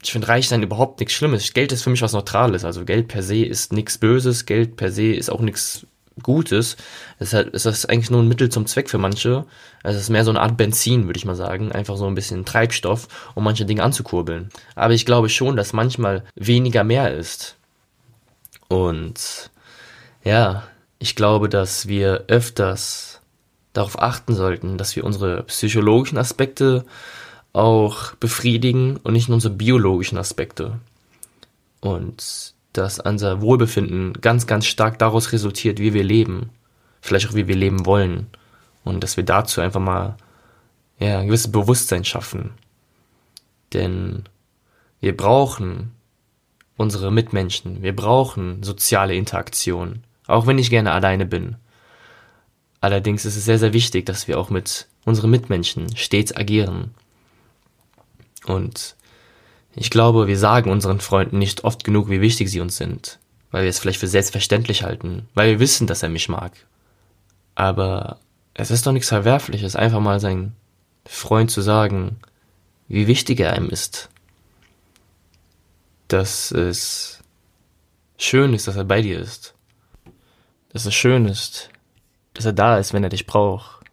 ich 0.03 0.11
finde 0.11 0.27
Reich 0.27 0.47
sein 0.47 0.63
überhaupt 0.63 0.99
nichts 0.99 1.13
Schlimmes. 1.13 1.53
Geld 1.53 1.71
ist 1.71 1.83
für 1.83 1.89
mich 1.89 2.01
was 2.01 2.13
Neutrales. 2.13 2.65
Also 2.65 2.85
Geld 2.85 3.07
per 3.07 3.23
se 3.23 3.43
ist 3.43 3.73
nichts 3.73 3.97
Böses, 3.97 4.45
Geld 4.45 4.75
per 4.75 4.91
se 4.91 5.13
ist 5.13 5.29
auch 5.29 5.41
nichts 5.41 5.85
Gutes. 6.23 6.77
Es 7.19 7.29
ist, 7.29 7.33
halt, 7.33 7.49
ist 7.53 7.89
eigentlich 7.89 8.09
nur 8.09 8.21
ein 8.21 8.27
Mittel 8.27 8.49
zum 8.49 8.65
Zweck 8.65 8.89
für 8.89 8.97
manche. 8.97 9.45
Also 9.83 9.97
es 9.97 10.03
ist 10.03 10.09
mehr 10.09 10.23
so 10.23 10.31
eine 10.31 10.41
Art 10.41 10.57
Benzin, 10.57 11.05
würde 11.05 11.17
ich 11.17 11.25
mal 11.25 11.35
sagen. 11.35 11.71
Einfach 11.71 11.97
so 11.97 12.07
ein 12.07 12.15
bisschen 12.15 12.45
Treibstoff, 12.45 13.07
um 13.35 13.43
manche 13.43 13.65
Dinge 13.65 13.83
anzukurbeln. 13.83 14.49
Aber 14.75 14.93
ich 14.93 15.05
glaube 15.05 15.29
schon, 15.29 15.55
dass 15.55 15.73
manchmal 15.73 16.23
weniger 16.35 16.83
mehr 16.83 17.13
ist. 17.13 17.55
Und 18.67 19.49
ja, 20.23 20.63
ich 20.99 21.15
glaube, 21.15 21.49
dass 21.49 21.87
wir 21.87 22.25
öfters 22.27 23.21
darauf 23.73 24.01
achten 24.01 24.33
sollten, 24.33 24.77
dass 24.77 24.95
wir 24.95 25.03
unsere 25.03 25.43
psychologischen 25.43 26.17
Aspekte 26.17 26.85
auch 27.53 28.15
befriedigen 28.15 28.97
und 28.97 29.13
nicht 29.13 29.29
nur 29.29 29.35
unsere 29.35 29.53
biologischen 29.53 30.17
Aspekte. 30.17 30.79
Und 31.79 32.53
dass 32.77 32.99
unser 32.99 33.41
Wohlbefinden 33.41 34.13
ganz, 34.21 34.47
ganz 34.47 34.65
stark 34.65 34.99
daraus 34.99 35.31
resultiert, 35.31 35.79
wie 35.79 35.93
wir 35.93 36.03
leben. 36.03 36.51
Vielleicht 37.01 37.29
auch, 37.29 37.33
wie 37.33 37.47
wir 37.47 37.55
leben 37.55 37.85
wollen. 37.85 38.27
Und 38.83 39.03
dass 39.03 39.17
wir 39.17 39.23
dazu 39.23 39.61
einfach 39.61 39.79
mal 39.79 40.17
ja, 40.99 41.19
ein 41.19 41.27
gewisses 41.27 41.51
Bewusstsein 41.51 42.05
schaffen. 42.05 42.51
Denn 43.73 44.23
wir 44.99 45.15
brauchen 45.15 45.91
unsere 46.77 47.11
Mitmenschen. 47.11 47.81
Wir 47.81 47.95
brauchen 47.95 48.63
soziale 48.63 49.15
Interaktion. 49.15 50.03
Auch 50.27 50.47
wenn 50.47 50.57
ich 50.57 50.69
gerne 50.69 50.91
alleine 50.91 51.25
bin. 51.25 51.55
Allerdings 52.79 53.25
ist 53.25 53.35
es 53.35 53.45
sehr, 53.45 53.59
sehr 53.59 53.73
wichtig, 53.73 54.05
dass 54.05 54.27
wir 54.27 54.39
auch 54.39 54.49
mit 54.49 54.87
unseren 55.03 55.31
Mitmenschen 55.31 55.95
stets 55.95 56.35
agieren. 56.35 56.93
Und 58.45 58.95
ich 59.79 59.91
glaube, 59.91 60.27
wir 60.27 60.39
sagen 60.39 60.71
unseren 60.71 60.99
Freunden 60.99 61.37
nicht 61.37 61.63
oft 61.63 61.83
genug, 61.83 62.09
wie 62.09 62.19
wichtig 62.19 62.49
sie 62.49 62.61
uns 62.61 62.77
sind, 62.77 63.19
weil 63.51 63.61
wir 63.63 63.69
es 63.69 63.77
vielleicht 63.77 63.99
für 63.99 64.07
selbstverständlich 64.07 64.81
halten, 64.81 65.29
weil 65.35 65.51
wir 65.51 65.59
wissen, 65.59 65.85
dass 65.85 66.01
er 66.01 66.09
mich 66.09 66.29
mag. 66.29 66.53
Aber 67.53 68.17
es 68.55 68.71
ist 68.71 68.87
doch 68.87 68.91
nichts 68.91 69.09
Verwerfliches, 69.09 69.75
einfach 69.75 69.99
mal 69.99 70.19
seinen 70.19 70.55
Freund 71.05 71.51
zu 71.51 71.61
sagen, 71.61 72.17
wie 72.87 73.05
wichtig 73.05 73.39
er 73.39 73.53
einem 73.53 73.69
ist. 73.69 74.09
Dass 76.07 76.51
es 76.51 77.19
schön 78.17 78.55
ist, 78.55 78.67
dass 78.67 78.77
er 78.77 78.83
bei 78.83 79.03
dir 79.03 79.19
ist. 79.19 79.53
Dass 80.69 80.87
es 80.87 80.95
schön 80.95 81.27
ist, 81.27 81.69
dass 82.33 82.45
er 82.45 82.53
da 82.53 82.79
ist, 82.79 82.93
wenn 82.93 83.03
er 83.03 83.09
dich 83.09 83.27
braucht. 83.27 83.85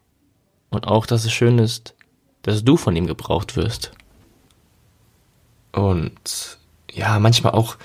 Und 0.71 0.87
auch, 0.87 1.05
dass 1.05 1.27
es 1.27 1.33
schön 1.33 1.59
ist, 1.59 1.95
dass 2.41 2.65
du 2.65 2.79
von 2.79 2.97
ihm 2.97 3.07
gebraucht 3.07 3.57
wirst. 3.57 3.93
Und 5.75 6.59
ja, 6.93 7.19
manchmal 7.19 7.53
auch, 7.53 7.77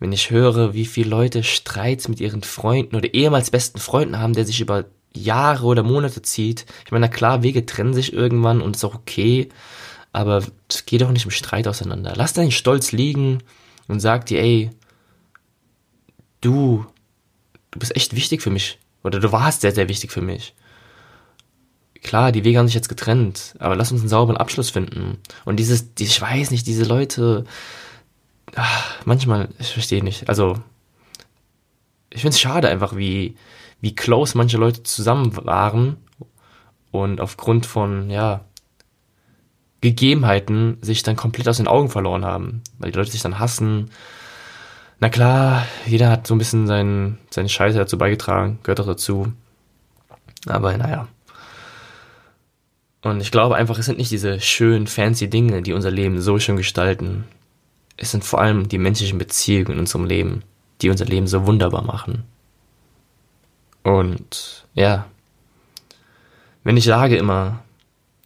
wenn 0.00 0.12
ich 0.12 0.30
höre, 0.30 0.74
wie 0.74 0.86
viele 0.86 1.10
Leute 1.10 1.42
Streits 1.42 2.08
mit 2.08 2.20
ihren 2.20 2.42
Freunden 2.42 2.96
oder 2.96 3.12
ehemals 3.12 3.50
besten 3.50 3.78
Freunden 3.78 4.18
haben, 4.18 4.32
der 4.32 4.46
sich 4.46 4.60
über 4.60 4.86
Jahre 5.14 5.66
oder 5.66 5.82
Monate 5.82 6.22
zieht. 6.22 6.66
Ich 6.84 6.90
meine, 6.90 7.06
na 7.06 7.12
klar, 7.12 7.42
Wege 7.42 7.66
trennen 7.66 7.94
sich 7.94 8.12
irgendwann 8.12 8.60
und 8.60 8.76
ist 8.76 8.84
auch 8.84 8.94
okay, 8.94 9.48
aber 10.12 10.42
es 10.68 10.86
geht 10.86 11.02
auch 11.02 11.10
nicht 11.10 11.24
im 11.24 11.30
Streit 11.30 11.68
auseinander. 11.68 12.14
Lass 12.16 12.32
deinen 12.32 12.50
Stolz 12.50 12.92
liegen 12.92 13.42
und 13.88 14.00
sag 14.00 14.26
dir, 14.26 14.40
ey, 14.40 14.70
du, 16.40 16.86
du 17.70 17.78
bist 17.78 17.94
echt 17.94 18.16
wichtig 18.16 18.42
für 18.42 18.50
mich. 18.50 18.78
Oder 19.02 19.20
du 19.20 19.32
warst 19.32 19.60
sehr, 19.60 19.72
sehr 19.72 19.88
wichtig 19.88 20.10
für 20.10 20.22
mich 20.22 20.54
klar, 22.04 22.30
die 22.30 22.44
Wege 22.44 22.58
haben 22.58 22.66
sich 22.66 22.74
jetzt 22.74 22.88
getrennt, 22.88 23.54
aber 23.58 23.74
lass 23.74 23.90
uns 23.90 24.02
einen 24.02 24.08
sauberen 24.08 24.36
Abschluss 24.36 24.70
finden. 24.70 25.18
Und 25.44 25.56
dieses, 25.56 25.88
ich 25.98 26.20
weiß 26.20 26.52
nicht, 26.52 26.66
diese 26.66 26.84
Leute, 26.84 27.44
ach, 28.54 29.04
manchmal, 29.04 29.48
ich 29.58 29.72
verstehe 29.72 30.04
nicht. 30.04 30.28
Also, 30.28 30.56
ich 32.10 32.20
finde 32.20 32.34
es 32.34 32.40
schade 32.40 32.68
einfach, 32.68 32.94
wie, 32.94 33.34
wie 33.80 33.94
close 33.94 34.38
manche 34.38 34.58
Leute 34.58 34.84
zusammen 34.84 35.34
waren 35.44 35.96
und 36.92 37.20
aufgrund 37.20 37.66
von, 37.66 38.10
ja, 38.10 38.44
Gegebenheiten 39.80 40.78
sich 40.80 41.02
dann 41.02 41.16
komplett 41.16 41.46
aus 41.46 41.58
den 41.58 41.68
Augen 41.68 41.90
verloren 41.90 42.24
haben, 42.24 42.62
weil 42.78 42.90
die 42.90 42.96
Leute 42.96 43.10
sich 43.10 43.20
dann 43.20 43.38
hassen. 43.38 43.90
Na 44.98 45.10
klar, 45.10 45.66
jeder 45.84 46.08
hat 46.08 46.26
so 46.26 46.34
ein 46.34 46.38
bisschen 46.38 46.66
seinen, 46.66 47.18
seine 47.28 47.50
Scheiße 47.50 47.76
dazu 47.76 47.98
beigetragen, 47.98 48.60
gehört 48.62 48.80
auch 48.80 48.86
dazu. 48.86 49.32
Aber 50.46 50.74
naja, 50.78 51.08
und 53.04 53.20
ich 53.20 53.30
glaube 53.30 53.54
einfach, 53.56 53.78
es 53.78 53.84
sind 53.84 53.98
nicht 53.98 54.10
diese 54.10 54.40
schönen, 54.40 54.86
fancy 54.86 55.28
Dinge, 55.28 55.60
die 55.60 55.74
unser 55.74 55.90
Leben 55.90 56.22
so 56.22 56.38
schön 56.38 56.56
gestalten. 56.56 57.24
Es 57.98 58.10
sind 58.10 58.24
vor 58.24 58.40
allem 58.40 58.66
die 58.66 58.78
menschlichen 58.78 59.18
Beziehungen 59.18 59.72
in 59.72 59.78
unserem 59.78 60.06
Leben, 60.06 60.42
die 60.80 60.88
unser 60.88 61.04
Leben 61.04 61.26
so 61.26 61.46
wunderbar 61.46 61.82
machen. 61.82 62.24
Und 63.82 64.66
ja, 64.72 65.04
wenn 66.62 66.78
ich 66.78 66.84
sage 66.84 67.16
immer, 67.16 67.62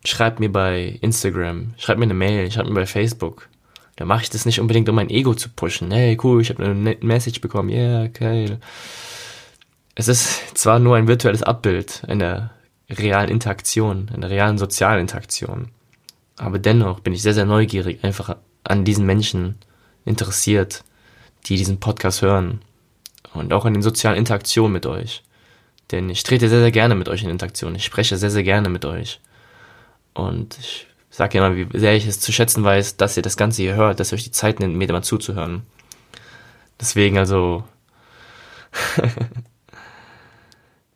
schreib 0.05 0.39
mir 0.39 0.53
bei 0.53 0.97
Instagram, 1.01 1.75
schreib 1.77 1.99
mir 1.99 2.05
eine 2.05 2.15
Mail, 2.15 2.49
schreib 2.49 2.69
mir 2.69 2.75
bei 2.75 2.87
Facebook, 2.87 3.49
dann 3.97 4.07
mache 4.07 4.23
ich 4.23 4.31
das 4.31 4.47
nicht 4.47 4.61
unbedingt, 4.61 4.89
um 4.89 4.95
mein 4.95 5.11
Ego 5.11 5.35
zu 5.35 5.49
pushen. 5.49 5.91
Hey, 5.91 6.17
cool, 6.23 6.41
ich 6.41 6.51
habe 6.51 6.65
eine 6.65 6.97
Message 7.01 7.41
bekommen, 7.41 7.69
yeah, 7.69 8.07
geil. 8.07 8.61
Es 9.97 10.07
ist 10.07 10.57
zwar 10.57 10.79
nur 10.79 10.95
ein 10.95 11.09
virtuelles 11.09 11.43
Abbild 11.43 12.05
einer 12.07 12.53
realen 12.89 13.31
Interaktion, 13.31 14.11
einer 14.15 14.31
realen 14.31 14.59
sozialen 14.59 15.01
Interaktion. 15.01 15.71
Aber 16.37 16.59
dennoch 16.59 17.01
bin 17.01 17.13
ich 17.13 17.23
sehr, 17.23 17.35
sehr 17.35 17.45
neugierig, 17.45 18.03
einfach 18.05 18.37
an 18.65 18.85
diesen 18.85 19.07
Menschen 19.07 19.57
interessiert, 20.05 20.85
die 21.47 21.57
diesen 21.57 21.81
Podcast 21.81 22.23
hören. 22.23 22.63
und 23.35 23.53
auch 23.53 23.67
in 23.67 23.75
den 23.75 23.83
sozialen 23.83 24.17
Interaktionen 24.17 24.73
mit 24.73 24.87
euch. 24.87 25.23
Denn 25.91 26.09
ich 26.09 26.23
trete 26.23 26.49
sehr, 26.49 26.61
sehr 26.61 26.71
gerne 26.73 26.95
mit 26.95 27.09
euch 27.09 27.23
in 27.23 27.29
Interaktion. 27.31 27.75
Ich 27.75 27.85
spreche 27.85 28.17
sehr, 28.17 28.31
sehr 28.31 28.43
gerne 28.43 28.69
mit 28.69 28.85
euch. 28.85 29.21
Und 30.15 30.59
ich 30.59 30.87
sage 31.11 31.39
immer, 31.39 31.55
wie 31.55 31.67
sehr 31.79 31.95
ich 31.95 32.07
es 32.07 32.21
zu 32.21 32.33
schätzen 32.33 32.65
weiß, 32.65 32.97
dass 32.97 33.17
ihr 33.17 33.23
das 33.23 33.37
Ganze 33.37 33.63
hier 33.63 33.75
hört, 33.75 34.01
dass 34.01 34.13
ihr 34.13 34.17
euch 34.17 34.25
die 34.25 34.31
Zeit 34.31 34.61
nimmt, 34.61 34.77
mir 34.77 34.91
mal 34.91 35.03
zuzuhören. 35.03 35.63
Deswegen 36.81 37.19
also, 37.19 37.65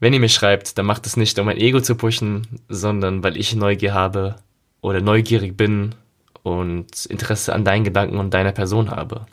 wenn 0.02 0.12
ihr 0.12 0.18
mir 0.18 0.28
schreibt, 0.28 0.78
dann 0.78 0.86
macht 0.86 1.06
es 1.06 1.16
nicht, 1.16 1.38
um 1.38 1.46
mein 1.46 1.58
Ego 1.58 1.80
zu 1.80 1.94
pushen, 1.94 2.44
sondern 2.68 3.22
weil 3.22 3.36
ich 3.36 3.54
Neugier 3.54 3.94
habe 3.94 4.34
oder 4.80 5.00
neugierig 5.00 5.56
bin 5.56 5.94
und 6.42 7.06
Interesse 7.06 7.54
an 7.54 7.64
deinen 7.64 7.84
Gedanken 7.84 8.16
und 8.16 8.34
deiner 8.34 8.50
Person 8.50 8.90
habe. 8.90 9.26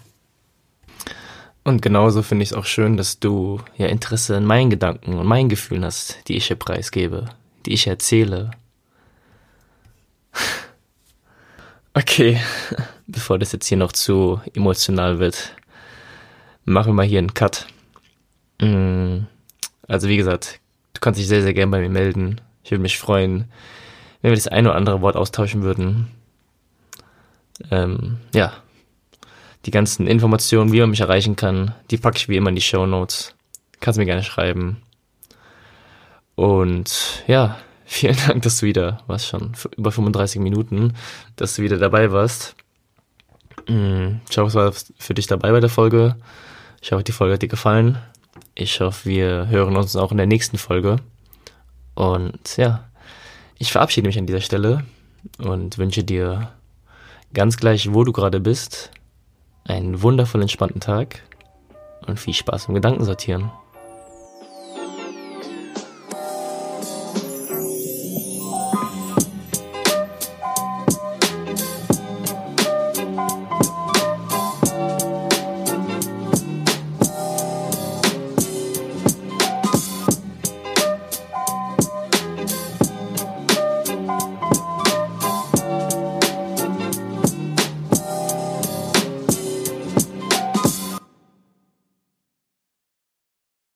Und 1.63 1.81
genauso 1.81 2.21
finde 2.21 2.43
ich 2.43 2.51
es 2.51 2.55
auch 2.55 2.65
schön, 2.65 2.97
dass 2.97 3.19
du 3.19 3.59
ja 3.77 3.87
Interesse 3.87 4.37
an 4.37 4.45
meinen 4.45 4.69
Gedanken 4.69 5.15
und 5.15 5.25
meinen 5.25 5.49
Gefühlen 5.49 5.83
hast, 5.83 6.19
die 6.27 6.37
ich 6.37 6.45
hier 6.45 6.55
preisgebe, 6.55 7.25
die 7.65 7.73
ich 7.73 7.87
erzähle. 7.87 8.51
Okay, 11.95 12.39
bevor 13.07 13.39
das 13.39 13.51
jetzt 13.51 13.65
hier 13.65 13.77
noch 13.77 13.91
zu 13.91 14.39
emotional 14.53 15.17
wird, 15.17 15.55
machen 16.63 16.89
wir 16.89 16.93
mal 16.93 17.05
hier 17.05 17.17
einen 17.17 17.33
Cut. 17.33 17.65
Mm, 18.61 19.23
also 19.89 20.07
wie 20.07 20.17
gesagt, 20.17 20.59
du 20.93 21.01
kannst 21.01 21.19
dich 21.19 21.27
sehr, 21.27 21.41
sehr 21.41 21.53
gerne 21.53 21.71
bei 21.71 21.81
mir 21.81 21.89
melden. 21.89 22.39
Ich 22.63 22.71
würde 22.71 22.81
mich 22.81 22.97
freuen, 22.97 23.45
wenn 24.21 24.31
wir 24.31 24.35
das 24.35 24.47
ein 24.47 24.67
oder 24.67 24.75
andere 24.75 25.01
Wort 25.01 25.15
austauschen 25.15 25.63
würden. 25.63 26.07
Ähm, 27.71 28.17
ja, 28.33 28.53
die 29.65 29.71
ganzen 29.71 30.07
Informationen, 30.07 30.71
wie 30.71 30.79
man 30.79 30.91
mich 30.91 31.01
erreichen 31.01 31.35
kann, 31.35 31.73
die 31.91 31.97
packe 31.97 32.17
ich 32.17 32.29
wie 32.29 32.37
immer 32.37 32.49
in 32.49 32.55
die 32.55 32.61
Show 32.61 32.85
Notes. 32.85 33.35
Kannst 33.79 33.97
mir 33.97 34.05
gerne 34.05 34.23
schreiben. 34.23 34.77
Und 36.35 37.23
ja, 37.27 37.57
vielen 37.85 38.17
Dank, 38.27 38.43
dass 38.43 38.59
du 38.59 38.65
wieder, 38.65 39.01
was 39.07 39.27
schon, 39.27 39.53
über 39.75 39.91
35 39.91 40.39
Minuten, 40.39 40.93
dass 41.35 41.55
du 41.55 41.63
wieder 41.63 41.77
dabei 41.77 42.11
warst. 42.11 42.55
Mm, 43.67 44.17
ich 44.29 44.37
hoffe, 44.37 44.47
es 44.47 44.55
war 44.55 44.73
für 44.97 45.13
dich 45.13 45.27
dabei 45.27 45.51
bei 45.51 45.59
der 45.59 45.69
Folge. 45.69 46.15
Ich 46.81 46.91
hoffe, 46.91 47.03
die 47.03 47.11
Folge 47.11 47.33
hat 47.33 47.41
dir 47.41 47.47
gefallen. 47.47 47.97
Ich 48.55 48.79
hoffe, 48.81 49.09
wir 49.09 49.47
hören 49.47 49.75
uns 49.75 49.95
auch 49.95 50.11
in 50.11 50.17
der 50.17 50.25
nächsten 50.25 50.57
Folge. 50.57 50.97
Und 51.95 52.57
ja, 52.57 52.85
ich 53.57 53.71
verabschiede 53.71 54.07
mich 54.07 54.17
an 54.17 54.25
dieser 54.25 54.41
Stelle 54.41 54.85
und 55.37 55.77
wünsche 55.77 56.03
dir 56.03 56.51
ganz 57.33 57.57
gleich, 57.57 57.93
wo 57.93 58.03
du 58.03 58.11
gerade 58.11 58.39
bist, 58.39 58.91
einen 59.65 60.01
wundervoll 60.01 60.41
entspannten 60.41 60.81
Tag 60.81 61.21
und 62.07 62.19
viel 62.19 62.33
Spaß 62.33 62.67
im 62.67 62.75
Gedankensortieren. 62.75 63.51